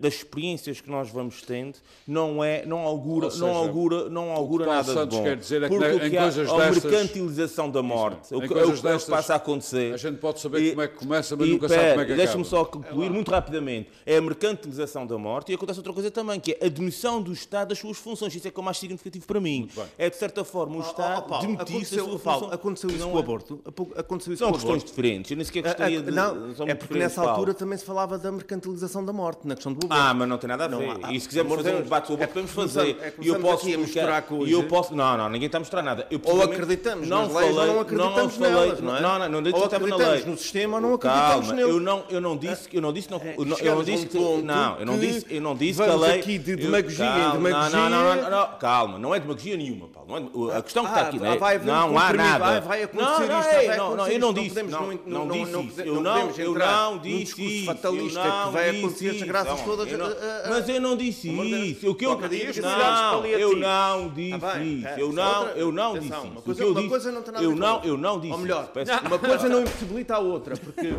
das 0.00 0.14
experiências 0.14 0.80
que 0.80 0.90
nós 0.90 1.10
vamos 1.10 1.42
tendo 1.42 1.74
não 2.06 2.42
é 2.42 2.64
não 2.64 2.80
augura 2.86 3.30
seja, 3.30 3.44
não 3.46 3.54
augura 3.56 4.08
não 4.08 4.32
augura 4.32 4.66
nada 4.66 4.92
Santos 4.94 5.10
de 5.10 5.16
bom 5.16 5.22
quer 5.24 5.36
dizer 5.36 5.62
é 5.62 5.68
que 5.68 5.76
porque 5.76 5.92
o 5.92 6.06
em 6.06 6.10
que 6.10 6.16
há- 6.16 6.22
coisas 6.22 6.48
a 6.50 6.56
destas- 6.70 6.84
mercantilização 6.84 7.70
da 7.70 7.82
morte 7.82 8.34
o 8.34 8.40
que, 8.40 8.52
é 8.54 8.64
o 8.64 8.72
que 8.72 8.82
destas, 8.82 9.04
passa 9.04 9.32
a 9.34 9.36
acontecer 9.36 9.92
A 9.92 9.96
gente 9.96 10.18
pode 10.18 10.40
saber 10.40 10.60
E- 10.62 10.70
como 10.70 10.82
é 10.82 10.88
que 10.88 10.96
começa, 10.96 11.36
mas 11.36 11.46
e, 11.48 11.50
nunca 11.52 11.68
sabe 11.68 11.80
pera, 11.80 11.90
como 11.92 12.02
é 12.02 12.06
que 12.06 12.14
Deixa-me 12.14 12.44
só 12.44 12.64
concluir 12.64 13.10
muito 13.10 13.30
rapidamente. 13.30 13.90
É 14.06 14.16
a 14.16 14.20
mercantilização 14.22 15.06
da 15.06 15.18
morte 15.18 15.52
e 15.52 15.54
acontece 15.54 15.78
outra 15.78 15.92
coisa 15.92 16.10
também, 16.10 16.40
que 16.40 16.56
é 16.60 16.66
a 16.66 16.68
demissão 16.68 17.20
do 17.22 17.32
Estado 17.32 17.68
das 17.68 17.78
suas 17.78 17.96
funções. 17.98 18.34
Isso 18.34 18.48
é 18.48 18.50
que 18.50 18.58
é 18.58 18.60
o 18.60 18.64
mais 18.64 18.78
significativo 18.78 19.26
para 19.26 19.40
mim. 19.40 19.68
É, 19.96 20.08
de 20.10 20.16
certa 20.16 20.44
forma, 20.44 20.76
o 20.78 20.80
Estado 20.80 21.26
Paulo, 21.28 21.46
demitir-se 21.46 21.96
da 21.96 22.02
aconteceu, 22.02 22.04
sua 22.08 22.18
Paulo, 22.18 22.40
função. 22.40 22.54
aconteceu 22.54 22.90
isso 22.90 22.98
Não 23.00 23.10
com 23.10 23.16
o 23.16 23.18
é- 23.18 23.22
aborto. 23.22 23.60
Apo- 23.66 23.88
Aconteceu 23.96 24.32
isso 24.32 24.38
São 24.42 24.48
com 24.48 24.54
o 24.54 24.58
questões 24.58 24.76
aborto. 24.82 24.86
diferentes. 24.96 25.30
Eu 25.30 25.36
nem 25.36 25.44
sequer 25.44 25.60
A- 25.60 25.68
a- 25.68 25.72
gostaria 25.74 26.02
de... 26.02 26.10
não, 26.10 26.54
é 26.66 26.74
porque 26.74 26.98
nessa 26.98 27.20
altura 27.22 27.54
também 27.54 27.76
se 27.78 27.84
falava 27.84 28.18
da 28.18 28.30
mercantilização 28.32 29.04
da 29.04 29.12
morte, 29.12 29.46
na 29.46 29.54
questão 29.58 29.72
do 29.72 29.84
aborto. 29.86 30.02
Ah, 30.02 30.14
mas 30.14 30.28
não 30.28 30.38
tem 30.38 30.48
nada 30.48 30.64
a 30.64 30.68
ver. 30.68 30.86
Não, 30.86 31.06
há- 31.06 31.12
e 31.12 31.20
se 31.20 31.28
quisermos 31.28 31.54
fazer 31.56 31.74
um 31.74 31.82
debate 31.82 32.06
sobre 32.08 32.22
o 32.22 32.24
é 32.24 32.26
podemos 32.26 32.50
que 32.50 32.56
fazer. 32.56 32.94
começamos- 32.94 33.02
é 33.18 33.24
e 33.24 33.28
eu 33.28 33.40
posso 33.40 33.66
misturar 33.66 34.22
coisas. 34.22 34.50
Eu 34.50 34.62
posso... 34.64 34.94
Não, 34.94 35.16
não, 35.16 35.28
ninguém 35.28 35.46
está 35.46 35.58
a 35.58 35.60
mostrar 35.60 35.82
nada. 35.82 36.06
Eu, 36.10 36.20
Ou 36.24 36.42
acreditamos 36.42 37.06
não 37.08 37.22
nas 37.26 37.34
leis 37.34 37.54
falei, 37.54 37.68
ou 37.70 37.74
não 37.74 37.80
acreditamos 37.82 38.34
falei, 38.36 38.52
nelas, 38.52 38.80
não 38.80 38.96
é? 38.96 39.00
Não, 39.00 39.18
não, 39.18 39.28
não 39.28 39.36
Ou 39.38 39.42
que 39.42 39.48
estava 39.48 39.86
na 39.86 39.94
acreditamos 39.94 40.24
lei. 40.24 40.32
no 40.32 40.38
sistema 40.38 40.74
ou 40.76 40.80
não 40.80 40.94
acreditamos 40.94 41.46
Calma, 41.46 41.52
nele. 41.54 41.70
eu 41.70 41.80
não, 41.80 42.04
eu 42.08 42.20
não 42.20 42.36
disse, 42.36 42.68
eu 42.72 42.80
não 42.82 42.92
disse, 42.92 43.10
não, 43.10 43.18
É, 43.18 43.34
eu 43.36 43.44
não, 43.44 43.58
eu 43.58 43.74
não 43.74 43.84
disse 43.84 44.06
que, 44.06 44.18
não, 44.18 44.76
eu 44.80 44.86
não 44.86 44.98
disse, 44.98 45.26
eu 45.30 45.40
não 45.40 45.56
disse 45.56 45.82
que 45.82 45.88
a 45.90 45.94
lei. 45.96 46.18
aqui 46.20 46.38
de 46.38 46.50
eu- 46.52 46.56
demagogia 46.56 47.04
em 47.04 47.08
calma, 47.08 47.32
demagogia. 47.48 47.78
Não, 47.78 47.90
não, 47.90 48.14
não, 48.14 48.22
não, 48.22 48.30
não, 48.30 48.58
calma, 48.58 48.98
não 48.98 49.14
é 49.14 49.20
demagogia 49.20 49.56
nenhuma, 49.56 49.88
Paulo. 49.88 50.08
Não 50.08 50.52
é, 50.52 50.56
a 50.58 50.62
questão 50.62 50.84
que 50.84 50.90
está 50.90 51.00
Ah, 51.02 51.08
aqui, 51.08 51.16
ah, 51.16 51.20
não 51.24 51.32
é, 51.32 51.36
vai 51.38 51.56
haver 51.56 51.70
um 51.70 51.74
não 51.74 51.98
há 51.98 52.12
nada. 52.12 52.60
vai- 52.60 52.82
acontecer 52.82 53.02
não, 53.04 53.18
não, 53.28 53.40
isto, 53.40 53.76
não, 53.76 53.96
não, 53.96 54.08
eu 54.08 54.18
não 54.18 54.28
não 54.28 54.34
disse, 54.34 54.48
podemos- 54.48 54.72
não, 54.72 54.80
não- 54.80 54.98
não 55.06 55.26
não- 55.26 55.32
disse 55.36 55.52
não 55.52 55.66
podemos- 55.66 55.78
eu 55.78 55.94
não 55.94 56.02
não, 56.02 56.12
podemos 56.28 56.38
eu 56.38 56.54
não 56.54 56.98
disse 56.98 57.64
fatalista 57.66 58.18
eu 58.20 58.22
que 58.24 58.28
não 58.38 58.52
vai 58.52 58.70
disse 58.70 58.78
acontecer 58.84 59.04
estas 59.06 59.16
isso, 59.18 59.26
graças 59.26 59.47
não, 59.56 59.64
todas, 59.64 59.92
eu 59.92 59.98
não-. 59.98 60.08
Mas 60.48 60.68
eu 60.68 60.80
não 60.80 60.96
disse 60.96 61.28
isso, 61.28 61.90
o 61.90 61.94
que 61.94 62.06
eu 62.06 62.16
disse, 62.28 62.60
não, 62.60 63.24
eu 63.24 63.56
não 63.56 64.08
disse 64.08 64.38
Ah, 64.44 64.62
isso, 64.62 64.86
é, 64.88 64.94
eu 65.02 65.08
é 65.10 65.12
não, 65.12 65.38
outra- 65.40 65.58
eu 65.58 65.72
não 65.72 65.90
atenção, 65.96 66.00
disse 66.00 66.26
uma 66.26 66.34
isso, 66.34 66.42
coisa- 66.42 66.62
eu 66.62 66.68
uma 66.70 66.74
disse, 66.80 66.88
coisa 66.90 67.12
não 67.12 67.22
tem 67.22 67.32
nada 67.32 67.38
a 67.38 67.44
eu 67.44 67.50
ver 67.50 67.54
com 67.56 67.60
não, 67.66 67.84
eu 67.84 67.96
não 67.96 68.20
disse 68.20 68.32
Ou 68.32 68.38
melhor, 68.38 68.68
uma 69.06 69.18
coisa 69.18 69.48
não 69.48 69.60
impossibilita 69.62 70.14
a 70.14 70.18
outra, 70.18 70.56
porque 70.56 70.94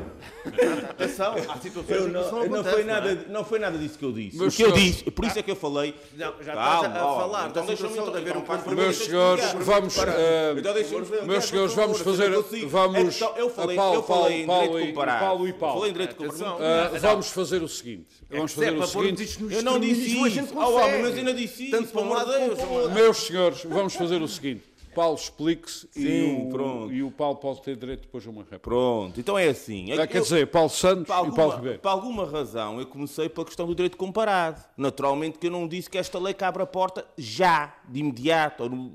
atenção, 0.89 1.35
há 1.47 1.57
situações 1.57 1.89
Eu 1.97 2.03
em 2.03 2.07
que 2.07 2.11
não, 2.13 2.31
não 2.31 2.47
não, 2.49 2.63
foi 2.63 2.83
não 2.83 2.93
é? 2.93 2.99
nada, 2.99 3.25
não 3.29 3.43
foi 3.43 3.59
nada 3.59 3.77
disso 3.77 3.97
que 3.97 4.05
eu 4.05 4.11
disse. 4.11 4.37
Meus 4.37 4.53
o 4.53 4.57
que 4.57 4.63
eu 4.63 4.71
disse, 4.71 5.03
por 5.11 5.25
isso 5.25 5.39
é 5.39 5.43
que 5.43 5.51
eu 5.51 5.55
falei. 5.55 5.93
Não, 6.17 6.33
já 6.41 6.53
Calma, 6.53 6.75
estás 6.87 6.95
a 6.95 6.99
falar 6.99 7.49
então 7.49 7.65
deixa-me 7.65 7.99
haver 7.99 8.37
um 8.37 8.39
então, 8.41 8.41
compromisso. 8.57 8.75
Meus 8.81 8.97
senhores, 8.97 9.45
vamos, 9.59 9.97
eh, 9.97 10.53
Então 10.57 10.73
ver, 11.09 11.23
meus 11.25 11.43
eu 11.43 11.49
senhores, 11.49 11.73
vamos 11.73 11.99
fazer, 11.99 12.29
vamos, 12.67 13.15
Então, 13.15 13.33
eu 13.37 13.49
falei, 13.49 13.75
a 13.75 14.31
em 14.31 14.45
direito 14.47 14.79
e- 14.79 14.87
comparado. 14.93 15.19
Paulo 15.25 15.47
e 15.47 15.53
Paulo. 15.53 15.75
Falei 15.75 15.89
em 15.89 15.93
direito 15.93 16.23
Atenção. 16.23 16.51
comparado. 16.53 16.99
Vamos 16.99 17.29
fazer 17.29 17.63
o 17.63 17.67
seguinte, 17.67 18.07
vamos 18.29 18.51
Se 18.51 18.57
fazer 18.57 18.75
é 18.75 18.79
o 18.79 18.87
seguinte, 18.87 19.37
Eu 19.51 19.63
não 19.63 19.79
disse 19.79 20.01
isso. 20.27 20.59
Ah, 20.59 20.67
homem, 20.67 20.81
consegue. 20.83 21.03
mas 21.03 21.17
eu 21.17 21.23
não 21.23 21.33
disse 21.33 21.63
isso, 21.63 21.71
Tanto 21.71 21.91
para 21.91 22.01
um 22.01 22.13
amor 22.13 22.25
de 22.25 22.55
Deus. 22.55 22.93
meus 22.93 23.17
senhores, 23.17 23.63
vamos 23.63 23.93
fazer 23.95 24.21
o 24.21 24.27
seguinte, 24.27 24.63
Paulo 24.95 25.15
explique-se 25.15 25.87
e, 25.95 26.23
o- 26.47 26.49
pronto. 26.49 26.91
e 26.93 27.03
o 27.03 27.11
Paulo 27.11 27.37
pode 27.37 27.61
ter 27.61 27.75
direito 27.77 28.01
depois 28.01 28.25
a 28.25 28.29
uma 28.29 28.41
réplica. 28.41 28.59
Pronto, 28.59 29.19
então 29.19 29.37
é 29.37 29.47
assim. 29.47 29.89
Eu- 29.91 30.07
quer 30.07 30.21
dizer, 30.21 30.47
Paulo 30.47 30.69
Santos 30.69 31.05
Por 31.05 31.13
e 31.13 31.15
Paulo 31.15 31.27
alguma, 31.41 31.55
Ribeiro. 31.55 31.79
por 31.79 31.87
alguma 31.89 32.25
razão, 32.25 32.79
eu 32.79 32.87
comecei 32.87 33.29
pela 33.29 33.45
questão 33.45 33.67
do 33.67 33.75
direito 33.75 33.95
comparado. 33.95 34.61
Naturalmente 34.75 35.37
que 35.37 35.47
eu 35.47 35.51
não 35.51 35.67
disse 35.67 35.89
que 35.89 35.97
esta 35.97 36.17
lei 36.19 36.33
que 36.33 36.43
abre 36.43 36.63
a 36.63 36.65
porta 36.65 37.05
já, 37.17 37.75
de 37.87 37.99
imediato. 37.99 38.63
ou 38.63 38.69
no- 38.69 38.93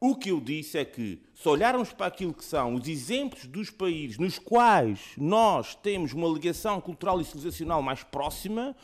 O 0.00 0.14
que 0.14 0.28
eu 0.30 0.38
disse 0.40 0.76
é 0.76 0.84
que, 0.84 1.18
se 1.34 1.48
olharmos 1.48 1.92
para 1.92 2.06
aquilo 2.06 2.32
que 2.32 2.44
são 2.44 2.74
os 2.74 2.86
exemplos 2.86 3.46
dos 3.46 3.70
países 3.70 4.18
nos 4.18 4.38
quais 4.38 5.00
nós 5.16 5.74
temos 5.74 6.12
uma 6.12 6.28
ligação 6.28 6.80
cultural 6.80 7.20
e 7.20 7.24
civilizacional 7.24 7.82
mais 7.82 8.02
próxima, 8.02 8.76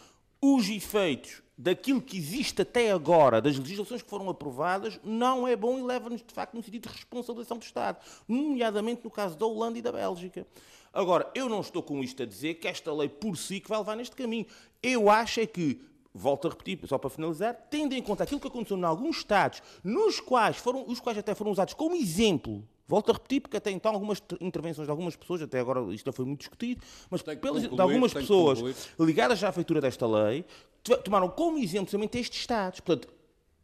os 0.42 0.68
efeitos 0.68 1.42
daquilo 1.56 2.00
que 2.00 2.16
existe 2.16 2.62
até 2.62 2.90
agora, 2.90 3.40
das 3.40 3.58
legislações 3.58 4.00
que 4.00 4.08
foram 4.08 4.30
aprovadas, 4.30 4.98
não 5.04 5.46
é 5.46 5.54
bom 5.54 5.78
e 5.78 5.82
leva-nos, 5.82 6.22
de 6.22 6.32
facto, 6.32 6.54
no 6.54 6.62
sentido 6.62 6.88
de 6.88 6.94
responsabilização 6.94 7.58
do 7.58 7.62
Estado, 7.62 7.98
nomeadamente 8.26 9.02
no 9.04 9.10
caso 9.10 9.36
da 9.36 9.44
Holanda 9.44 9.78
e 9.78 9.82
da 9.82 9.92
Bélgica. 9.92 10.46
Agora, 10.92 11.30
eu 11.34 11.48
não 11.48 11.60
estou 11.60 11.82
com 11.82 12.02
isto 12.02 12.22
a 12.22 12.26
dizer 12.26 12.54
que 12.54 12.66
esta 12.66 12.92
lei 12.92 13.08
por 13.08 13.36
si 13.36 13.60
que 13.60 13.68
vai 13.68 13.78
levar 13.78 13.94
neste 13.94 14.16
caminho. 14.16 14.46
Eu 14.82 15.10
acho 15.10 15.40
é 15.40 15.46
que, 15.46 15.80
volto 16.14 16.48
a 16.48 16.50
repetir, 16.50 16.78
só 16.88 16.98
para 16.98 17.08
finalizar, 17.10 17.54
tendo 17.70 17.94
em 17.94 18.02
conta 18.02 18.24
aquilo 18.24 18.40
que 18.40 18.48
aconteceu 18.48 18.76
em 18.76 18.84
alguns 18.84 19.18
Estados, 19.18 19.62
nos 19.84 20.18
quais 20.20 20.56
foram, 20.56 20.84
os 20.88 20.98
quais 21.00 21.16
até 21.18 21.34
foram 21.34 21.52
usados 21.52 21.74
como 21.74 21.94
exemplo, 21.94 22.64
volto 22.88 23.10
a 23.10 23.12
repetir, 23.12 23.40
porque 23.40 23.56
até 23.56 23.70
então 23.70 23.92
algumas 23.92 24.20
intervenções 24.40 24.86
de 24.86 24.90
algumas 24.90 25.14
pessoas, 25.14 25.42
até 25.42 25.60
agora 25.60 25.80
isto 25.94 26.04
não 26.06 26.12
foi 26.12 26.24
muito 26.24 26.40
discutido, 26.40 26.82
mas 27.08 27.22
pelas, 27.22 27.62
de 27.62 27.68
concluir, 27.68 27.80
algumas 27.80 28.12
tem 28.12 28.22
que 28.22 28.26
pessoas 28.28 28.90
ligadas 28.98 29.42
à 29.44 29.52
feitura 29.52 29.80
desta 29.80 30.06
lei, 30.06 30.44
to- 30.82 30.96
tomaram 30.98 31.28
como 31.28 31.58
exemplo 31.58 31.90
somente 31.90 32.18
estes 32.18 32.40
Estados. 32.40 32.80
Portanto, 32.80 33.12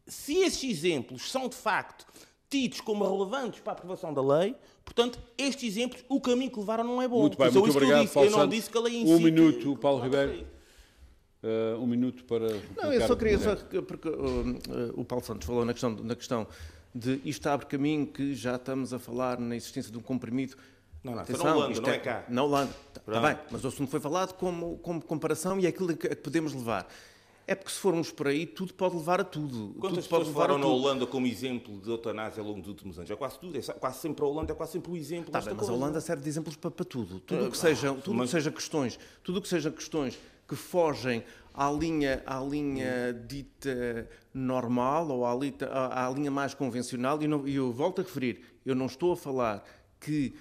se 0.05 0.35
esses 0.37 0.63
exemplos 0.63 1.29
são 1.29 1.49
de 1.49 1.55
facto 1.55 2.05
tidos 2.49 2.79
como 2.79 3.03
relevantes 3.03 3.59
para 3.59 3.73
a 3.73 3.75
aprovação 3.75 4.13
da 4.13 4.21
lei, 4.21 4.55
portanto, 4.85 5.19
estes 5.37 5.63
exemplos, 5.75 6.05
o 6.07 6.21
caminho 6.21 6.49
que 6.49 6.59
levaram 6.59 6.85
não 6.85 7.01
é 7.01 7.07
bom. 7.09 7.19
Muito 7.19 7.37
bem, 7.37 7.51
Foi 7.51 7.59
muito 7.61 7.73
que 7.73 7.77
eu 7.77 7.81
obrigado, 7.83 8.01
disse. 8.03 8.13
Paulo 8.13 8.27
Eu 8.29 8.31
não 8.31 8.39
Santos. 8.39 8.55
disse 8.55 8.69
que 8.69 8.77
a 8.77 8.81
lei 8.81 8.95
em 9.01 9.03
Um 9.13 9.17
si 9.17 9.23
minuto, 9.25 9.75
Paulo 9.75 9.99
que- 9.99 10.05
Ribeiro. 10.05 10.47
Uh, 11.43 11.79
um 11.79 11.85
minuto 11.85 12.23
para. 12.25 12.47
Não, 12.75 12.91
eu 12.91 13.07
só 13.07 13.15
queria, 13.15 13.37
só 13.37 13.55
que- 13.55 13.81
porque 13.83 14.09
uh, 14.09 14.59
o 14.95 15.05
Paulo 15.05 15.23
Santos 15.23 15.45
falou 15.45 15.63
na 15.63 15.71
questão, 15.71 15.91
na 15.91 16.15
questão 16.15 16.47
de 16.95 17.21
isto 17.23 17.45
abre 17.47 17.67
caminho 17.67 18.07
que 18.07 18.33
já 18.33 18.55
estamos 18.55 18.91
a 18.91 18.97
falar 18.97 19.39
na 19.39 19.55
existência 19.55 19.91
de 19.91 19.97
um 19.97 20.01
comprimido. 20.01 20.55
Não, 21.03 21.13
não, 21.15 21.23
foi 21.23 21.35
Atenção, 21.35 21.45
na 21.45 21.55
Holanda, 21.65 21.81
não 21.81 21.89
é 21.89 21.99
cá. 21.99 22.25
Na 22.27 22.43
Holanda, 22.43 22.71
está 22.87 22.99
Pronto. 23.01 23.21
bem, 23.21 23.37
mas 23.51 23.63
o 23.63 23.67
assunto 23.67 23.89
foi 23.91 23.99
falado 23.99 24.33
como, 24.33 24.79
como 24.79 24.99
comparação 25.03 25.59
e 25.59 25.67
é 25.67 25.69
aquilo 25.69 25.95
que 25.95 26.15
podemos 26.15 26.53
levar. 26.53 26.87
É 27.45 27.53
porque 27.55 27.71
se 27.71 27.77
formos 27.79 28.11
por 28.11 28.27
aí, 28.27 28.45
tudo 28.47 28.73
pode 28.73 28.95
levar 28.95 29.21
a 29.21 29.23
tudo. 29.23 29.75
Quantas 29.79 30.05
tudo 30.07 30.09
pessoas 30.09 30.27
levar 30.27 30.45
a 30.45 30.47
falaram 30.47 30.57
na. 30.57 30.65
Holanda 30.65 31.05
como 31.05 31.27
exemplo 31.27 31.79
de 31.79 31.89
eutanásia 31.89 32.41
ao 32.41 32.47
longo 32.47 32.59
dos 32.61 32.69
últimos 32.69 32.97
anos? 32.97 33.09
É 33.11 33.15
quase 33.15 33.39
tudo. 33.39 33.57
É 33.57 33.61
quase 33.61 33.99
sempre 33.99 34.25
a 34.25 34.27
Holanda, 34.27 34.51
é 34.51 34.55
quase 34.55 34.71
sempre 34.73 34.91
o 34.91 34.97
exemplo 34.97 35.31
Tá 35.31 35.39
bem, 35.39 35.49
mas 35.49 35.53
a 35.53 35.57
coisa. 35.59 35.71
Holanda 35.71 36.01
serve 36.01 36.23
de 36.23 36.29
exemplos 36.29 36.55
para, 36.57 36.71
para 36.71 36.83
tudo. 36.83 37.19
Tudo 37.21 37.45
o 37.45 37.51
que 37.51 37.57
seja, 37.57 37.93
tudo 37.93 38.15
mas- 38.15 38.31
que 38.31 38.35
seja 38.37 38.51
questões, 38.51 38.99
tudo 39.23 39.37
o 39.37 39.41
que 39.41 39.47
seja 39.47 39.69
questões 39.71 40.17
que 40.47 40.55
fogem 40.55 41.23
à 41.53 41.69
linha, 41.71 42.21
à 42.25 42.39
linha 42.39 43.13
dita 43.27 44.07
normal 44.33 45.09
ou 45.09 45.25
à, 45.25 45.35
lita- 45.35 45.67
à- 45.67 46.07
à 46.07 46.09
linha 46.11 46.31
mais 46.31 46.53
convencional, 46.53 47.21
e 47.21 47.27
não- 47.27 47.47
e 47.47 47.55
eu 47.55 47.71
volto 47.71 47.99
a 47.99 48.03
referir, 48.03 48.41
eu 48.65 48.75
não 48.75 48.85
estou 48.85 49.11
a 49.13 49.17
falar 49.17 49.63
que 49.99 50.33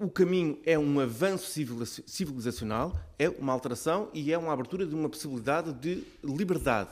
o 0.00 0.08
caminho 0.10 0.58
é 0.64 0.76
um 0.78 0.98
avanço 0.98 1.48
civiliza- 1.50 2.02
civilizacional, 2.06 2.92
é 3.18 3.28
uma 3.28 3.52
alteração 3.52 4.08
e 4.12 4.32
é 4.32 4.38
uma 4.38 4.52
abertura 4.52 4.84
de 4.84 4.94
uma 4.94 5.08
possibilidade 5.08 5.72
de 5.74 6.02
liberdade. 6.24 6.90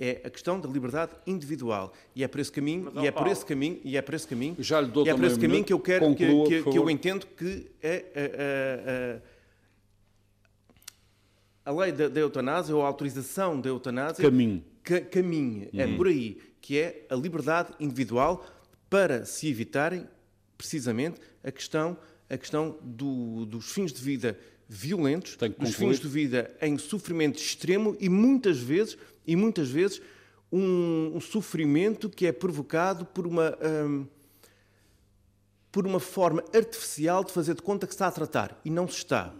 É 0.00 0.22
a 0.24 0.30
questão 0.30 0.58
da 0.58 0.68
liberdade 0.68 1.12
individual 1.26 1.92
e 2.16 2.24
é 2.24 2.28
por 2.28 2.40
esse 2.40 2.50
caminho 2.50 2.90
Mas, 2.92 3.04
e 3.04 3.06
é 3.06 3.10
por 3.12 3.18
Paulo, 3.18 3.30
esse 3.32 3.46
caminho 3.46 3.80
e 3.84 3.96
é 3.96 4.02
por 4.02 4.14
esse 4.14 4.26
caminho 4.26 4.56
Já 4.58 4.80
lhe 4.80 4.88
dou 4.88 5.06
e 5.06 5.08
é 5.08 5.14
por 5.14 5.22
esse 5.24 5.36
caminho 5.36 5.50
minuto. 5.52 5.66
que 5.68 5.72
eu 5.72 5.78
quero 5.78 6.14
que, 6.16 6.26
Conclua, 6.26 6.48
que- 6.48 6.62
por 6.62 6.72
que 6.72 6.78
eu 6.78 6.90
entendo 6.90 7.26
que 7.26 7.70
é 7.80 8.04
a, 8.14 8.20
a- 8.20 9.18
a- 9.18 9.33
a 11.64 11.72
lei 11.72 11.92
da, 11.92 12.08
da 12.08 12.20
eutanásia 12.20 12.74
ou 12.76 12.82
a 12.82 12.86
autorização 12.86 13.60
da 13.60 13.68
eutanásia 13.68 14.22
Caminho. 14.24 14.62
ca- 14.82 15.00
caminha. 15.00 15.68
É 15.72 15.86
por 15.96 16.06
aí 16.08 16.38
que 16.60 16.78
é 16.78 17.06
a 17.10 17.14
liberdade 17.14 17.72
individual 17.80 18.44
para 18.90 19.24
se 19.24 19.48
evitarem 19.48 20.06
precisamente 20.58 21.20
a 21.42 21.50
questão, 21.50 21.96
a 22.28 22.36
questão 22.38 22.78
do- 22.82 23.44
dos 23.46 23.70
fins 23.72 23.92
de 23.92 24.00
vida 24.02 24.38
violentos, 24.68 25.36
dos 25.58 25.74
fins 25.74 26.00
de 26.00 26.08
vida 26.08 26.54
em 26.60 26.78
sofrimento 26.78 27.38
extremo 27.38 27.96
e 28.00 28.08
muitas 28.08 28.58
vezes 28.58 28.96
e 29.26 29.34
muitas 29.36 29.68
vezes 29.70 30.00
um, 30.52 31.12
um 31.16 31.20
sofrimento 31.20 32.08
que 32.08 32.26
é 32.26 32.32
provocado 32.32 33.04
por 33.04 33.26
uma 33.26 33.56
hum, 33.86 34.06
por 35.72 35.86
uma 35.86 35.98
forma 36.00 36.42
artificial 36.54 37.24
de 37.24 37.32
fazer 37.32 37.54
de 37.54 37.62
conta 37.62 37.86
que 37.86 37.92
se 37.92 37.96
está 37.96 38.06
a 38.06 38.12
tratar 38.12 38.60
e 38.64 38.70
não 38.70 38.86
se 38.88 38.98
está. 38.98 39.34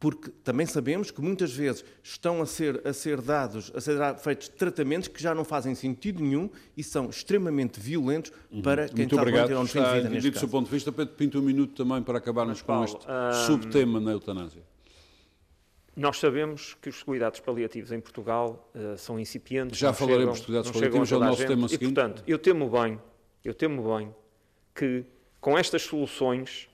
Porque 0.00 0.30
também 0.42 0.66
sabemos 0.66 1.10
que 1.10 1.20
muitas 1.22 1.52
vezes 1.52 1.84
estão 2.02 2.42
a 2.42 2.46
ser, 2.46 2.86
a 2.86 2.92
ser 2.92 3.22
dados, 3.22 3.72
a 3.74 3.80
ser 3.80 3.96
feitos 4.18 4.48
tratamentos 4.48 5.08
que 5.08 5.22
já 5.22 5.34
não 5.34 5.44
fazem 5.44 5.74
sentido 5.74 6.22
nenhum 6.22 6.50
e 6.76 6.82
são 6.82 7.08
extremamente 7.08 7.80
violentos 7.80 8.30
para 8.62 8.86
quem 8.88 8.96
Muito 8.98 9.12
está 9.14 9.16
a 9.16 9.22
obrigado. 9.22 9.48
ter 9.48 9.56
um 9.56 9.66
fim 9.66 9.78
de 9.78 9.84
vida 9.86 9.98
entendido 10.00 10.14
neste 10.14 10.28
o 10.30 10.32
seu 10.32 10.40
caso. 10.42 10.50
ponto 10.50 10.66
de 10.66 10.72
vista. 10.72 10.92
Pedro 10.92 11.14
Pinto, 11.14 11.38
um 11.38 11.42
minuto 11.42 11.74
também 11.84 12.02
para 12.02 12.18
acabarmos 12.18 12.58
Mas, 12.58 12.62
com 12.62 12.66
Paulo, 12.66 12.84
este 12.84 13.06
hum, 13.06 13.46
subtema 13.46 14.00
na 14.00 14.10
eutanásia. 14.12 14.62
Nós 15.96 16.18
sabemos 16.18 16.76
que 16.82 16.88
os 16.88 17.02
cuidados 17.02 17.38
paliativos 17.40 17.92
em 17.92 18.00
Portugal 18.00 18.68
eh, 18.74 18.96
são 18.96 19.18
incipientes. 19.18 19.78
Já 19.78 19.92
falaremos 19.92 20.38
dos 20.38 20.46
cuidados 20.46 20.70
paliativos, 20.72 21.12
a 21.12 21.14
é 21.14 21.18
o 21.18 21.22
a 21.22 21.26
nosso 21.26 21.46
tema 21.46 21.66
E, 21.66 21.68
seguinte. 21.70 21.94
portanto, 21.94 22.24
eu 22.26 22.38
temo 22.38 22.68
bem, 22.68 23.00
eu 23.44 23.54
temo 23.54 23.96
bem 23.96 24.14
que 24.74 25.04
com 25.40 25.56
estas 25.56 25.82
soluções 25.82 26.68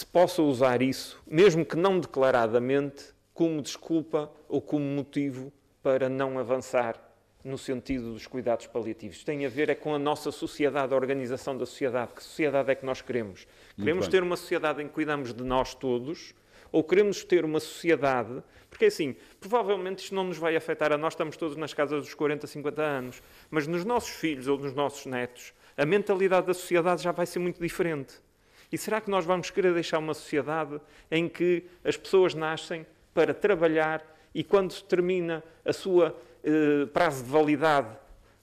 se 0.00 0.06
possa 0.06 0.40
usar 0.40 0.80
isso, 0.80 1.22
mesmo 1.26 1.62
que 1.62 1.76
não 1.76 2.00
declaradamente, 2.00 3.12
como 3.34 3.60
desculpa 3.60 4.32
ou 4.48 4.58
como 4.58 4.82
motivo 4.82 5.52
para 5.82 6.08
não 6.08 6.38
avançar 6.38 6.98
no 7.44 7.58
sentido 7.58 8.14
dos 8.14 8.26
cuidados 8.26 8.66
paliativos. 8.66 9.22
Tem 9.22 9.44
a 9.44 9.48
ver 9.50 9.68
é 9.68 9.74
com 9.74 9.94
a 9.94 9.98
nossa 9.98 10.32
sociedade, 10.32 10.94
a 10.94 10.96
organização 10.96 11.54
da 11.54 11.66
sociedade. 11.66 12.14
Que 12.14 12.22
sociedade 12.22 12.70
é 12.70 12.74
que 12.74 12.86
nós 12.86 13.02
queremos? 13.02 13.46
Queremos 13.76 14.06
bem. 14.06 14.10
ter 14.10 14.22
uma 14.22 14.38
sociedade 14.38 14.82
em 14.82 14.88
que 14.88 14.94
cuidamos 14.94 15.34
de 15.34 15.44
nós 15.44 15.74
todos 15.74 16.34
ou 16.72 16.82
queremos 16.82 17.22
ter 17.22 17.44
uma 17.44 17.60
sociedade... 17.60 18.42
Porque 18.70 18.86
assim, 18.86 19.14
provavelmente 19.38 19.98
isto 20.04 20.14
não 20.14 20.24
nos 20.24 20.38
vai 20.38 20.56
afetar 20.56 20.92
a 20.92 20.96
nós, 20.96 21.12
estamos 21.12 21.36
todos 21.36 21.58
nas 21.58 21.74
casas 21.74 22.04
dos 22.04 22.14
40, 22.14 22.46
50 22.46 22.80
anos, 22.80 23.22
mas 23.50 23.66
nos 23.66 23.84
nossos 23.84 24.10
filhos 24.10 24.48
ou 24.48 24.58
nos 24.58 24.72
nossos 24.72 25.04
netos, 25.04 25.52
a 25.76 25.84
mentalidade 25.84 26.46
da 26.46 26.54
sociedade 26.54 27.02
já 27.02 27.12
vai 27.12 27.26
ser 27.26 27.38
muito 27.38 27.60
diferente. 27.60 28.14
E 28.72 28.78
será 28.78 29.00
que 29.00 29.10
nós 29.10 29.24
vamos 29.24 29.50
querer 29.50 29.74
deixar 29.74 29.98
uma 29.98 30.14
sociedade 30.14 30.80
em 31.10 31.28
que 31.28 31.64
as 31.84 31.96
pessoas 31.96 32.34
nascem 32.34 32.86
para 33.12 33.34
trabalhar 33.34 34.04
e 34.34 34.44
quando 34.44 34.80
termina 34.82 35.42
a 35.64 35.72
sua 35.72 36.16
eh, 36.44 36.86
prazo 36.92 37.24
de 37.24 37.30
validade 37.30 37.88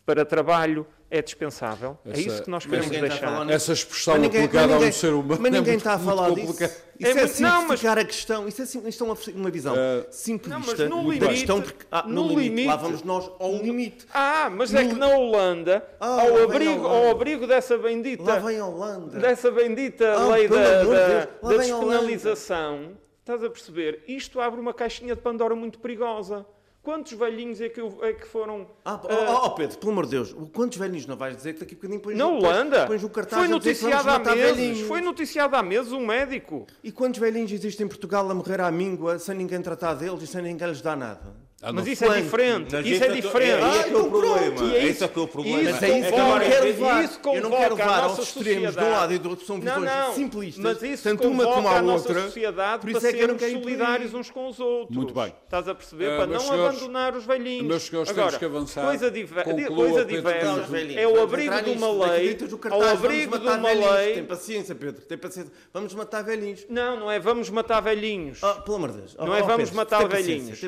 para 0.06 0.26
trabalho 0.26 0.86
é 1.10 1.22
dispensável? 1.22 1.98
é 2.06 2.12
Essa- 2.12 2.20
isso 2.22 2.44
que 2.44 2.50
nós 2.50 2.66
Mas 2.66 2.70
queremos 2.72 2.92
ninguém 2.92 3.10
está 3.16 3.28
deixar. 3.28 3.50
Essa 3.52 3.74
expressão 3.74 4.14
Mas 4.16 4.22
ninguém- 4.24 4.42
aplicada 4.44 4.68
mas 4.68 4.72
a 4.74 4.76
um 4.76 4.80
ninguém- 4.80 4.92
ser 4.92 5.14
humano 5.14 5.28
Mas 5.30 5.38
é 5.38 5.42
ninguém 5.58 5.62
muito, 5.74 5.78
está 5.78 5.94
a 5.94 5.98
muito 5.98 6.10
falar 6.10 6.30
complicado. 6.30 6.70
disso. 6.70 6.88
É 7.00 7.10
Isso 7.10 7.18
é, 7.20 7.22
muito- 7.26 7.42
não, 7.42 7.60
simplificar 7.62 7.98
a 8.00 8.06
questão. 8.06 8.48
Isso 8.48 8.62
é, 8.62 8.66
sim- 8.66 8.88
isto 8.88 9.04
é 9.04 9.08
uma, 9.08 9.18
uma 9.36 9.52
visão 9.52 9.76
Eh, 9.78 10.08
simplista 10.10 10.60
Não, 10.60 10.66
mas 10.66 10.80
no 10.80 10.96
da 10.96 11.02
limite- 11.14 11.28
questão, 11.28 11.62
porque 11.62 11.86
ah, 11.92 12.04
no, 12.08 12.14
no 12.14 12.22
limite, 12.30 12.50
limite- 12.50 12.68
lá 12.68 12.76
vamos 12.76 13.04
nós 13.04 13.32
ao 13.40 13.52
limite. 13.54 14.06
Ah, 14.14 14.50
mas 14.52 14.74
é 14.74 14.84
No- 14.84 14.90
que 14.90 14.96
na 14.96 15.08
Holanda, 15.10 15.88
Ah, 16.00 16.22
ao, 16.24 16.44
abrigo, 16.44 16.72
Holanda. 16.86 16.88
ao 17.06 17.12
abrigo 17.12 17.46
dessa 17.48 17.78
bendita, 17.78 18.24
Lá 18.24 18.40
vem 18.40 18.58
a 18.60 18.66
Holanda. 18.66 19.20
dessa 19.20 19.52
bendita 19.52 20.12
Ah, 20.14 20.28
lei 20.30 20.48
da, 20.48 20.84
de 20.84 20.90
da- 20.90 21.50
da 21.50 21.58
despenalização, 21.58 22.98
estás 23.20 23.44
a 23.44 23.50
perceber? 23.50 24.04
Isto 24.08 24.40
abre 24.42 24.60
uma 24.60 24.74
caixinha 24.74 25.16
de 25.16 25.22
Pandora 25.22 25.56
muito 25.56 25.80
perigosa. 25.80 26.46
Quantos 26.88 27.12
velhinhos 27.12 27.60
é 27.60 27.68
que, 27.68 27.82
eu- 27.82 28.00
é 28.02 28.14
que 28.14 28.26
foram. 28.26 28.66
Ah, 28.86 28.98
oh, 29.04 29.08
ah, 29.12 29.42
oh, 29.48 29.50
Pedro, 29.52 29.78
pelo 29.78 29.92
amor 29.92 30.06
de 30.06 30.12
Deus, 30.12 30.34
quantos 30.54 30.78
velhinhos 30.78 31.06
não 31.06 31.18
vais 31.18 31.36
dizer 31.36 31.52
que 31.54 31.60
daqui 31.60 31.74
a 31.74 31.76
bocadinho 31.76 32.00
pões 32.00 32.16
na 32.18 32.26
o- 32.26 32.38
Holanda? 32.38 32.88
pões 32.88 33.04
o 33.04 33.10
cartaz 33.10 33.40
Foi 33.42 33.50
noticiado 33.50 34.10
há 34.10 34.20
meses. 34.20 34.56
velhinhos? 34.56 34.80
Foi 34.88 35.02
noticiado 35.02 35.54
há 35.58 35.62
meses 35.62 35.92
um 35.92 36.06
médico. 36.06 36.66
E 36.82 36.90
quantos 36.90 37.20
velhinhos 37.20 37.52
existem 37.52 37.84
em 37.86 37.90
Portugal 37.90 38.32
a 38.32 38.34
morrer 38.34 38.62
à 38.62 38.72
míngua 38.72 39.20
sem 39.20 39.36
ninguém 39.36 39.62
tratar 39.62 39.96
deles 39.96 40.24
e 40.24 40.28
sem 40.28 40.42
ninguém 40.42 40.66
lhes 40.70 40.80
dar 40.82 40.96
nada? 40.96 41.36
Ah, 41.60 41.74
Mas 41.74 41.88
isso 41.88 42.06
é 42.06 42.22
diferente. 42.22 42.68
Mas 42.72 42.86
Isso 42.86 43.04
é 43.04 43.08
diferente. 43.08 43.50
É, 43.50 43.78
é 43.80 43.82
é 43.84 43.88
então 43.90 44.02
o 44.06 44.10
problema. 44.12 44.62
E 44.64 44.76
é 44.76 44.84
isso- 44.90 45.04
é 45.04 45.08
que 45.08 45.20
é 45.20 45.22
o 45.24 45.28
problema. 45.28 45.58
Mas 45.64 45.82
é 45.84 46.00
isso 46.00 46.10
que 46.12 46.14
eu 46.20 46.22
não 46.28 46.40
quero 46.40 46.66
levar. 46.66 47.04
isso 47.04 47.20
Eu 47.26 47.42
não 47.42 47.50
quero 47.50 47.76
levar 47.76 48.04
aos 48.04 48.20
extremos 48.20 48.76
de 48.76 48.84
um 48.84 48.92
lado 48.92 49.14
e 49.14 49.18
do 49.18 49.30
outro. 49.30 49.46
São 49.46 49.60
visões 49.60 49.76
não, 49.82 50.08
não. 50.08 50.14
simplistas, 50.14 50.64
Mas 50.64 50.84
isso 50.84 51.04
tanto 51.04 51.28
uma 51.28 51.44
como 51.46 51.68
a 51.68 51.78
a 51.78 51.82
nossa 51.82 52.10
outra. 52.10 52.26
sociedade 52.26 52.82
Por 52.82 52.92
isso 52.92 53.00
para 53.00 53.10
é 53.10 53.14
que 53.14 53.20
eu 53.24 53.28
não 53.28 53.40
sermos 53.40 53.64
solidários 53.64 54.14
uns 54.14 54.30
com 54.30 54.48
os 54.48 54.60
outros. 54.60 54.96
Muito 54.96 55.14
bem. 55.16 55.34
Estás 55.46 55.68
a 55.68 55.74
perceber? 55.74 56.12
Ah, 56.12 56.18
para 56.18 56.28
não 56.28 56.40
senhores, 56.42 56.78
abandonar 56.78 57.16
os 57.16 57.26
velhinhos. 57.26 57.68
meus 57.68 57.84
senhores, 57.84 58.10
Agora, 58.12 58.26
temos 58.28 58.38
que 58.38 58.46
avançar. 58.46 58.86
Coisa, 58.86 59.10
diver- 59.10 59.44
Conclua, 59.44 59.76
coisa 59.76 60.06
diversa 60.06 60.68
é 60.96 61.08
o 61.08 61.22
abrigo 61.24 61.62
de 61.64 61.72
uma 61.72 61.92
lei. 62.06 62.38
Ao 62.70 62.84
abrigo 62.84 63.40
de 63.40 63.48
uma 63.48 63.72
lei. 63.72 64.14
Tem 64.14 64.24
paciência, 64.26 64.76
Pedro, 64.76 65.02
tem 65.02 65.18
paciência. 65.18 65.52
Vamos 65.74 65.92
matar 65.96 66.24
velhinhos. 66.24 66.68
Não, 66.70 67.00
não 67.00 67.12
é 67.12 67.20
vamos 67.20 67.50
matar 67.50 67.80
velhinhos. 67.82 68.44
Ah, 68.44 68.54
pelo 68.62 68.78
amor 68.78 68.92
de 68.92 68.98
Deus. 69.00 69.16
Não 69.18 69.34
é 69.36 69.42
vamos 69.42 69.72
matar 69.72 70.08
velhinhos. 70.08 70.60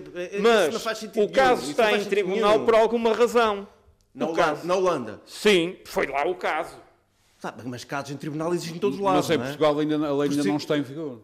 Mas 0.41 0.79
faz 0.89 0.97
sentido 0.97 1.23
o 1.23 1.29
caso 1.31 1.61
nenhum. 1.61 1.63
Não 1.63 1.71
está 1.71 1.97
em 1.97 2.05
tribunal 2.05 2.51
nenhum. 2.53 2.65
por 2.65 2.75
alguma 2.75 3.13
razão. 3.13 3.67
Na 4.13 4.25
o 4.25 4.29
Holanda, 4.29 4.43
caso. 4.43 4.67
na 4.67 4.75
Holanda. 4.75 5.21
Sim, 5.25 5.77
foi 5.85 6.07
lá 6.07 6.25
o 6.25 6.35
caso. 6.35 6.75
Tá, 7.39 7.53
mas 7.63 7.83
casos 7.85 8.11
em 8.11 8.17
tribunal 8.17 8.53
existem 8.53 8.75
em 8.75 8.79
todos 8.79 8.97
os 8.97 9.03
Mas 9.03 9.13
lados. 9.13 9.29
em 9.29 9.37
não 9.37 9.43
é? 9.43 9.47
Portugal 9.47 9.79
ainda, 9.79 9.95
a 9.95 10.17
lei 10.17 10.29
ainda 10.29 10.43
não 10.43 10.57
está 10.57 10.77
em 10.77 10.81
vigor. 10.81 11.21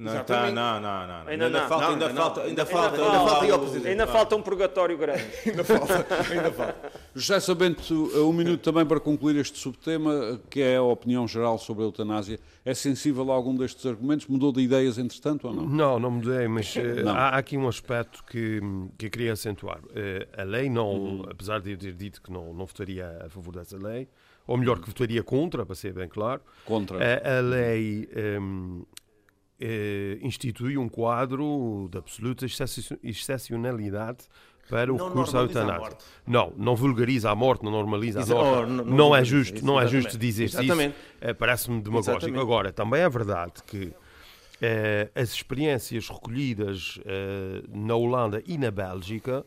Não, 0.00 0.10
Exatamente. 0.12 0.54
tá, 0.54 0.80
não, 0.80 0.80
não, 0.80 1.06
não. 1.06 1.28
Ainda 1.30 1.44
Ainda, 1.44 1.60
não. 1.60 1.68
falta, 1.68 1.84
Não, 1.84 1.92
ainda, 1.92 2.06
ainda 2.06 2.20
falta, 2.22 2.40
não. 2.40 2.46
ainda 2.48 2.62
Ainda 2.62 2.66
falta, 2.66 2.96
falta, 2.96 3.12
ainda 3.12 3.28
falta 3.44 3.58
Presidente. 3.58 3.88
Ainda 3.88 4.06
falta 4.06 4.36
um 4.36 4.42
purgatório 4.42 4.96
grande. 4.96 5.24
Ainda 5.46 5.62
falta, 5.64 6.06
ainda 6.32 6.50
falta. 6.52 6.92
José 7.14 7.38
Sabento, 7.40 7.92
um 8.26 8.32
minuto 8.32 8.62
também 8.62 8.86
para 8.86 8.98
concluir 8.98 9.36
este 9.36 9.58
subtema, 9.58 10.40
que 10.48 10.62
é 10.62 10.76
a 10.76 10.82
opinião 10.82 11.28
geral 11.28 11.58
sobre 11.58 11.82
a 11.82 11.86
eutanásia. 11.86 12.40
É 12.64 12.72
sensível 12.72 13.30
a 13.30 13.34
algum 13.34 13.54
destes 13.54 13.84
argumentos? 13.84 14.26
Mudou 14.26 14.50
de 14.52 14.62
ideias, 14.62 14.96
entretanto, 14.96 15.46
ou 15.48 15.52
não? 15.54 15.66
Não, 15.66 15.98
não 15.98 16.10
mudei, 16.12 16.48
mas 16.48 16.74
eh, 16.78 17.02
Não. 17.02 17.12
há 17.14 17.28
aqui 17.36 17.58
um 17.58 17.68
aspecto 17.68 18.24
que, 18.24 18.58
que 18.96 19.04
eu 19.06 19.10
queria 19.10 19.34
acentuar. 19.34 19.80
Eh, 19.94 20.26
a 20.34 20.44
lei 20.44 20.70
não, 20.70 20.90
Uhum. 20.94 21.24
apesar 21.30 21.60
de 21.60 21.72
eu 21.72 21.76
ter 21.76 21.92
dito 21.92 22.22
que 22.22 22.32
não, 22.32 22.54
não 22.54 22.64
votaria 22.64 23.18
a 23.26 23.28
favor 23.28 23.54
dessa 23.54 23.76
lei, 23.76 24.08
ou 24.46 24.56
melhor, 24.56 24.80
que 24.80 24.86
votaria 24.88 25.22
contra, 25.22 25.66
para 25.66 25.74
ser 25.74 25.92
bem 25.92 26.08
claro, 26.08 26.40
Contra. 26.64 26.96
a, 26.98 27.38
a 27.38 27.40
lei 27.42 28.08
ehm, 28.16 28.80
eh, 29.60 30.18
institui 30.22 30.78
um 30.78 30.88
quadro 30.88 31.88
de 31.90 31.98
absoluta 31.98 32.46
excepcio- 32.46 32.98
excepcionalidade 33.02 34.24
para 34.68 34.92
o 34.92 34.96
Não 34.96 35.08
recurso 35.08 35.36
à 35.36 35.40
eutanásia. 35.42 35.96
Não, 36.26 36.52
não 36.56 36.76
vulgariza 36.76 37.28
a 37.30 37.34
morte, 37.34 37.64
não 37.64 37.72
normaliza 37.72 38.20
a 38.20 38.22
Exa- 38.22 38.34
morte. 38.34 38.50
oh, 38.62 38.66
não- 38.66 38.84
não, 38.84 38.96
não 38.96 39.16
é 39.16 39.24
justo, 39.24 39.64
não 39.64 39.80
é 39.80 39.86
justo 39.86 40.16
dizer 40.16 40.44
Exatamente. 40.44 40.90
isso. 40.94 41.14
Eh, 41.20 41.34
Parece-me 41.34 41.80
demagógico. 41.82 42.16
Exatamente. 42.18 42.40
Agora, 42.40 42.72
também 42.72 43.00
é 43.02 43.08
verdade 43.08 43.54
que 43.66 43.92
eh, 44.62 45.10
as 45.14 45.32
experiências 45.32 46.08
recolhidas 46.08 47.00
eh, 47.04 47.62
na 47.72 47.96
Holanda 47.96 48.42
e 48.46 48.56
na 48.58 48.70
Bélgica 48.70 49.44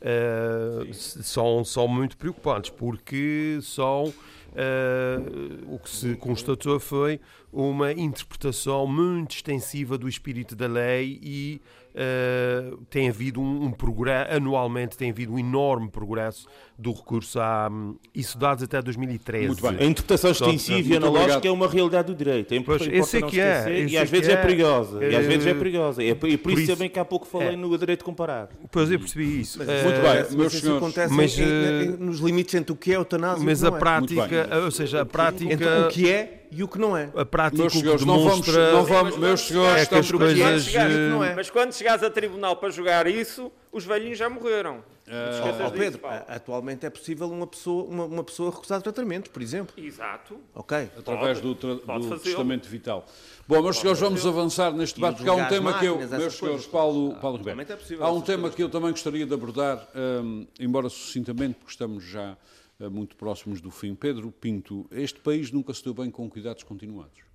eh, 0.00 0.92
são, 0.92 1.64
são 1.64 1.88
muito 1.88 2.16
preocupantes, 2.16 2.70
porque 2.70 3.58
são 3.62 4.12
eh, 4.54 5.18
o 5.66 5.78
que 5.78 5.90
se 5.90 6.14
constatou 6.16 6.78
foi 6.80 7.20
uma 7.52 7.92
interpretação 7.92 8.86
muito 8.86 9.32
extensiva 9.32 9.96
do 9.98 10.08
espírito 10.08 10.56
da 10.56 10.66
lei 10.66 11.18
e 11.22 11.60
eh, 11.94 12.72
tem 12.90 13.08
havido 13.08 13.40
um, 13.40 13.64
um 13.64 13.70
progresso, 13.72 14.32
anualmente 14.32 14.96
tem 14.96 15.10
havido 15.10 15.32
um 15.32 15.38
enorme 15.38 15.90
progresso 15.90 16.46
do 16.80 16.92
recurso 16.92 17.40
a 17.40 17.68
isso 18.14 18.38
dados 18.38 18.62
até 18.62 18.80
2013. 18.80 19.48
Muito 19.48 19.62
bem. 19.62 19.76
A 19.80 19.84
interpretação 19.84 20.30
extensiva 20.30 20.94
e 20.94 20.96
analógica 20.96 21.48
é 21.48 21.50
uma 21.50 21.66
realidade 21.68 22.06
do 22.06 22.14
direito. 22.14 22.54
É 22.54 22.60
Pois, 22.60 22.80
sei 23.04 23.20
não 23.20 23.28
que 23.28 23.40
é, 23.40 23.84
E 23.88 23.98
às 23.98 24.08
vezes 24.08 24.28
que 24.28 24.32
é 24.32 24.36
é. 24.36 24.40
perigosa. 24.40 25.04
E 25.04 25.08
às 25.16 25.24
Eh, 25.24 25.28
vezes 25.28 25.46
é 25.46 25.54
perigosa. 25.54 26.04
E 26.04 26.10
é 26.10 26.14
por 26.14 26.28
isso 26.52 26.60
isso- 26.62 26.72
também 26.72 26.88
que 26.88 26.98
há 27.00 27.04
pouco 27.04 27.26
falei 27.26 27.48
é. 27.54 27.56
no 27.56 27.76
direito 27.76 28.04
comparado. 28.04 28.50
Depois 28.62 28.88
eu 28.92 28.98
percebi 29.00 29.40
isso. 29.40 29.58
Mas 29.58 29.68
Eh, 29.68 29.82
Muito 29.82 30.00
bem. 30.00 30.14
Mas 30.22 30.34
meus 30.36 30.52
isso 30.52 30.62
senhores, 30.62 30.82
acontece 30.84 31.14
mas, 31.14 31.36
eh, 31.38 31.96
nos 31.98 32.20
limites 32.20 32.54
entre 32.54 32.72
o 32.72 32.76
que 32.76 32.92
é 32.92 32.96
eutanásia 32.96 33.44
Mas 33.44 33.60
e 33.60 33.64
o 33.64 33.66
a 33.66 33.70
que 33.70 33.70
não 33.72 33.76
é. 33.76 33.80
prática, 33.80 34.58
ou 34.64 34.70
seja, 34.70 35.00
a 35.00 35.06
prática, 35.06 35.52
Entre 35.52 35.66
o 35.66 35.88
que 35.88 36.08
é 36.08 36.46
e 36.52 36.62
o 36.62 36.68
que 36.68 36.78
não 36.78 36.96
é. 36.96 37.10
a 37.16 37.24
prática 37.26 37.60
meus 37.62 37.72
senhores, 37.72 38.04
não 38.04 38.18
vamos, 38.20 38.46
demonstra 38.46 38.72
não 38.72 38.84
vamos, 38.84 39.16
meus 39.18 39.40
senhores, 39.40 39.82
é 39.82 39.86
que 39.86 39.94
as 39.96 40.10
coisas 40.12 40.74
eh, 40.74 40.80
é. 41.24 41.34
Mas 41.34 41.50
quando 41.50 41.72
chegares 41.72 42.02
a 42.04 42.10
tribunal 42.10 42.54
para 42.56 42.70
jogar 42.70 43.06
isso, 43.08 43.50
os 43.72 43.84
velhinhos 43.84 44.18
já 44.18 44.28
morreram. 44.28 44.82
Ó 45.10 45.50
disso, 45.68 45.72
Pedro, 45.78 45.98
Paulo. 46.00 46.16
a- 46.28 46.34
atualmente 46.34 46.84
é 46.84 46.90
possível 46.90 47.30
uma 47.30 47.46
pessoa, 47.46 47.84
uma, 47.84 48.04
uma 48.04 48.22
pessoa 48.24 48.50
recusar 48.50 48.82
tratamento, 48.82 49.30
por 49.30 49.40
exemplo. 49.40 49.72
Exato. 49.82 50.38
Ok. 50.54 50.76
através 50.98 51.40
Pode, 51.40 51.54
do, 51.54 51.78
pode 51.78 52.06
do 52.08 52.18
testamento 52.18 52.68
vital. 52.68 53.06
Bom, 53.46 53.62
meus 53.62 53.78
senhores, 53.78 54.00
vamos 54.00 54.26
avançar 54.26 54.70
neste 54.72 54.96
debate, 54.96 55.16
porque 55.16 55.30
há 55.30 55.34
um 55.34 55.48
tema 55.48 55.78
que 55.78 55.86
eu, 55.86 55.94
máquinas, 55.96 56.20
meus 56.20 56.34
senhores. 56.34 56.66
Paulo, 56.66 57.12
Ah, 57.16 57.20
Paulo 57.20 57.38
Ribeiro, 57.38 57.60
é 57.62 57.76
possível 57.76 58.04
há 58.04 58.12
um 58.12 58.20
tema 58.20 58.40
coisas. 58.42 58.56
que 58.56 58.62
eu 58.62 58.68
também 58.68 58.90
gostaria 58.90 59.24
de 59.24 59.32
abordar, 59.32 59.88
hum, 60.22 60.46
embora 60.60 60.88
sucintamente, 60.90 61.54
porque 61.54 61.70
estamos 61.70 62.04
já 62.04 62.36
eh, 62.80 62.88
muito 62.90 63.16
próximos 63.16 63.60
do 63.62 63.70
fim. 63.70 63.94
Pedro 63.94 64.30
Pinto, 64.30 64.86
este 64.92 65.18
país 65.20 65.50
nunca 65.50 65.72
se 65.72 65.82
deu 65.82 65.94
bem 65.94 66.10
com 66.10 66.28
cuidados 66.28 66.62
continuados. 66.62 67.27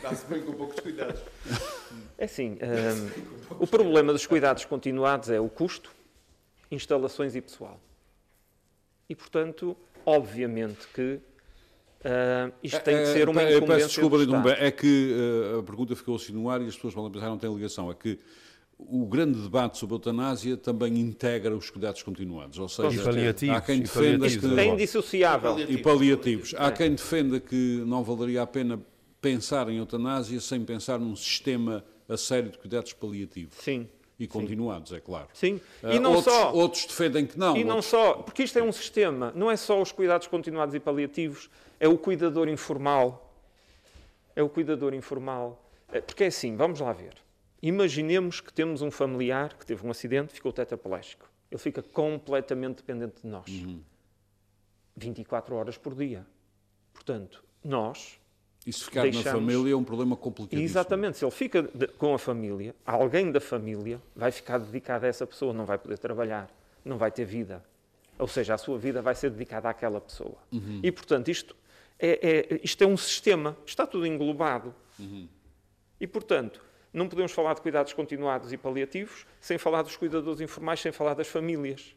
Dá-se 0.00 0.26
bem 0.26 0.42
com 0.42 0.52
poucos 0.52 0.80
cuidados. 0.80 1.20
É 2.16 2.24
assim, 2.24 2.52
hum, 2.52 3.10
o 3.60 3.66
problema 3.66 4.12
dos 4.12 4.26
cuidados 4.26 4.64
continuados 4.64 5.28
é 5.30 5.40
o 5.40 5.48
custo, 5.48 5.92
instalações 6.70 7.34
e 7.34 7.40
pessoal. 7.40 7.78
E, 9.08 9.14
portanto, 9.14 9.76
obviamente 10.06 10.86
que 10.94 11.20
hum, 12.04 12.52
isto 12.62 12.80
tem 12.80 12.96
que 12.96 13.02
Eh, 13.02 13.12
ser 13.12 13.28
uma 13.28 13.42
eh, 13.42 13.56
incumbência 13.56 13.84
Peço 13.84 13.88
desculpa, 14.00 14.16
do 14.18 14.24
Estado. 14.24 14.48
é 14.50 14.70
que 14.70 15.14
eh, 15.54 15.58
a 15.58 15.62
pergunta 15.62 15.94
ficou 15.94 16.16
assim 16.16 16.32
no 16.32 16.48
ar 16.48 16.62
e 16.62 16.66
as 16.66 16.74
pessoas 16.74 16.94
podem 16.94 17.10
pensar 17.10 17.26
que 17.26 17.30
não 17.30 17.38
tem 17.38 17.54
ligação. 17.54 17.90
É 17.90 17.94
que 17.94 18.18
o 18.78 19.06
grande 19.06 19.38
debate 19.40 19.78
sobre 19.78 19.94
a 19.94 19.96
eutanásia 19.96 20.56
também 20.56 20.98
integra 20.98 21.54
os 21.54 21.70
cuidados 21.70 22.02
continuados. 22.02 22.58
Ou 22.58 22.68
seja, 22.68 23.00
E 23.00 23.04
paliativos, 23.04 23.56
há 23.56 23.60
quem 23.60 23.76
e 23.76 23.80
defenda 23.82 24.18
paliativos, 24.18 24.54
que... 24.54 24.60
É 24.60 24.64
indissociável. 24.66 25.58
E 25.60 25.78
paliativos. 25.78 26.54
Há 26.56 26.72
quem 26.72 26.90
defenda 26.92 27.38
que 27.38 27.82
não 27.86 28.02
valeria 28.02 28.42
a 28.42 28.46
pena 28.46 28.80
pensar 29.22 29.70
em 29.70 29.78
eutanásia 29.78 30.38
sem 30.40 30.62
pensar 30.64 30.98
num 30.98 31.16
sistema 31.16 31.82
a 32.08 32.16
sério 32.18 32.50
de 32.50 32.58
cuidados 32.58 32.92
paliativos. 32.92 33.56
Sim, 33.58 33.88
E 34.18 34.26
continuados, 34.26 34.92
é 34.92 35.00
claro. 35.00 35.28
sim. 35.32 35.58
Ah, 35.82 35.94
E 35.94 35.98
não 35.98 36.14
outros, 36.14 36.34
só... 36.34 36.52
outros 36.52 36.84
defendem 36.84 37.24
que 37.26 37.38
não. 37.38 37.56
E 37.56 37.64
não 37.64 37.76
outros- 37.76 37.90
só, 37.90 38.14
porque 38.14 38.42
isto 38.42 38.58
é 38.58 38.62
um 38.62 38.72
sistema, 38.72 39.32
não 39.34 39.50
é 39.50 39.56
só 39.56 39.80
os 39.80 39.90
cuidados 39.92 40.26
continuados 40.26 40.74
e 40.74 40.80
paliativos, 40.80 41.48
é 41.80 41.88
o 41.88 41.96
cuidador 41.96 42.48
informal. 42.48 43.32
É 44.36 44.42
o 44.42 44.48
cuidador 44.48 44.92
informal. 44.94 45.70
É, 45.90 46.00
Porque 46.00 46.24
é 46.24 46.26
assim, 46.28 46.56
vamos 46.56 46.80
lá 46.80 46.92
ver. 46.92 47.14
Imaginemos 47.62 48.40
que 48.40 48.52
temos 48.52 48.80
um 48.82 48.90
familiar 48.90 49.54
que 49.56 49.64
teve 49.66 49.86
um 49.86 49.90
acidente, 49.90 50.32
ficou 50.32 50.52
tetraplégico. 50.52 51.30
Ele 51.50 51.60
fica 51.60 51.82
completamente 51.82 52.76
dependente 52.76 53.20
de 53.22 53.28
nós. 53.28 53.44
24 54.96 55.54
horas 55.54 55.76
por 55.78 55.94
dia. 55.94 56.26
Portanto, 56.92 57.44
nós, 57.62 58.18
E 58.66 58.72
se 58.72 58.84
ficar 58.84 59.04
na 59.04 59.10
deixamos- 59.10 59.32
família 59.52 59.72
é 59.72 59.76
um 59.76 59.82
problema 59.82 60.16
complicadíssimo. 60.16 60.64
exatamente, 60.64 61.18
se 61.18 61.24
ele 61.24 61.32
fica 61.32 61.62
de- 61.62 61.88
com 61.88 62.14
a 62.14 62.18
família, 62.18 62.74
alguém 62.86 63.30
da 63.32 63.40
família 63.40 64.00
vai 64.14 64.30
ficar 64.30 64.58
dedicado 64.58 65.04
a 65.04 65.08
essa 65.08 65.26
pessoa, 65.26 65.52
não 65.52 65.64
vai 65.64 65.76
poder 65.78 65.98
trabalhar, 65.98 66.48
não 66.84 66.96
vai 66.96 67.10
ter 67.10 67.24
vida. 67.24 67.64
Ou 68.18 68.28
seja, 68.28 68.54
a 68.54 68.58
sua 68.58 68.78
vida 68.78 69.02
vai 69.02 69.14
ser 69.16 69.30
dedicada 69.30 69.68
àquela 69.68 70.00
pessoa. 70.00 70.36
E, 70.82 70.92
portanto, 70.92 71.28
isto 71.28 71.56
é, 71.98 72.52
é- 72.52 72.60
isto 72.62 72.82
é 72.82 72.86
um 72.86 72.96
sistema, 72.96 73.56
está 73.66 73.84
tudo 73.86 74.06
englobado. 74.06 74.72
E, 76.00 76.06
portanto, 76.06 76.62
não 76.92 77.08
podemos 77.08 77.32
falar 77.32 77.54
de 77.54 77.60
cuidados 77.62 77.92
continuados 77.92 78.52
e 78.52 78.56
paliativos 78.56 79.26
sem 79.40 79.58
falar 79.58 79.82
dos 79.82 79.96
cuidadores 79.96 80.40
informais, 80.40 80.78
sem 80.80 80.92
falar 80.92 81.14
das 81.14 81.26
famílias. 81.26 81.96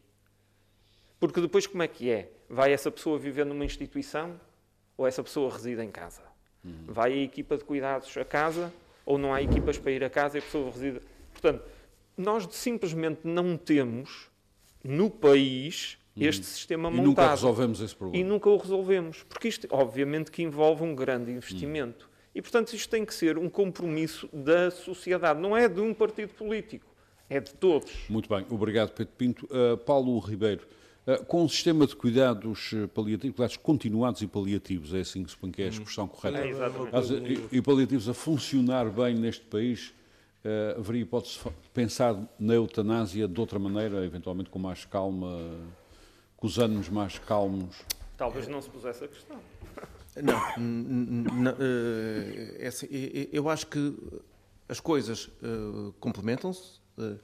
Porque 1.20 1.40
depois 1.40 1.66
como 1.66 1.82
é 1.82 1.88
que 1.88 2.10
é? 2.10 2.30
Vai 2.48 2.72
essa 2.72 2.90
pessoa 2.90 3.18
viver 3.18 3.44
numa 3.46 3.64
instituição 3.64 4.40
ou 4.96 5.06
essa 5.06 5.22
pessoa 5.22 5.52
reside 5.52 5.82
em 5.82 5.90
casa? 5.90 6.22
Vai 6.86 7.12
a 7.12 7.22
equipa 7.22 7.56
de 7.56 7.64
cuidados 7.64 8.16
a 8.16 8.24
casa 8.24 8.72
ou 9.04 9.18
não 9.18 9.32
há 9.32 9.42
equipas 9.42 9.78
para 9.78 9.92
ir 9.92 10.02
a 10.04 10.10
casa 10.10 10.36
e 10.36 10.40
a 10.40 10.42
pessoa 10.42 10.70
reside... 10.70 11.00
Portanto, 11.32 11.62
nós 12.16 12.48
simplesmente 12.50 13.20
não 13.24 13.56
temos 13.56 14.28
no 14.82 15.10
país 15.10 15.98
este 16.16 16.46
sistema 16.46 16.88
E 16.88 16.92
montado. 16.92 17.06
nunca 17.06 17.30
resolvemos 17.30 17.80
esse 17.80 17.92
E 17.92 17.96
problema. 17.96 18.28
nunca 18.28 18.48
o 18.48 18.56
resolvemos, 18.56 19.22
porque 19.24 19.48
isto, 19.48 19.68
obviamente, 19.70 20.30
que 20.30 20.42
envolve 20.42 20.82
um 20.82 20.94
grande 20.94 21.30
investimento. 21.30 22.08
E, 22.34 22.40
portanto, 22.40 22.72
isto 22.72 22.88
tem 22.88 23.04
que 23.04 23.14
ser 23.14 23.36
um 23.38 23.48
compromisso 23.50 24.28
da 24.32 24.70
sociedade, 24.70 25.40
não 25.40 25.56
é 25.56 25.68
de 25.68 25.80
um 25.80 25.92
partido 25.92 26.32
político, 26.34 26.86
é 27.28 27.38
de 27.40 27.52
todos. 27.54 27.92
Muito 28.08 28.28
bem, 28.28 28.46
obrigado 28.50 28.92
Pedro 28.92 29.12
Pinto. 29.16 29.46
Uh, 29.46 29.76
Paulo 29.78 30.18
Ribeiro, 30.18 30.66
com 31.28 31.44
um 31.44 31.48
sistema 31.48 31.86
de 31.86 31.94
cuidados 31.94 32.72
uh, 32.72 32.88
paliativos, 32.88 33.36
cuidados 33.36 33.56
continuados 33.58 34.22
e 34.22 34.26
paliativos, 34.26 34.92
é 34.92 35.00
assim 35.00 35.22
que 35.22 35.30
se 35.30 35.36
põe 35.36 35.50
que 35.52 35.62
é 35.62 35.66
a 35.66 35.68
expressão 35.68 36.08
correta, 36.08 36.38
É, 36.38 36.48
exatamente. 36.50 36.92
Mas, 36.92 37.10
uh, 37.10 37.14
e, 37.26 37.48
e 37.58 37.62
paliativos 37.62 38.08
a 38.08 38.14
funcionar 38.14 38.90
bem 38.90 39.14
neste 39.14 39.44
país, 39.44 39.94
uh, 40.44 40.80
haveria 40.80 41.02
hipótese 41.02 41.38
de 41.38 41.70
pensar 41.72 42.16
na 42.38 42.54
eutanásia 42.54 43.28
de 43.28 43.40
outra 43.40 43.58
maneira, 43.58 44.04
eventualmente 44.04 44.50
com 44.50 44.58
mais 44.58 44.84
calma, 44.84 45.38
com 46.36 46.46
os 46.46 46.58
anos 46.58 46.88
mais 46.88 47.18
calmos? 47.20 47.76
Talvez 48.16 48.48
não 48.48 48.60
se 48.60 48.68
pusesse 48.70 49.04
a 49.04 49.08
questão. 49.08 49.38
Não, 50.22 51.52
eh, 51.60 52.56
é 52.60 52.66
assim, 52.68 52.86
eu 53.30 53.48
acho 53.50 53.66
que 53.66 53.94
as 54.68 54.80
coisas 54.80 55.28
eh, 55.42 55.92
complementam-se. 56.00 56.80
eh, 56.98 57.16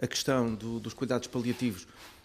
a 0.00 0.06
questão 0.06 0.54
do- 0.54 0.78
dos 0.80 0.92
cuidados 0.94 1.26
paliativos 1.28 1.86
eh, 1.86 1.88
eh, 1.88 2.17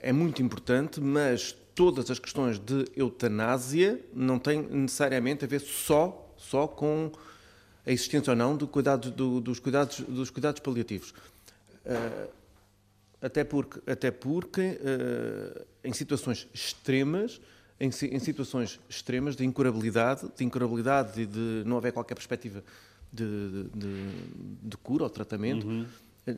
é 0.00 0.12
muito 0.12 0.42
importante, 0.42 1.00
mas 1.00 1.54
todas 1.74 2.10
as 2.10 2.18
questões 2.18 2.58
de 2.58 2.84
eutanásia 2.96 4.00
não 4.14 4.38
têm 4.38 4.62
necessariamente 4.62 5.44
a 5.44 5.48
ver 5.48 5.60
só, 5.60 6.34
só 6.36 6.66
com 6.66 7.10
a 7.86 7.90
existência 7.90 8.30
ou 8.32 8.36
não 8.36 8.56
do 8.56 8.68
cuidado, 8.68 9.10
do- 9.10 9.40
dos, 9.40 9.58
cuidados, 9.58 10.00
dos 10.00 10.28
cuidados 10.30 10.60
paliativos. 10.60 11.14
Até 13.22 13.44
porque, 13.44 13.80
até 13.90 14.10
porque 14.10 14.80
eh, 14.82 15.64
em 15.84 15.92
situações 15.92 16.48
extremas, 16.54 17.38
em, 17.78 17.88
em 17.88 18.18
situações 18.18 18.80
extremas 18.88 19.36
de 19.36 19.44
incurabilidade, 19.44 20.26
de 20.36 20.42
incurabilidade 20.44 21.20
e 21.22 21.26
de 21.26 21.62
não 21.66 21.76
haver 21.76 21.92
qualquer 21.92 22.14
perspectiva 22.14 22.64
de, 23.12 23.64
de- 23.74 24.08
de 24.62 24.76
cura 24.78 25.04
ou 25.04 25.10
tratamento, 25.10 25.66
eh, 25.70 25.86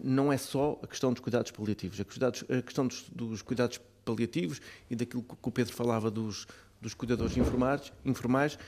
não 0.03 0.33
é 0.33 0.37
só 0.37 0.78
a 0.83 0.87
questão 0.87 1.12
dos 1.12 1.20
cuidados 1.20 1.51
paliativos. 1.51 2.01
A, 2.01 2.05
cuidados- 2.05 2.45
a 2.51 2.62
questão 2.62 2.87
dos, 2.87 3.05
dos 3.11 3.43
cuidados 3.43 3.80
paliativos 4.05 4.61
e 4.91 4.97
daquilo 4.97 5.22
que 5.22 5.35
o 5.43 5.51
Pedro 5.51 5.72
falava 5.74 6.11
dos, 6.11 6.47
dos 6.80 6.95
cuidadores 6.95 7.37
informais, 7.37 7.93
informais 8.05 8.59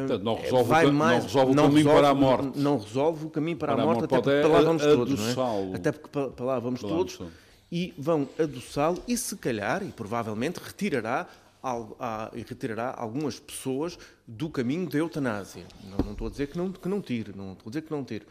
Portanto, 0.00 0.22
não 0.22 0.34
resolve, 0.34 0.68
vai 0.68 0.86
o, 0.86 0.92
mais, 0.92 1.18
não 1.18 1.22
resolve 1.22 1.54
não 1.54 1.64
o 1.64 1.66
caminho 1.68 1.86
resolve, 1.86 2.00
para 2.00 2.08
a 2.10 2.14
morte. 2.14 2.58
Não 2.58 2.78
resolve 2.78 3.26
o 3.26 3.30
caminho 3.30 3.56
para, 3.56 3.72
para 3.72 3.82
a 3.82 3.86
morte, 3.86 4.04
até 4.04 4.20
porque 4.20 4.40
para 4.40 4.48
lá 4.48 4.60
vamos 4.60 4.82
todos. 4.82 5.36
Não 5.36 5.72
é? 5.72 5.76
Até 5.76 5.92
porque 5.92 6.08
para 6.08 6.44
lá 6.44 6.58
vamos 6.58 6.80
todos 6.80 7.18
e 7.72 7.94
vão 7.96 8.28
adoçá-lo 8.38 9.02
e 9.08 9.16
se 9.16 9.36
calhar, 9.36 9.82
e 9.82 9.90
provavelmente, 9.90 10.58
retirará, 10.58 11.26
e 12.34 12.42
retirará 12.42 12.94
algumas 12.96 13.38
pessoas 13.38 13.98
do 14.26 14.50
caminho 14.50 14.88
da 14.88 14.98
eutanásia. 14.98 15.64
Não, 15.84 16.04
não, 16.04 16.12
estou 16.12 16.26
a 16.26 16.30
dizer 16.30 16.48
que 16.48 16.58
não, 16.58 16.70
que 16.72 16.88
não 16.88 17.00
tire, 17.00 17.32
não 17.34 17.52
estou 17.52 17.68
a 17.68 17.70
dizer 17.70 17.82
que 17.82 17.90
não 17.90 18.04
tire. 18.04 18.26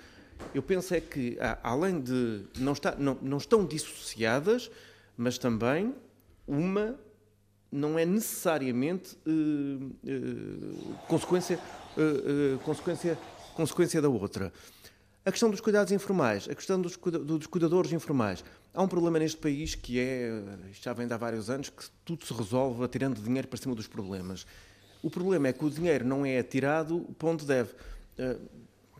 Eu 0.54 0.64
penso 0.64 0.94
é 0.94 1.02
que, 1.02 1.38
além 1.64 2.02
de... 2.02 2.44
Não, 2.58 2.74
está, 2.74 2.96
não, 2.96 3.18
não 3.22 3.38
estão 3.38 3.66
dissociadas, 3.66 4.72
mas 5.18 5.38
também 5.38 5.94
uma 6.48 6.98
não 7.72 8.00
é 8.00 8.06
necessariamente 8.06 9.16
uh, 9.28 9.86
uh, 9.86 10.96
consequência, 11.08 11.60
uh, 11.98 12.58
consequência, 12.60 13.18
consequência 13.54 14.02
da 14.02 14.10
outra. 14.10 14.52
A 15.24 15.32
questão 15.32 15.52
dos 15.52 15.62
cuidados 15.62 15.92
informais, 15.92 16.48
a 16.50 16.56
questão 16.56 16.82
dos, 16.82 16.98
dos 16.98 17.46
cuidadores 17.46 17.92
informais. 17.92 18.44
Há 18.74 18.82
um 18.82 18.88
problema 18.88 19.20
neste 19.20 19.38
país 19.38 19.76
que 19.76 20.00
é, 20.00 20.32
já 20.82 20.94
vem 20.94 21.06
de 21.06 21.14
há 21.14 21.18
vários 21.18 21.50
anos, 21.50 21.70
que 21.70 21.84
tudo 22.04 22.26
se 22.26 22.34
resolve 22.34 22.84
atirando 22.84 23.22
dinheiro 23.22 23.48
para 23.48 23.60
cima 23.60 23.76
dos 23.76 23.88
problemas. 23.88 24.48
O 25.04 25.10
problema 25.10 25.50
é 25.50 25.54
que 25.54 25.64
o 25.64 25.70
dinheiro 25.70 26.06
não 26.06 26.26
é 26.26 26.40
atirado 26.40 27.02
para 27.18 27.30
onde 27.30 27.46
deve. 27.46 27.72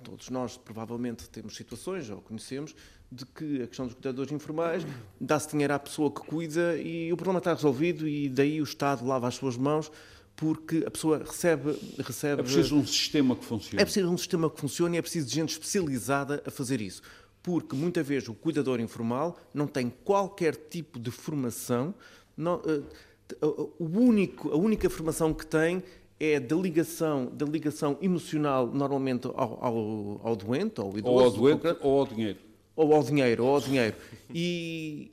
Todos 0.04 0.30
nós, 0.30 0.58
provavelmente, 0.58 1.30
temos 1.30 1.56
situações, 1.56 2.10
ou 2.10 2.22
conhecemos, 2.22 2.76
de 3.12 3.26
que 3.26 3.64
a 3.64 3.68
questão 3.68 3.86
dos 3.86 3.96
cuidadores 3.96 4.32
informais 4.32 4.86
dá-se 5.20 5.50
dinheiro 5.50 5.74
à 5.74 5.80
pessoa 5.80 6.12
que 6.12 6.22
cuida 6.22 6.78
e 6.78 7.12
o 7.12 7.18
problema 7.18 7.40
está 7.40 7.54
resolvido 7.54 8.08
e 8.08 8.30
daí 8.30 8.62
o 8.62 8.64
Estado 8.64 9.06
lava 9.06 9.28
as 9.28 9.36
suas 9.36 9.58
mãos 9.58 9.92
porque 10.36 10.86
a 10.88 10.92
pessoa 10.92 11.18
recebe... 11.18 11.78
recebe 11.98 12.42
é 12.42 12.44
preciso 12.44 12.78
um 12.78 12.88
sistema 12.88 13.36
que 13.36 13.44
funcione. 13.44 13.82
É 13.82 13.84
preciso 13.84 14.10
um 14.10 14.18
sistema 14.18 14.50
que 14.50 14.60
funcione 14.60 14.96
e 14.96 15.00
é 15.00 15.02
preciso 15.02 15.28
gente 15.30 15.50
especializada 15.50 16.42
a 16.46 16.50
fazer 16.50 16.80
isso. 16.80 17.02
Porque, 17.44 17.76
muitas 17.76 18.08
vezes, 18.08 18.30
o 18.30 18.34
cuidador 18.34 18.80
informal 18.80 19.38
não 19.54 19.68
tem 19.68 19.90
qualquer 19.90 20.56
tipo 20.56 20.98
de 20.98 21.12
formação. 21.12 21.94
Não, 22.38 22.56
uh, 22.56 23.74
o 23.78 23.86
único, 23.86 24.50
a 24.50 24.56
única 24.56 24.90
formação 24.90 25.34
que 25.34 25.46
tem 25.46 25.84
é 26.20 26.40
da 26.40 26.56
ligação, 26.56 27.32
da 27.34 27.46
ligação 27.46 27.98
emocional, 28.02 28.68
normalmente, 28.68 29.28
ao, 29.28 29.64
ao, 29.64 30.22
ao 30.24 30.36
doente, 30.36 30.80
ao 30.80 30.98
idoso. 30.98 31.14
Ou 31.14 31.24
ao 31.24 31.32
doente 31.32 31.78
ou 31.82 32.00
ao 32.00 32.08
dinheiro 32.08 32.50
ou 32.80 32.96
ao 32.96 33.04
dinheiro, 33.04 33.44
ou 33.44 33.56
ao 33.56 33.60
dinheiro. 33.60 33.96
E, 34.34 35.12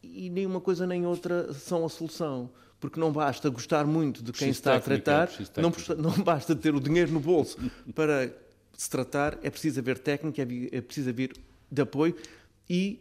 e 0.00 0.30
nem 0.30 0.46
uma 0.46 0.60
coisa 0.60 0.86
nem 0.86 1.04
outra 1.04 1.52
são 1.52 1.84
a 1.84 1.88
solução. 1.88 2.48
Porque 2.78 3.00
não 3.00 3.10
basta 3.10 3.48
gostar 3.48 3.84
muito 3.84 4.22
de 4.22 4.30
quem 4.30 4.50
está 4.50 4.76
a 4.76 4.80
tratar, 4.80 5.28
não, 5.56 5.72
não 5.96 6.22
basta 6.22 6.54
ter 6.54 6.72
o 6.72 6.80
dinheiro 6.80 7.10
no 7.10 7.18
bolso 7.18 7.58
para 7.92 8.32
se 8.76 8.88
tratar, 8.88 9.38
é 9.42 9.50
preciso 9.50 9.80
haver 9.80 9.98
técnica, 9.98 10.42
é, 10.42 10.76
é 10.76 10.80
preciso 10.80 11.10
haver 11.10 11.32
de 11.72 11.82
apoio 11.82 12.14
e 12.70 13.00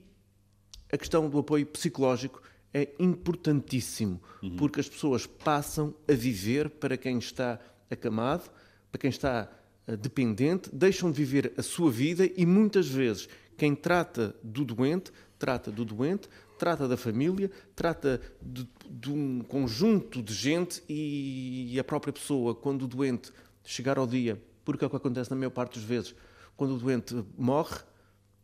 a 0.92 0.98
questão 0.98 1.30
do 1.30 1.38
apoio 1.38 1.66
psicológico 1.66 2.42
é 2.74 2.90
importantíssimo, 2.98 4.22
uhum. 4.42 4.56
porque 4.56 4.80
as 4.80 4.90
pessoas 4.90 5.26
passam 5.28 5.94
a 6.08 6.14
viver 6.14 6.70
para 6.70 6.98
quem 6.98 7.20
está 7.20 7.60
acamado, 7.90 8.50
para 8.92 9.00
quem 9.00 9.10
está 9.10 9.50
eh, 9.88 9.96
dependente, 9.96 10.70
deixam 10.74 11.12
de 11.12 11.18
viver 11.18 11.54
a 11.56 11.62
sua 11.62 11.92
vida 11.92 12.30
e 12.36 12.46
muitas 12.46 12.88
vezes 12.88 13.30
quem 13.56 13.76
trata 13.76 14.36
do 14.44 14.66
doente, 14.66 15.12
trata 15.38 15.72
do 15.72 15.86
doente, 15.86 16.28
trata 16.58 16.88
da 16.88 16.98
família, 16.98 17.52
trata 17.76 18.22
de, 18.42 18.68
de 18.90 19.12
um 19.12 19.42
conjunto 19.42 20.24
de 20.24 20.34
gente 20.34 20.82
e 20.90 21.78
a 21.80 21.84
própria 21.84 22.14
pessoa, 22.14 22.56
quando 22.56 22.84
o 22.84 22.88
doente 22.88 23.32
chegar 23.64 23.98
ao 23.98 24.08
dia, 24.08 24.42
porque 24.66 24.84
é 24.84 24.88
o 24.88 24.90
que 24.90 24.96
acontece 24.96 25.30
na 25.30 25.36
maior 25.36 25.52
parte 25.52 25.78
das 25.78 25.84
vezes, 25.84 26.16
quando 26.56 26.76
o 26.76 26.78
doente 26.78 27.24
morre, 27.38 27.78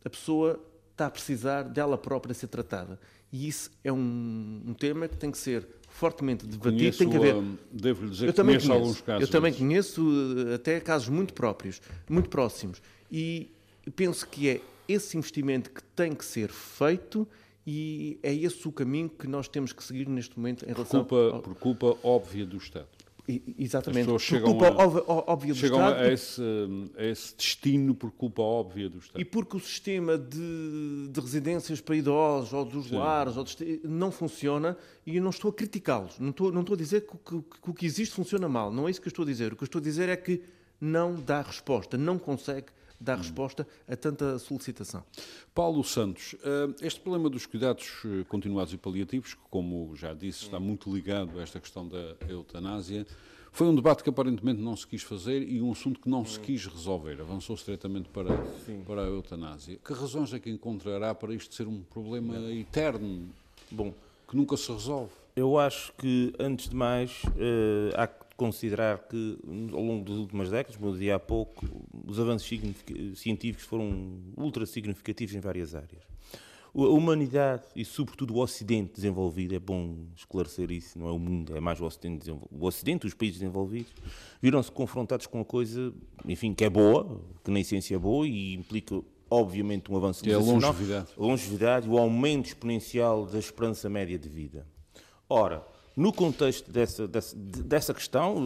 a 0.04 0.10
pessoa 0.10 0.60
está 1.00 1.06
a 1.06 1.10
precisar 1.10 1.64
dela 1.64 1.98
própria 1.98 2.34
ser 2.34 2.48
tratada. 2.48 3.00
E 3.32 3.48
isso 3.48 3.72
é 3.84 3.92
um, 3.92 4.62
um 4.68 4.74
tema 4.74 5.08
que 5.08 5.16
tem 5.16 5.32
que 5.32 5.38
ser 5.38 5.66
fortemente 5.88 6.46
debatido. 6.46 6.78
Conheço, 6.78 7.00
tem 7.00 7.10
que 7.10 7.16
haver. 7.16 7.36
Devo-lhe 7.72 8.12
dizer 8.12 8.28
eu 8.28 8.34
que 8.34 8.36
também 8.36 8.56
conheço, 8.56 8.68
conheço 8.68 8.84
alguns 8.84 9.02
casos. 9.02 9.22
Eu 9.22 9.28
também 9.32 9.54
conheço 9.54 10.02
eh, 10.50 10.56
até 10.56 10.80
casos 10.80 11.08
muito 11.08 11.34
próprios, 11.34 11.82
muito 12.10 12.30
próximos. 12.30 12.82
E 13.12 13.50
penso 13.96 14.28
que 14.28 14.50
é 14.50 14.62
esse 14.88 15.18
investimento 15.18 15.70
que 15.70 15.82
tem 15.96 16.14
que 16.14 16.26
ser 16.26 16.50
feito 16.50 17.28
e 17.66 18.20
é 18.24 18.34
esse 18.34 18.68
o 18.68 18.72
caminho 18.72 19.10
que 19.10 19.28
nós 19.28 19.48
temos 19.48 19.72
que 19.72 19.84
seguir 19.84 20.10
neste 20.10 20.38
momento 20.38 20.66
em 20.66 20.74
relação... 20.74 21.06
Culpa, 21.06 21.36
ao... 21.36 21.42
por 21.42 21.56
culpa 21.56 21.98
óbvia 22.04 22.46
do 22.46 22.58
Estado. 22.58 22.88
Exatamente. 23.58 24.10
As 24.10 24.24
pessoas 24.24 24.42
por 24.42 24.42
culpa 24.42 24.68
a, 24.68 25.32
óbvia 25.32 25.54
do 25.54 25.60
chegam 25.60 25.80
Estado. 25.80 26.04
A 26.04 26.12
esse, 26.12 26.42
a 26.98 27.06
esse 27.06 27.36
destino 27.38 27.94
por 27.94 28.12
culpa 28.12 28.42
óbvia 28.42 28.90
do 28.90 28.98
Estado. 28.98 29.22
E 29.22 29.26
porque 29.26 29.56
o 29.56 29.60
sistema 29.60 30.18
de, 30.18 31.08
de 31.12 31.20
residências 31.20 31.80
para 31.80 31.96
idosos, 31.96 32.52
ou 32.54 32.66
dos 32.66 32.88
Sim. 32.88 32.96
lares, 32.96 33.38
ou 33.38 33.44
de, 33.44 33.82
não 33.84 34.12
funciona, 34.12 34.76
e 35.06 35.18
eu 35.18 35.22
não 35.22 35.30
estou 35.30 35.52
a 35.52 35.54
criticá-los. 35.54 36.18
Não 36.20 36.32
estou, 36.32 36.52
não 36.52 36.62
estou 36.62 36.74
a 36.74 36.78
dizer 36.78 37.02
que, 37.02 37.18
que, 37.18 37.42
que 37.62 37.70
o 37.70 37.74
que 37.74 37.86
existe 37.86 38.16
funciona 38.16 38.50
mal. 38.50 38.72
Não 38.72 38.88
é 38.88 38.92
isso 38.92 39.00
que 39.00 39.08
eu 39.08 39.12
estou 39.12 39.24
a 39.24 39.28
dizer. 39.28 39.54
O 39.54 39.56
que 39.56 39.64
eu 39.64 39.68
estou 39.68 39.80
a 39.80 39.84
dizer 39.84 40.10
é 40.10 40.16
que 40.16 40.42
não 40.82 41.16
dá 41.16 41.42
resposta, 41.42 41.98
não 41.98 42.18
consegue 42.18 42.68
dar 43.00 43.18
resposta 43.18 43.68
a 43.88 43.96
tanta 43.96 44.38
solicitação. 44.40 45.04
Paulo 45.54 45.84
Santos, 45.84 46.36
eh, 46.44 46.86
este 46.86 47.00
problema 47.00 47.30
dos 47.30 47.46
cuidados 47.46 48.02
eh, 48.06 48.24
continuados 48.28 48.74
e 48.74 48.78
paliativos, 48.78 49.34
que, 49.34 49.42
como 49.50 49.96
já 49.96 50.14
disse, 50.14 50.44
está 50.44 50.60
muito 50.60 50.94
ligado 50.94 51.40
a 51.40 51.44
esta 51.44 51.60
questão 51.60 51.88
da 51.88 52.16
eutanásia, 52.28 53.06
foi 53.52 53.68
um 53.68 53.76
debate 53.76 54.04
que 54.04 54.10
aparentemente 54.10 54.62
não 54.62 54.76
se 54.76 54.86
quis 54.86 55.02
fazer 55.02 55.42
e 55.42 55.62
um 55.62 55.72
assunto 55.72 56.00
que 56.00 56.10
não 56.10 56.24
se 56.24 56.40
quis 56.40 56.66
resolver. 56.66 57.20
Avançou-se 57.20 57.66
diretamente 57.66 58.08
para, 58.10 58.30
para 58.86 59.02
a 59.02 59.06
eutanásia. 59.06 59.80
Que 59.84 59.94
razões 59.94 60.34
é 60.34 60.40
que 60.40 60.50
encontrará 60.50 61.14
para 61.16 61.34
isto 61.34 61.54
ser 61.56 61.68
um 61.68 61.82
problema 61.82 62.38
eterno? 62.52 63.28
Bom, 63.72 63.94
que 64.28 64.38
nunca 64.38 64.56
se 64.56 64.72
resolve. 64.72 65.12
Eu 65.36 65.58
acho 65.58 65.94
que, 65.94 66.34
antes 66.40 66.70
de 66.70 66.76
mais, 66.76 67.24
uh, 67.24 67.96
há 67.96 68.08
que 68.08 68.29
considerar 68.40 69.00
que 69.00 69.38
ao 69.74 69.84
longo 69.84 70.06
das 70.06 70.16
últimas 70.16 70.50
décadas, 70.50 70.78
como 70.78 70.88
eu 70.88 70.94
dizia 70.94 71.16
há 71.16 71.20
pouco, 71.20 71.66
os 72.08 72.18
avanços 72.20 72.48
científicos 73.16 73.66
foram 73.66 74.18
ultra 74.38 74.66
significativos 74.66 75.36
em 75.36 75.42
várias 75.42 75.76
áreas. 75.76 76.02
A 76.74 76.82
humanidade 76.82 77.64
e, 77.76 77.84
sobretudo, 77.84 78.36
o 78.36 78.40
Ocidente 78.40 78.94
desenvolvido, 78.96 79.56
é 79.56 79.60
bom 79.60 80.06
esclarecer 80.16 80.72
isso, 80.72 80.98
não 80.98 81.10
é 81.10 81.12
o 81.12 81.20
mundo, 81.20 81.58
é 81.58 81.60
mais 81.60 81.82
o 81.82 81.86
Ocidente 81.86 82.20
desenvolvido. 82.20 82.64
O 82.64 82.66
Ocidente, 82.66 83.08
os 83.08 83.14
países 83.14 83.40
desenvolvidos, 83.40 83.92
viram-se 84.42 84.72
confrontados 84.72 85.28
com 85.28 85.40
uma 85.40 85.46
coisa, 85.46 85.94
enfim, 86.26 86.54
que 86.54 86.64
é 86.64 86.70
boa, 86.70 87.22
que 87.44 87.52
na 87.52 87.60
essência 87.60 87.96
é 87.96 88.00
boa 88.00 88.26
e 88.26 88.54
implica 88.54 89.02
obviamente 89.30 89.92
um 89.92 89.98
avanço 89.98 90.24
que 90.24 90.32
é 90.32 90.36
a 90.36 90.40
longevidade. 90.40 91.10
a 91.18 91.22
longevidade 91.22 91.90
o 91.90 91.98
aumento 91.98 92.48
exponencial 92.48 93.26
da 93.26 93.38
esperança 93.38 93.90
média 93.90 94.18
de 94.18 94.30
vida. 94.30 94.66
Ora, 95.28 95.64
no 96.00 96.14
contexto 96.14 96.72
dessa, 96.72 97.06
dessa, 97.06 97.36
dessa 97.36 97.94
questão, 97.94 98.38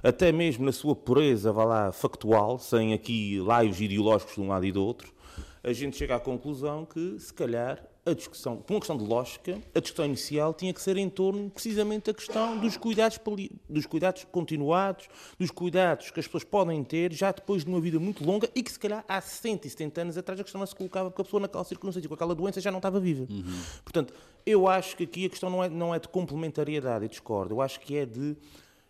até 0.00 0.30
mesmo 0.30 0.64
na 0.64 0.70
sua 0.70 0.94
pureza, 0.94 1.52
vá 1.52 1.64
lá, 1.64 1.90
factual, 1.90 2.56
sem 2.56 2.92
aqui 2.92 3.40
laios 3.40 3.80
ideológicos 3.80 4.36
de 4.36 4.40
um 4.40 4.46
lado 4.46 4.64
e 4.64 4.70
do 4.70 4.84
outro, 4.84 5.12
a 5.60 5.72
gente 5.72 5.96
chega 5.96 6.14
à 6.14 6.20
conclusão 6.20 6.84
que, 6.84 7.18
se 7.18 7.34
calhar, 7.34 7.82
a 8.08 8.14
discussão, 8.14 8.56
por 8.56 8.74
uma 8.74 8.80
questão 8.80 8.96
de 8.96 9.04
lógica, 9.04 9.58
a 9.74 9.80
discussão 9.80 10.06
inicial 10.06 10.54
tinha 10.54 10.72
que 10.72 10.80
ser 10.80 10.96
em 10.96 11.08
torno 11.08 11.50
precisamente 11.50 12.06
da 12.06 12.14
questão 12.14 12.58
dos 12.58 12.76
cuidados, 12.76 13.20
dos 13.68 13.86
cuidados 13.86 14.24
continuados, 14.30 15.08
dos 15.38 15.50
cuidados 15.50 16.10
que 16.10 16.18
as 16.18 16.26
pessoas 16.26 16.44
podem 16.44 16.82
ter 16.82 17.12
já 17.12 17.30
depois 17.30 17.64
de 17.64 17.70
uma 17.70 17.80
vida 17.80 17.98
muito 17.98 18.24
longa 18.24 18.48
e 18.54 18.62
que 18.62 18.72
se 18.72 18.78
calhar 18.78 19.04
há 19.06 19.20
60 19.20 19.66
e 19.66 19.70
70 19.70 20.00
anos 20.00 20.18
atrás 20.18 20.40
a 20.40 20.42
questão 20.42 20.58
não 20.58 20.66
se 20.66 20.74
colocava 20.74 21.10
porque 21.10 21.22
a 21.22 21.24
pessoa 21.24 21.40
naquela 21.40 21.64
circunstância, 21.64 22.08
com 22.08 22.14
aquela 22.14 22.34
doença 22.34 22.60
já 22.60 22.70
não 22.70 22.78
estava 22.78 22.98
viva. 22.98 23.26
Uhum. 23.30 23.60
Portanto, 23.84 24.14
eu 24.46 24.66
acho 24.66 24.96
que 24.96 25.04
aqui 25.04 25.26
a 25.26 25.28
questão 25.28 25.50
não 25.50 25.62
é, 25.62 25.68
não 25.68 25.94
é 25.94 25.98
de 25.98 26.08
complementariedade, 26.08 27.04
eu 27.04 27.08
discordo, 27.08 27.54
eu 27.54 27.60
acho 27.60 27.78
que 27.80 27.96
é 27.96 28.06
de 28.06 28.36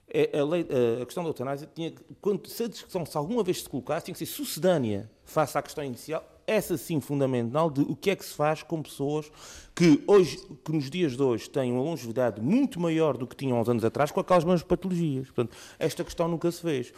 é, 0.09 0.39
a, 0.39 0.45
lei, 0.45 0.67
a, 1.03 1.05
questão 1.05 1.23
da 1.23 1.29
eutanásia 1.29 1.69
tinha, 1.75 1.93
quando, 2.21 2.49
se 2.49 2.63
a 2.63 2.69
discussão 2.69 3.05
se 3.05 3.17
alguma 3.17 3.43
vez 3.43 3.63
se 3.63 3.69
colocasse, 3.69 4.07
tinha 4.07 4.15
que 4.15 4.19
ser 4.19 4.27
sucedânea 4.27 5.11
face 5.25 5.59
à 5.59 5.63
questão 5.63 5.85
inicial 5.85 6.38
essa 6.49 6.79
sim 6.79 7.01
fundamental 7.01 7.71
de 7.71 7.83
o 7.83 7.95
que 7.95 8.11
é 8.11 8.17
que 8.17 8.25
se 8.25 8.33
faz 8.35 8.63
com 8.63 8.83
pessoas 8.83 9.31
que 9.75 10.03
hoje, 10.07 10.39
que 10.65 10.73
nos 10.73 10.91
dias 10.91 11.17
de 11.17 11.23
hoje 11.23 11.49
têm 11.49 11.71
uma 11.71 11.83
longevidade 11.83 12.41
muito 12.41 12.81
maior 12.81 13.17
do 13.17 13.27
que 13.27 13.37
tinham 13.37 13.59
há 13.59 13.71
anos 13.71 13.85
atrás 13.85 14.11
com 14.11 14.19
aquelas 14.19 14.45
mesmas 14.45 14.63
patologias. 14.63 15.27
Portanto, 15.27 15.55
esta 15.79 16.03
questão 16.03 16.27
nunca 16.27 16.51
se 16.51 16.63
fez. 16.63 16.93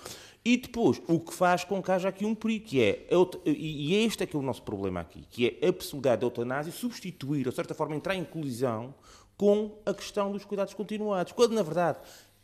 E 0.44 0.57
depois, 0.57 1.03
o 1.07 1.18
que 1.20 1.34
faz 1.34 1.64
com 1.64 1.82
que 1.82 1.90
haja 1.90 2.09
aqui 2.09 2.24
um 2.24 2.34
perigo, 2.34 2.64
que 2.64 2.82
é, 2.82 3.07
e 3.44 3.94
este 4.07 4.22
é 4.22 4.26
que 4.26 4.34
é 4.34 4.38
o 4.38 4.42
nosso 4.42 4.62
problema 4.62 5.01
aqui, 5.01 5.26
que 5.28 5.59
é 5.61 5.68
a 5.68 5.72
possibilidade 5.72 6.20
da 6.20 6.26
eutanásia 6.26 6.72
substituir, 6.72 7.46
ou 7.46 7.51
de 7.51 7.57
certa 7.57 7.74
forma, 7.74 7.94
entrar 7.94 8.14
em 8.14 8.24
colisão 8.24 8.94
com 9.36 9.78
a 9.84 9.92
questão 9.92 10.30
dos 10.30 10.44
cuidados 10.44 10.72
continuados, 10.72 11.32
quando, 11.32 11.53
na 11.53 11.62
verdade, 11.62 11.98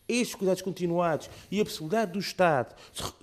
estes 0.09 0.35
cuidados 0.35 0.63
continuados 0.63 1.29
e 1.51 1.61
a 1.61 1.65
possibilidade 1.65 2.13
do 2.13 2.19
Estado 2.19 2.75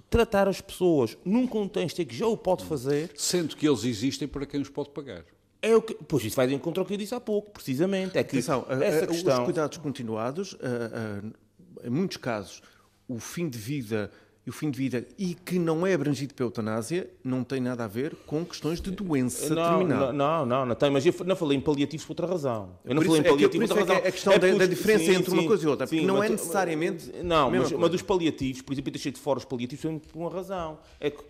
tratar 0.09 0.47
as 0.47 0.61
pessoas 0.61 1.17
num 1.25 1.47
contexto 1.47 1.99
em 2.01 2.05
que 2.05 2.15
já 2.15 2.27
o 2.27 2.37
pode 2.37 2.65
fazer. 2.65 3.11
Sendo 3.15 3.55
que 3.55 3.67
eles 3.67 3.83
existem 3.83 4.27
para 4.27 4.45
quem 4.45 4.61
os 4.61 4.69
pode 4.69 4.89
pagar. 4.89 5.23
É 5.61 5.75
o 5.75 5.81
que, 5.81 5.93
pois 5.95 6.23
isso 6.25 6.35
vai 6.35 6.45
de 6.47 6.53
encontro 6.53 6.81
ao 6.81 6.85
que 6.85 6.93
eu 6.93 6.97
disse 6.97 7.15
há 7.15 7.19
pouco, 7.21 7.51
precisamente. 7.51 8.17
É 8.17 8.23
que 8.23 8.35
Atenção, 8.37 8.65
a- 8.67 8.83
essa 8.83 9.05
a- 9.05 9.07
questão... 9.07 9.39
os 9.39 9.43
cuidados 9.45 9.77
continuados, 9.77 10.57
a- 10.61 11.87
em 11.87 11.89
muitos 11.89 12.17
casos, 12.17 12.61
o 13.07 13.17
fim 13.19 13.47
de 13.49 13.57
vida 13.57 14.11
e 14.45 14.49
o 14.49 14.53
fim 14.53 14.69
de 14.69 14.77
vida 14.77 15.07
e 15.17 15.33
que 15.33 15.57
não 15.57 15.87
é 15.87 15.93
abrangido 15.93 16.33
pela 16.33 16.47
eutanásia 16.47 17.09
não 17.23 17.43
tem 17.45 17.61
nada 17.61 17.85
a 17.85 17.87
ver 17.87 18.13
com 18.27 18.43
questões 18.43 18.81
de 18.81 18.91
doença 18.91 19.55
Não, 19.55 19.77
terminal. 19.79 19.99
não, 20.07 20.13
não, 20.13 20.45
não, 20.45 20.65
não 20.65 20.75
tem, 20.75 20.89
mas 20.91 21.05
eu 21.05 21.13
não 21.25 21.35
falei 21.35 21.57
em 21.57 21.61
paliativos 21.61 22.05
por 22.05 22.11
outra 22.11 22.27
razão. 22.27 22.77
Eu 22.83 22.93
não 22.95 23.01
Por 23.01 23.07
falei 23.07 23.07
isso 23.07 23.15
em 23.15 23.19
é 23.19 23.23
que- 23.23 23.29
paliativos 23.29 23.69
por 23.69 23.77
outra 23.79 23.81
é 23.81 23.85
que 23.85 23.93
razão. 23.93 24.07
a 24.09 24.11
questão 24.11 24.33
da- 24.33 24.39
porque 24.39 24.57
da 24.57 24.63
os- 24.65 24.69
diferença 24.69 25.11
entre 25.13 25.31
uma 25.31 25.45
coisa 25.47 25.63
e 25.63 25.67
outra, 25.67 25.87
porque 25.87 26.05
não 26.05 26.17
mas- 26.17 26.29
é 26.29 26.33
necessariamente 26.33 27.11
Não, 27.23 27.49
mas, 27.51 27.71
mas 27.71 27.89
dos 27.89 28.01
paliativos, 28.01 28.61
por 28.61 28.73
exemplo, 28.73 28.89
eu 28.89 28.93
deixei 28.93 29.11
de 29.13 29.19
fora 29.19 29.39
os 29.39 29.45
paliativos 29.45 30.01
por 30.11 30.19
uma 30.19 30.29
razão. 30.29 30.77
É 30.99 31.09
que 31.09 31.23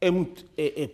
é 0.00 0.10
muito. 0.10 0.44
É, 0.58 0.82
é, 0.84 0.90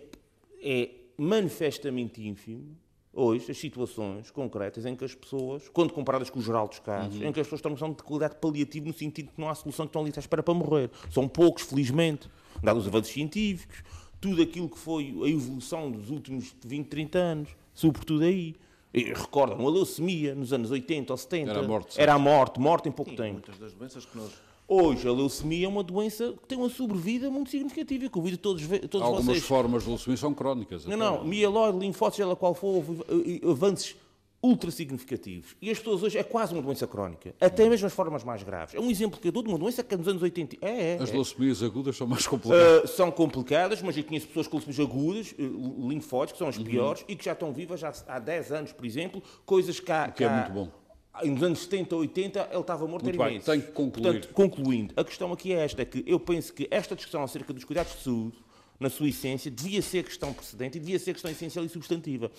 é 0.63 0.89
manifestamente 1.17 2.25
ínfimo 2.25 2.77
hoje 3.13 3.51
as 3.51 3.57
situações 3.57 4.31
concretas 4.31 4.85
em 4.85 4.95
que 4.95 5.05
as 5.05 5.13
pessoas, 5.13 5.69
quando 5.69 5.93
comparadas 5.93 6.29
com 6.29 6.39
o 6.39 6.41
geral 6.41 6.67
dos 6.67 6.79
casos, 6.79 7.19
Uhum. 7.21 7.27
em 7.27 7.31
que 7.31 7.39
as 7.39 7.45
pessoas 7.45 7.59
estão 7.59 7.71
noção 7.71 7.91
de 7.91 8.01
cuidado 8.03 8.35
paliativo 8.35 8.87
no 8.87 8.93
sentido 8.93 9.27
de 9.27 9.31
que 9.33 9.39
não 9.41 9.49
há 9.49 9.55
solução 9.55 9.85
que 9.85 9.89
estão 9.89 10.01
ali 10.01 10.11
à 10.15 10.19
espera 10.19 10.41
para 10.41 10.53
morrer. 10.53 10.89
São 11.11 11.27
poucos, 11.27 11.63
felizmente, 11.63 12.27
dados 12.61 12.83
os 12.83 12.87
avanços 12.87 13.13
científicos, 13.13 13.83
tudo 14.19 14.41
aquilo 14.41 14.67
que 14.69 14.77
foi 14.79 15.13
a 15.23 15.27
evolução 15.27 15.91
dos 15.91 16.09
últimos 16.09 16.55
20, 16.65 16.87
30 16.87 17.17
anos, 17.19 17.49
sobretudo 17.73 18.23
aí. 18.23 18.55
Recordam, 18.95 19.65
a 19.67 19.69
leucemia 19.71 20.35
nos 20.35 20.53
anos 20.53 20.69
80 20.69 21.11
ou 21.13 21.17
70 21.17 21.49
Era 21.51 21.59
a 21.59 21.63
morte, 21.67 21.99
era 22.01 22.13
a 22.13 22.19
morte, 22.19 22.59
morte 22.59 22.87
em 22.89 22.91
pouco 22.91 23.09
Sim, 23.11 23.17
tempo. 23.17 23.33
muitas 23.33 23.57
das 23.57 23.73
doenças 23.73 24.05
que 24.05 24.15
nós 24.17 24.31
Hoje 24.67 25.07
a 25.07 25.11
leucemia 25.11 25.65
é 25.65 25.69
uma 25.69 25.83
doença 25.83 26.33
que 26.41 26.47
tem 26.47 26.57
uma 26.57 26.69
sobrevida 26.69 27.29
muito 27.29 27.49
significativa, 27.49 28.09
convido 28.09 28.37
todos, 28.37 28.65
todos 28.89 29.01
Algumas 29.01 29.25
vocês. 29.25 29.43
formas 29.43 29.83
de 29.83 29.89
leucemia 29.89 30.17
são 30.17 30.33
crónicas. 30.33 30.85
Não, 30.85 30.93
até. 30.93 31.17
não, 31.19 31.23
mieloide, 31.25 31.77
linfócitos, 31.79 32.27
lá 32.27 32.35
qual 32.35 32.53
for, 32.55 32.75
houve 32.75 33.01
eh, 33.43 33.49
avanços 33.49 33.95
ultra 34.41 34.69
significativos. 34.71 35.55
E 35.61 35.69
as 35.69 35.77
pessoas 35.79 36.03
hoje 36.03 36.17
é 36.17 36.23
quase 36.23 36.53
uma 36.53 36.61
doença 36.61 36.85
crónica, 36.85 37.33
até 37.39 37.69
mesmo 37.69 37.87
as 37.87 37.93
formas 37.93 38.23
mais 38.25 38.43
graves. 38.43 38.75
É 38.75 38.79
um 38.79 38.89
exemplo 38.91 39.17
que 39.19 39.27
eu 39.27 39.31
dou 39.31 39.41
de 39.43 39.47
uma 39.49 39.57
doença 39.57 39.81
que 39.83 39.95
nos 39.95 40.05
anos 40.07 40.21
80. 40.21 40.57
É, 40.61 40.95
é. 40.95 40.97
As 41.01 41.09
é. 41.09 41.13
leucemias 41.13 41.63
agudas 41.63 41.95
são 41.95 42.05
mais 42.07 42.27
complicadas. 42.27 42.83
Uh, 42.83 42.87
são 42.95 43.09
complicadas, 43.11 43.81
mas 43.81 43.95
eu 43.97 44.03
conheço 44.03 44.27
pessoas 44.27 44.47
com 44.47 44.57
leucemias 44.57 44.79
agudas, 44.81 45.31
uh, 45.39 45.87
linfóides, 45.89 46.33
que 46.33 46.37
são 46.39 46.47
Uhum. 46.47 46.51
as 46.51 46.57
piores, 46.57 47.05
e 47.07 47.15
que 47.15 47.23
já 47.23 47.31
estão 47.31 47.53
vivas 47.53 47.79
já 47.79 47.93
há 48.07 48.19
10 48.19 48.51
anos, 48.51 48.71
por 48.73 48.85
exemplo, 48.85 49.23
coisas 49.45 49.79
que 49.79 49.91
há... 49.91 50.09
que 50.09 50.23
é 50.23 50.27
há- 50.27 50.31
muito 50.35 50.51
bom. 50.51 50.82
Nos 51.23 51.43
anos 51.43 51.59
70, 51.59 51.95
80, 51.95 52.49
ele 52.51 52.59
estava 52.59 52.87
morto 52.87 53.03
Muito 53.03 53.15
era 53.15 53.25
bem, 53.25 53.35
imenso. 53.35 53.51
tenho 53.51 53.61
que 53.61 53.71
concluir. 53.71 54.03
Portanto, 54.03 54.33
concluindo, 54.33 54.93
a 54.97 55.03
questão 55.03 55.31
aqui 55.31 55.53
é 55.53 55.63
esta, 55.63 55.83
é 55.83 55.85
que 55.85 56.03
eu 56.07 56.19
penso 56.19 56.51
que 56.51 56.67
esta 56.71 56.95
discussão 56.95 57.23
acerca 57.23 57.53
dos 57.53 57.63
cuidados 57.63 57.93
de 57.93 58.01
saúde, 58.01 58.37
na 58.79 58.89
sua 58.89 59.07
essência, 59.07 59.51
devia 59.51 59.81
ser 59.81 60.03
questão 60.03 60.33
precedente 60.33 60.77
e 60.77 60.81
devia 60.81 60.97
ser 60.97 61.13
questão 61.13 61.29
essencial 61.29 61.63
e 61.63 61.69
substantiva. 61.69 62.31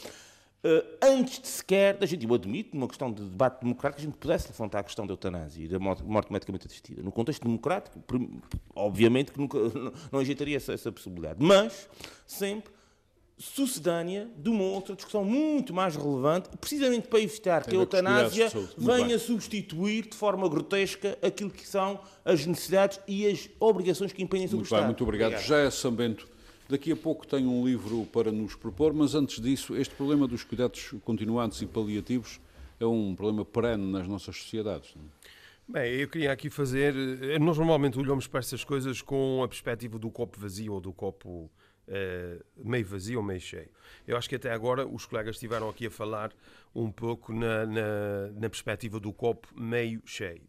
Uh, 0.64 0.82
antes 1.02 1.40
de 1.40 1.46
sequer, 1.46 1.94
da 1.94 2.06
gente, 2.06 2.26
eu 2.26 2.34
admito, 2.34 2.74
numa 2.74 2.88
questão 2.88 3.12
de 3.12 3.22
debate 3.22 3.60
democrático, 3.60 4.00
a 4.00 4.04
gente 4.04 4.16
pudesse 4.16 4.48
levantar 4.48 4.80
a 4.80 4.82
questão 4.82 5.06
da 5.06 5.12
eutanásia 5.12 5.62
e 5.62 5.68
da 5.68 5.78
morte, 5.78 6.32
medicamente 6.32 6.66
assistida. 6.66 7.02
No 7.02 7.12
contexto 7.12 7.42
democrático, 7.42 8.02
obviamente 8.74 9.30
que 9.30 9.38
nunca, 9.38 9.58
não, 9.70 9.92
não 10.10 10.20
ajeitaria 10.20 10.56
essa, 10.56 10.72
essa 10.72 10.90
possibilidade. 10.90 11.36
Mas, 11.38 11.88
sempre 12.26 12.72
sucedânea 13.36 14.28
de 14.36 14.48
uma 14.48 14.62
outra 14.64 14.94
discussão 14.94 15.24
muito 15.24 15.74
mais 15.74 15.96
relevante, 15.96 16.48
precisamente 16.60 17.08
para 17.08 17.20
evitar 17.20 17.64
que 17.64 17.74
a 17.74 17.78
eutanásia 17.80 18.48
venha 18.78 19.06
bem. 19.08 19.18
substituir 19.18 20.08
de 20.08 20.16
forma 20.16 20.48
grotesca 20.48 21.18
aquilo 21.20 21.50
que 21.50 21.66
são 21.66 22.00
as 22.24 22.46
necessidades 22.46 23.00
e 23.08 23.26
as 23.26 23.48
obrigações 23.58 24.12
que 24.12 24.22
impendem 24.22 24.46
sobre 24.46 24.58
Muito 24.58 24.68
o 24.68 24.70
bem, 24.70 24.78
Estado. 24.78 24.86
muito 24.86 25.02
obrigado. 25.04 25.40
Já 25.42 25.58
é 25.58 25.70
Sambento. 25.70 26.28
Daqui 26.68 26.90
a 26.92 26.96
pouco 26.96 27.26
tem 27.26 27.46
um 27.46 27.66
livro 27.66 28.06
para 28.12 28.32
nos 28.32 28.54
propor, 28.54 28.94
mas 28.94 29.14
antes 29.14 29.40
disso, 29.40 29.76
este 29.76 29.94
problema 29.94 30.26
dos 30.26 30.42
cuidados 30.44 30.94
continuados 31.04 31.60
e 31.60 31.66
paliativos 31.66 32.40
é 32.80 32.86
um 32.86 33.14
problema 33.14 33.44
perene 33.44 33.90
nas 33.92 34.08
nossas 34.08 34.36
sociedades. 34.38 34.94
não 34.96 35.02
é? 35.02 35.08
Bem, 35.66 35.94
eu 36.00 36.08
queria 36.08 36.30
aqui 36.32 36.48
fazer. 36.50 36.94
eh, 37.22 37.38
Nós 37.38 37.58
normalmente 37.58 37.98
olhamos 37.98 38.26
para 38.26 38.40
essas 38.40 38.62
coisas 38.64 39.02
com 39.02 39.42
a 39.42 39.48
perspectiva 39.48 39.98
do 39.98 40.10
copo 40.10 40.38
vazio 40.38 40.72
ou 40.74 40.80
do 40.80 40.92
copo 40.92 41.50
meio 42.56 42.84
vazio 42.86 43.18
ou 43.18 43.24
meio 43.24 43.40
cheio. 43.40 43.68
Eu 44.06 44.16
acho 44.16 44.28
que 44.28 44.36
até 44.36 44.52
agora 44.52 44.86
os 44.86 45.06
colegas 45.06 45.36
estiveram 45.36 45.68
aqui 45.68 45.86
a 45.86 45.90
falar 45.90 46.32
um 46.74 46.90
pouco 46.90 47.32
na, 47.32 47.66
na, 47.66 48.26
na 48.34 48.50
perspectiva 48.50 48.98
do 48.98 49.12
copo 49.12 49.48
meio 49.54 50.02
cheio. 50.04 50.42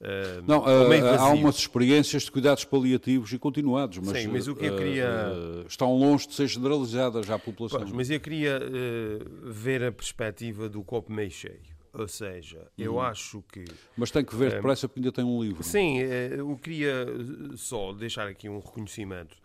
Eh, 0.00 0.42
Não, 0.46 0.64
ah, 0.66 1.20
há 1.20 1.28
umas 1.28 1.56
experiências 1.56 2.24
de 2.24 2.30
cuidados 2.32 2.64
paliativos 2.64 3.32
e 3.32 3.38
continuados, 3.38 3.98
mas, 3.98 4.20
Sim, 4.22 4.28
mas 4.28 4.48
o 4.48 4.56
que 4.56 4.66
eu 4.66 4.76
queria- 4.76 5.08
ah, 5.08 5.64
estão 5.68 5.96
longe 5.96 6.26
de 6.26 6.34
ser 6.34 6.48
generalizadas 6.48 7.30
à 7.30 7.38
população. 7.38 7.78
Pois, 7.80 7.92
mas 7.92 8.10
eu 8.10 8.18
queria 8.18 8.58
eh, 8.60 9.24
ver 9.44 9.84
a 9.84 9.92
perspectiva 9.92 10.68
do 10.68 10.82
copo 10.82 11.12
meio 11.12 11.30
cheio. 11.30 11.60
Ou 11.94 12.08
seja, 12.08 12.66
eu 12.76 12.98
acho 12.98 13.44
que 13.52 13.64
Mas 13.96 14.10
tem 14.10 14.24
que 14.24 14.34
ver 14.34 14.52
depressa 14.54 14.88
porque 14.88 15.00
ainda 15.00 15.12
tem 15.12 15.24
um 15.24 15.40
livro. 15.42 15.62
Sim, 15.62 16.00
eh, 16.00 16.36
eu 16.38 16.56
queria 16.56 17.06
eh, 17.06 17.56
só 17.56 17.92
deixar 17.92 18.26
aqui 18.26 18.48
um 18.48 18.58
reconhecimento 18.58 19.36
eh, 19.36 19.42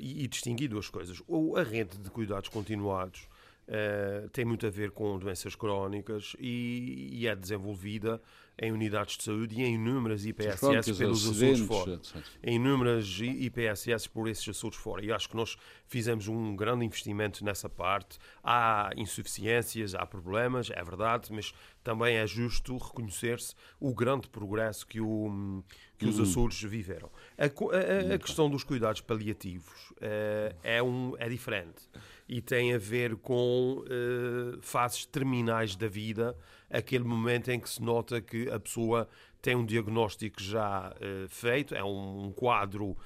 e, 0.00 0.24
e 0.24 0.26
distinguir 0.28 0.68
duas 0.68 0.88
coisas. 0.88 1.22
O- 1.26 1.56
A 1.56 1.62
rede 1.62 1.98
de 1.98 2.10
cuidados 2.10 2.48
continuados 2.48 3.28
eh, 3.66 4.26
tem 4.32 4.44
muito 4.44 4.66
a 4.66 4.70
ver 4.70 4.90
com 4.92 5.18
doenças 5.18 5.54
crónicas 5.54 6.34
e, 6.40 7.10
e 7.12 7.26
é 7.26 7.36
desenvolvida 7.36 8.20
em 8.60 8.72
unidades 8.72 9.16
de 9.16 9.22
saúde 9.22 9.54
e 9.54 9.62
em 9.62 9.74
inúmeras 9.76 10.24
IPSS 10.26 10.58
pelos 10.98 11.22
Açores 11.30 11.60
fora. 11.60 11.92
etc. 11.94 12.16
Em 12.42 12.56
inúmeras 12.56 13.20
IPSS 13.20 14.08
por 14.08 14.26
esses 14.26 14.48
Açores 14.48 14.76
fora. 14.76 15.04
E 15.04 15.12
acho 15.12 15.28
que 15.28 15.36
nós 15.36 15.56
fizemos 15.86 16.26
um 16.26 16.56
grande 16.56 16.84
investimento 16.84 17.44
nessa 17.44 17.68
parte. 17.68 18.18
Há 18.42 18.90
insuficiências, 18.96 19.94
há 19.94 20.04
problemas, 20.04 20.70
é 20.70 20.82
verdade, 20.82 21.28
mas 21.32 21.52
também 21.84 22.16
é 22.16 22.26
justo 22.26 22.76
reconhecer-se 22.78 23.54
o 23.78 23.94
grande 23.94 24.28
progresso 24.28 24.84
que, 24.86 25.00
o, 25.00 25.62
que 25.98 26.04
Uhum. 26.04 26.10
os 26.12 26.20
Açores 26.20 26.62
viveram. 26.62 27.10
A, 27.36 27.44
a- 27.44 28.14
a- 28.14 28.18
questão 28.18 28.48
dos 28.48 28.62
cuidados 28.64 29.00
paliativos 29.00 29.92
eh, 30.00 30.54
é, 30.62 30.82
um, 30.82 31.14
é 31.18 31.28
diferente 31.28 31.82
e 32.28 32.40
tem 32.40 32.72
a 32.74 32.78
ver 32.78 33.16
com 33.16 33.84
eh, 33.88 34.58
fases 34.62 35.04
terminais 35.06 35.74
da 35.74 35.88
vida, 35.88 36.36
aquele 36.70 37.04
momento 37.04 37.50
em 37.50 37.58
que 37.58 37.68
se 37.68 37.82
nota 37.82 38.20
que 38.20 38.48
a 38.50 38.60
pessoa 38.60 39.08
tem 39.42 39.56
um 39.56 39.64
diagnóstico 39.66 40.40
já 40.42 40.94
eh, 41.00 41.26
feito, 41.28 41.74
é 41.74 41.82
um, 41.82 42.26
um 42.26 42.32
quadro 42.32 42.96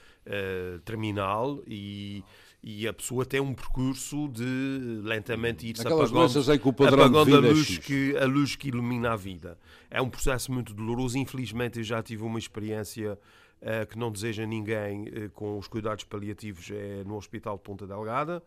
terminal 0.84 1.62
e, 1.66 2.22
e 2.62 2.86
a 2.86 2.92
pessoa 2.92 3.26
tem 3.26 3.40
um 3.40 3.52
percurso 3.52 4.28
de 4.28 5.00
lentamente 5.02 5.66
ir-se 5.66 5.86
apagando, 5.86 6.52
em 6.54 6.58
que 6.58 6.68
o 6.68 6.72
padrão 6.72 7.10
de 7.10 7.18
apagando 7.18 7.18
a, 7.18 7.24
vida 7.24 7.48
é 7.48 7.50
luz 7.50 7.66
X. 7.66 7.78
que, 7.78 8.16
a 8.16 8.24
luz 8.24 8.54
que 8.54 8.68
ilumina 8.68 9.12
a 9.12 9.16
vida. 9.16 9.58
É 9.90 10.00
um 10.00 10.08
processo 10.08 10.52
muito 10.52 10.72
doloroso. 10.72 11.18
Infelizmente, 11.18 11.80
eu 11.80 11.84
já 11.84 12.00
tive 12.00 12.22
uma 12.22 12.38
experiência 12.38 13.18
eh, 13.60 13.84
que 13.84 13.98
não 13.98 14.12
deseja 14.12 14.46
ninguém 14.46 15.08
eh, 15.12 15.28
com 15.34 15.58
os 15.58 15.66
cuidados 15.66 16.04
paliativos 16.04 16.70
é 16.70 17.02
no 17.04 17.16
Hospital 17.16 17.56
de 17.56 17.62
Ponta 17.62 17.84
Delgada. 17.84 18.42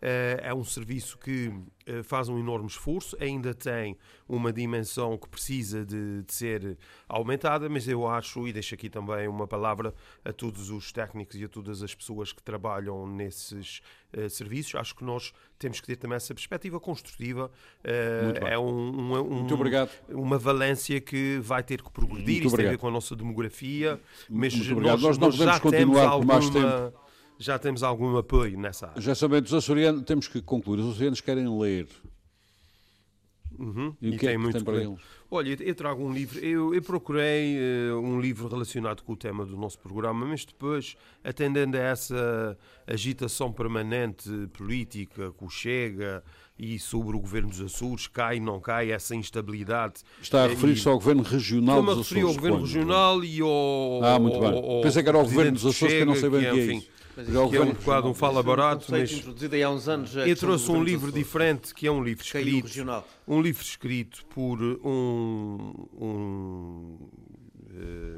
Eh, 0.00 0.40
é 0.44 0.54
um 0.54 0.62
serviço 0.62 1.18
que 1.18 1.52
eh, 1.84 2.04
faz 2.04 2.28
um 2.28 2.38
enorme 2.38 2.68
esforço, 2.68 3.16
ainda 3.20 3.52
tem 3.52 3.96
uma 4.28 4.52
dimensão 4.52 5.18
que 5.18 5.28
precisa 5.28 5.84
de, 5.84 6.22
de 6.22 6.32
ser 6.32 6.78
aumentada, 7.08 7.68
mas 7.68 7.88
eu 7.88 8.06
acho, 8.06 8.46
e 8.46 8.52
deixo 8.52 8.74
aqui 8.74 8.88
também 8.88 9.26
uma 9.26 9.46
palavra 9.48 9.92
a 10.24 10.32
todos 10.32 10.70
os 10.70 10.92
técnicos 10.92 11.34
e 11.34 11.44
a 11.44 11.48
todas 11.48 11.82
as 11.82 11.94
pessoas 11.96 12.32
que 12.32 12.40
trabalham 12.42 13.08
nesses 13.08 13.80
eh, 14.12 14.28
serviços, 14.28 14.76
acho 14.76 14.94
que 14.94 15.02
nós 15.02 15.32
temos 15.58 15.80
que 15.80 15.86
ter 15.88 15.96
também 15.96 16.14
essa 16.16 16.32
perspectiva 16.32 16.78
construtiva. 16.78 17.50
Bem. 17.82 18.48
é 18.52 18.56
um, 18.58 18.64
um- 18.68 19.42
um- 19.46 19.52
obrigado. 19.52 19.90
uma 20.10 20.38
valência 20.38 21.00
que 21.00 21.40
vai 21.42 21.62
ter 21.64 21.82
que 21.82 21.90
progredir, 21.90 22.34
Muito 22.42 22.46
isso 22.46 22.56
tem 22.56 22.66
a 22.66 22.68
ver 22.68 22.74
obrigado. 22.74 22.80
com 22.80 22.86
a 22.88 22.90
nossa 22.92 23.16
demografia, 23.16 24.00
mas 24.30 24.54
Muito 24.54 24.72
obrigado. 24.72 25.00
Nós 25.00 25.18
não 25.18 25.32
já 25.32 25.58
temos 25.58 25.60
continuar 25.60 26.10
por 26.18 26.24
mais 26.26 26.44
alguma- 26.44 26.94
Já 27.38 27.58
temos 27.58 27.82
algum 27.82 28.16
apoio 28.16 28.58
nessa 28.58 28.88
área. 28.88 29.00
Já 29.00 29.14
sabemos, 29.14 29.52
os 29.52 29.58
açorianos, 29.58 30.02
temos 30.02 30.26
que 30.26 30.42
concluir, 30.42 30.80
os 30.80 30.90
açorianos 30.90 31.20
querem 31.20 31.48
ler. 31.58 31.86
Uhum. 33.58 33.94
E, 34.00 34.10
o 34.10 34.18
que 34.18 34.28
é 34.28 34.36
que 34.36 34.52
tem 34.52 34.62
para 34.64 34.76
eles? 34.76 35.00
Olha, 35.30 35.56
eu 35.60 35.74
trago 35.74 36.02
um 36.04 36.12
livro. 36.12 36.38
Eu, 36.38 36.74
eu 36.74 36.80
procurei 36.82 37.56
eh, 37.58 37.92
um 37.94 38.20
livro 38.20 38.46
relacionado 38.48 39.02
com 39.02 39.12
o 39.12 39.16
tema 39.16 39.44
do 39.44 39.56
nosso 39.56 39.78
programa, 39.78 40.24
mas 40.26 40.44
depois, 40.44 40.96
atendendo 41.24 41.76
a 41.76 41.80
essa 41.80 42.56
agitação 42.86 43.52
permanente 43.52 44.30
política 44.52 45.32
que 45.32 45.48
chega 45.50 46.22
e 46.58 46.78
sobre 46.78 47.16
o 47.16 47.20
governo 47.20 47.48
dos 47.50 47.60
Açores, 47.60 48.06
cai, 48.06 48.38
não 48.40 48.60
cai, 48.60 48.90
essa 48.92 49.14
instabilidade. 49.14 50.02
Está 50.22 50.42
a 50.42 50.46
eh, 50.46 50.48
referir-se 50.50 50.86
e- 50.86 50.90
ao 50.90 50.94
Governo 50.98 51.22
Regional 51.22 51.80
Estou-me 51.80 51.90
a 51.90 51.94
dos 51.94 52.08
referir 52.08 52.22
ao 52.22 52.30
Açores. 52.30 52.40
governo 52.50 52.64
regional 52.66 53.24
e 53.24 53.40
ao. 53.40 54.00
Ah, 54.04 54.18
muito 54.20 54.38
bem. 54.40 54.48
ao- 54.52 54.80
Pensei 54.82 55.02
que 55.02 55.08
era 55.08 55.18
ao 55.18 55.24
Governo 55.24 55.52
dos 55.52 55.66
Açores, 55.66 55.94
que 55.94 56.00
eu 56.00 56.06
não 56.06 56.14
sei 56.14 56.30
bem 56.30 56.40
Chega, 56.40 56.52
o 56.52 56.54
que 56.54 56.60
é 56.60 56.64
enfim, 56.64 56.78
isso. 56.78 56.97
Que 57.24 57.56
é 57.56 57.60
um 57.60 57.72
bocado 57.72 58.08
um 58.08 58.14
fala 58.14 58.42
barato, 58.42 58.86
mas 58.90 59.10
é 59.12 60.28
eu 60.28 60.36
trouxe 60.36 60.70
um 60.70 60.82
livro 60.82 61.10
diferente, 61.10 61.74
que 61.74 61.86
é 61.86 61.90
um 61.90 62.02
livro 62.02 62.24
escrito 62.24 62.68
um 63.26 63.40
livro 63.42 63.62
escrito 63.62 64.24
por 64.26 64.62
um, 64.62 65.88
um 66.00 66.96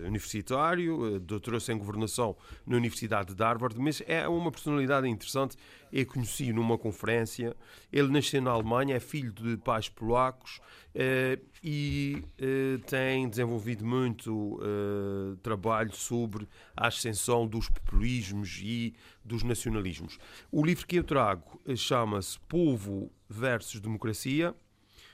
universitário, 0.07 1.17
uh, 1.17 1.21
doutorou-se 1.21 1.73
em 1.73 1.79
governação 1.79 2.37
na 2.67 2.77
Universidade 2.77 3.35
de 3.35 3.43
Harvard, 3.43 3.79
mas 3.79 4.03
é 4.07 4.27
uma 4.29 4.51
personalidade 4.51 5.09
interessante. 5.09 5.57
Eu 5.93 6.07
conheci 6.07 6.53
numa 6.53 6.79
conferência. 6.79 7.57
Ele 7.93 8.09
nasceu 8.09 8.41
na 8.41 8.51
Alemanha, 8.51 8.97
é 8.97 9.01
filho 9.01 9.33
de 9.33 9.57
pais 9.57 9.89
polacos 9.89 10.61
uh, 10.95 11.41
e 11.63 12.23
tem 12.87 13.29
desenvolvido 13.29 13.85
muito 13.85 14.59
trabalho 15.43 15.95
sobre 15.95 16.49
a 16.75 16.87
ascensão 16.87 17.47
dos 17.47 17.69
populismos 17.69 18.61
e 18.63 18.95
dos 19.23 19.43
nacionalismos. 19.43 20.19
O 20.51 20.65
livro 20.65 20.87
que 20.87 20.97
eu 20.97 21.05
trago 21.05 21.61
chama-se 21.77 22.39
Povo 22.49 23.13
versus 23.29 23.79
Democracia 23.79 24.55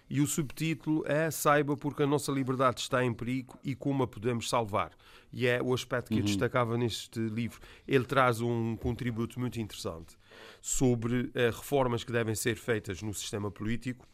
e 0.08 0.20
o 0.20 0.26
subtítulo 0.26 1.04
é 1.06 1.30
Saiba 1.30 1.76
porque 1.76 2.02
a 2.02 2.06
nossa 2.06 2.30
liberdade 2.30 2.80
está 2.80 3.04
em 3.04 3.12
perigo 3.12 3.58
e 3.64 3.74
como 3.74 4.02
a 4.02 4.06
podemos 4.06 4.48
salvar. 4.48 4.92
E 5.32 5.46
é 5.46 5.60
o 5.60 5.74
aspecto 5.74 6.08
que 6.08 6.14
uhum. 6.14 6.20
eu 6.20 6.26
destacava 6.26 6.78
neste 6.78 7.18
livro. 7.18 7.60
Ele 7.86 8.04
traz 8.04 8.40
um 8.40 8.76
contributo 8.76 9.40
muito 9.40 9.60
interessante 9.60 10.16
sobre 10.60 11.22
uh, 11.22 11.32
reformas 11.52 12.04
que 12.04 12.12
devem 12.12 12.34
ser 12.34 12.56
feitas 12.56 13.02
no 13.02 13.12
sistema 13.12 13.50
político 13.50 14.06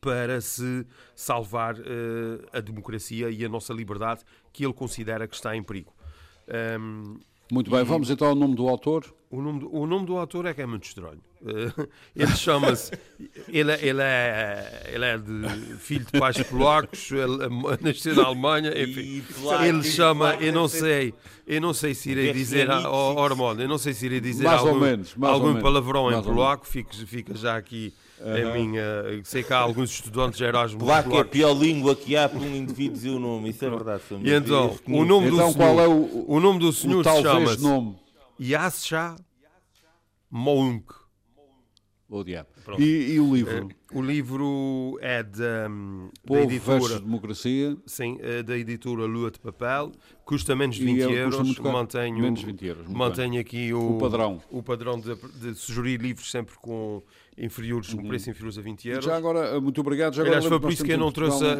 para 0.00 0.40
se 0.40 0.86
salvar 1.14 1.76
uh, 1.76 1.82
a 2.52 2.60
democracia 2.60 3.30
e 3.30 3.44
a 3.44 3.48
nossa 3.48 3.72
liberdade 3.72 4.24
que 4.52 4.64
ele 4.64 4.72
considera 4.72 5.28
que 5.28 5.34
está 5.34 5.54
em 5.54 5.62
perigo. 5.62 5.94
Um, 6.80 7.18
muito 7.50 7.70
bem, 7.70 7.80
e... 7.80 7.84
vamos 7.84 8.10
então 8.10 8.28
ao 8.28 8.34
nome 8.34 8.54
do 8.54 8.68
autor. 8.68 9.14
O 9.28 9.42
nome 9.42 9.60
do, 9.60 9.74
o 9.74 9.86
nome 9.86 10.06
do 10.06 10.16
autor 10.16 10.46
é 10.46 10.54
que 10.54 10.62
é 10.62 10.66
muito 10.66 10.84
estranho. 10.84 11.20
Uh, 11.42 11.88
ele 12.14 12.36
chama-se. 12.36 12.92
ele, 13.48 13.72
ele, 13.72 14.00
é, 14.00 14.90
ele 14.92 15.04
é 15.04 15.18
de 15.18 15.76
filho 15.78 16.04
de 16.04 16.18
pais 16.18 16.40
polacos, 16.44 17.10
ele 17.10 17.44
é 17.44 17.48
nasceu 17.80 18.14
na 18.14 18.24
Alemanha. 18.24 18.70
Enfim, 18.70 19.22
ele 19.66 19.82
chama. 19.82 20.36
Eu 20.36 20.52
não 20.52 20.68
sei. 20.68 21.12
Eu 21.44 21.60
não 21.60 21.74
sei 21.74 21.92
se 21.92 22.10
irei 22.10 22.32
dizer. 22.32 22.68
Oh, 22.70 23.20
Hormônio, 23.20 23.64
eu 23.64 23.68
não 23.68 23.78
sei 23.78 23.94
se 23.94 24.06
irei 24.06 24.20
dizer 24.20 24.44
mais 24.44 24.60
algum, 24.60 24.74
ou 24.74 24.80
menos, 24.80 25.14
mais 25.16 25.32
algum 25.32 25.60
palavrão 25.60 26.12
em 26.12 26.22
polaco. 26.22 26.66
Fica, 26.66 26.94
fica 26.94 27.34
já 27.34 27.56
aqui. 27.56 27.92
Uhum. 28.18 28.32
A 28.32 28.54
minha, 28.54 28.82
sei 29.24 29.42
que 29.42 29.52
há 29.52 29.58
alguns 29.58 29.90
estudantes 29.90 30.38
de 30.38 30.44
Erasmus. 30.44 30.82
Polaco 30.82 31.14
é 31.14 31.20
a 31.20 31.24
pior 31.24 31.52
língua 31.52 31.94
que 31.94 32.16
há 32.16 32.28
para 32.28 32.38
um 32.38 32.56
indivíduo 32.56 32.94
dizer 32.94 33.10
o 33.10 33.18
nome, 33.18 33.50
isso 33.50 33.62
é 33.62 33.68
verdade. 33.68 34.02
E 34.22 34.32
então, 34.32 34.74
o 34.86 35.04
nome 35.04 35.26
então, 35.26 35.48
do 35.48 35.52
senhor, 35.52 35.54
qual 35.54 35.80
é 35.80 35.86
o, 35.86 36.24
o 36.26 36.40
nome 36.40 36.58
do 36.60 36.72
senhor 36.72 37.04
chama-se 37.04 37.62
nome? 38.38 38.50
Yascha 38.50 39.16
Mounk. 40.30 41.06
O 42.08 42.22
diabo. 42.22 42.48
E, 42.78 43.14
e, 43.14 43.20
o 43.20 43.34
livro? 43.34 43.66
Uh, 43.66 43.98
o 43.98 44.02
livro 44.02 44.98
é 45.00 45.24
da, 45.24 45.68
um, 45.68 46.08
Povo 46.24 46.46
da 46.46 46.54
editora. 46.54 47.00
Democracia. 47.00 47.76
Sim, 47.84 48.18
uh, 48.20 48.44
da 48.44 48.56
editora 48.56 49.04
Lua 49.06 49.28
de 49.28 49.40
Papel. 49.40 49.90
Custa 50.24 50.54
menos 50.54 50.76
de 50.76 50.84
20 50.84 51.00
euros. 51.00 51.58
Mantenho, 51.58 52.18
menos 52.20 52.42
20 52.42 52.64
euros. 52.64 52.88
Mantenho 52.88 53.40
aqui 53.40 53.74
o, 53.74 53.96
o 53.96 53.98
padrão. 53.98 54.40
O 54.50 54.62
padrão 54.62 55.00
de, 55.00 55.16
de 55.40 55.54
sugerir 55.56 56.00
livros 56.00 56.30
sempre 56.30 56.54
com 56.58 57.02
inferiores, 57.38 57.92
uhum. 57.92 58.00
um 58.00 58.08
preço 58.08 58.30
inferior 58.30 58.52
a 58.58 58.62
20 58.62 58.88
euros. 58.88 59.04
Já 59.04 59.16
agora, 59.16 59.60
muito 59.60 59.80
obrigado. 59.80 60.14
Já 60.14 60.22
Aliás, 60.22 60.44
foi 60.44 60.58
por 60.58 60.72
isso 60.72 60.84
que 60.84 60.92
eu 60.92 60.98
não 60.98 61.12
trouxe 61.12 61.44
a, 61.44 61.52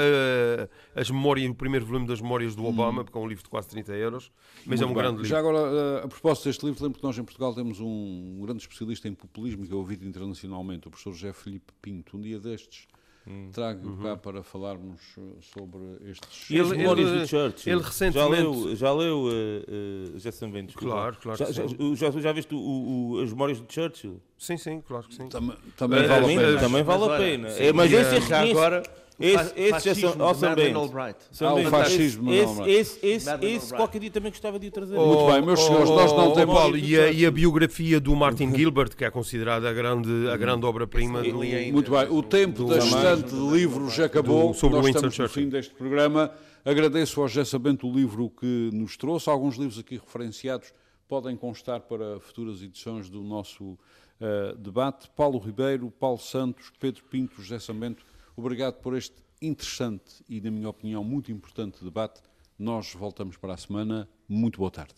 a, 0.97 1.01
as 1.01 1.11
memórias, 1.11 1.51
o 1.51 1.55
primeiro 1.55 1.85
volume 1.85 2.07
das 2.07 2.21
memórias 2.21 2.55
do 2.55 2.65
Obama, 2.65 2.99
uhum. 2.99 3.05
porque 3.05 3.19
é 3.19 3.21
um 3.21 3.29
livro 3.29 3.45
de 3.45 3.51
quase 3.51 3.69
30 3.69 3.93
euros, 3.95 4.33
mas 4.65 4.81
muito 4.81 4.83
é 4.83 4.87
um 4.87 4.89
bem. 4.89 4.97
grande 4.97 5.17
livro. 5.17 5.29
Já 5.29 5.39
agora, 5.39 6.05
a 6.05 6.09
propósito 6.09 6.45
deste 6.45 6.65
livro, 6.65 6.83
lembro 6.83 6.99
que 6.99 7.05
nós 7.05 7.19
em 7.19 7.25
Portugal 7.25 7.55
temos 7.55 7.81
um 7.81 8.39
grande 8.43 8.63
especialista 8.63 9.09
em 9.09 9.15
populismo 9.15 9.67
que 9.67 9.73
é 9.73 9.77
ouvido 9.77 10.07
internacionalmente, 10.07 10.89
o 10.89 10.91
professor 10.91 11.13
José 11.13 11.33
Felipe 11.33 11.73
Pinto. 11.83 12.17
Um 12.17 12.21
dia 12.21 12.39
destes 12.39 12.87
Hum. 13.29 13.51
Trago 13.53 13.89
uhum. 13.89 14.03
cá 14.03 14.17
para 14.17 14.43
falarmos 14.43 15.01
uh, 15.19 15.37
sobre 15.41 16.11
estes. 16.11 16.49
E 16.49 16.61
as 16.61 16.69
memórias 16.71 17.11
do 17.11 17.27
Churchill? 17.27 17.73
Ele 17.73 17.83
recentemente. 17.83 18.31
Já 18.31 18.43
leu, 18.43 18.77
já 18.77 18.93
leu 18.93 19.19
uh, 19.25 20.15
uh? 20.15 20.73
Claro, 20.75 21.17
claro. 21.21 21.39
Já, 21.39 21.51
já, 21.51 21.65
já, 21.95 22.21
já, 22.21 22.33
viste 22.33 22.55
o, 22.55 22.59
o, 22.59 23.21
as 23.21 23.31
memórias 23.31 23.59
do 23.61 23.73
Churchill? 23.73 24.21
Sim, 24.39 24.57
sim, 24.57 24.81
claro 24.81 25.09
que 25.09 25.15
sim. 25.15 25.29
Também, 25.29 25.57
também 25.77 26.07
vale 26.07 26.25
a 26.25 26.39
pena. 26.39 26.61
Também 26.61 26.83
vale 26.85 27.05
a 27.05 27.19
pena. 27.19 27.49
É, 27.49 27.73
mas 27.73 27.93
esse 27.93 28.33
é 28.33 28.51
agora 28.51 28.83
esse, 29.19 29.53
esse 29.57 29.95
já 29.95 29.95
são 29.95 30.23
awesome 30.23 30.55
band. 30.55 31.15
Ah, 31.41 31.55
o 31.55 31.65
fascismo 31.71 32.33
esse, 32.33 32.63
esse, 32.63 33.07
esse, 33.07 33.31
esse 33.43 33.75
qualquer 33.75 33.99
dia 34.01 34.11
também 34.11 34.31
gostava 34.31 34.59
de 34.59 34.69
o 34.69 34.71
trazer. 34.71 34.97
Oh, 34.97 35.07
Muito 35.07 35.33
bem, 35.33 35.43
meus 35.43 35.61
senhores, 35.61 35.91
nós 35.91 36.13
não 36.13 36.33
temos... 36.33 36.55
Paulo, 36.55 36.77
e, 36.77 36.99
a, 36.99 37.11
e 37.11 37.25
a 37.25 37.31
biografia 37.31 37.99
do 37.99 38.15
Martin 38.15 38.55
Gilbert, 38.55 38.95
que 38.97 39.05
é 39.05 39.11
considerada 39.11 39.69
a 39.69 39.73
grande, 39.73 40.29
a 40.29 40.37
grande 40.37 40.67
obra-prima 40.67 41.23
do... 41.23 41.35
Muito 41.73 41.91
bem, 41.91 42.09
o 42.11 42.23
tempo 42.23 42.65
da 42.65 42.79
estante 42.79 43.31
de 43.31 43.51
livros 43.51 43.95
já 43.95 44.07
acabou. 44.07 44.53
sobre 44.55 44.79
nós 44.79 44.87
estamos 44.89 45.19
no 45.19 45.29
fim 45.29 45.49
deste 45.49 45.75
programa. 45.75 46.31
Agradeço 46.65 47.21
ao 47.21 47.29
José 47.29 47.45
Sabento 47.45 47.89
o 47.89 47.93
livro 47.95 48.29
que 48.29 48.71
nos 48.73 48.97
trouxe. 48.97 49.31
Alguns 49.31 49.57
livros 49.57 49.79
aqui 49.79 49.97
referenciados 49.97 50.73
podem 51.09 51.37
constar 51.37 51.81
para 51.81 52.19
futuras 52.19 52.61
edições 52.61 53.09
do 53.09 53.23
nosso 53.23 53.65
uh, 53.65 54.57
debate. 54.59 55.09
Paulo 55.15 55.39
Ribeiro, 55.39 55.93
Paulo 55.93 56.19
Santos, 56.19 56.73
Pedro 56.81 57.05
Pinto, 57.05 57.41
José 57.41 57.61
Sabento, 57.61 58.05
obrigado 58.37 58.75
por 58.81 58.97
este 58.97 59.17
interessante 59.41 60.25
e, 60.29 60.41
na 60.41 60.51
minha 60.51 60.69
opinião, 60.69 61.03
muito 61.03 61.31
importante 61.33 61.83
debate. 61.83 62.21
Nós 62.59 62.95
voltamos 62.95 63.37
para 63.37 63.55
a 63.55 63.57
semana. 63.57 64.09
Muito 64.29 64.59
boa 64.59 64.71
tarde. 64.71 64.95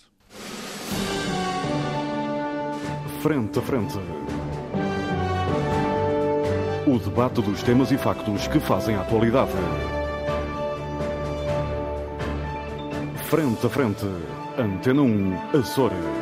Frente 3.22 3.58
a 3.58 3.62
frente. 3.62 3.98
O 6.86 6.98
debate 6.98 7.42
dos 7.42 7.62
temas 7.62 7.90
e 7.90 7.98
factos 7.98 8.46
que 8.48 8.60
fazem 8.60 8.94
a 8.94 9.02
atualidade. 9.02 9.52
Frente 13.28 13.66
a 13.66 13.68
frente. 13.68 14.06
Antena 14.56 15.02
1, 15.02 15.58
Açores. 15.58 16.17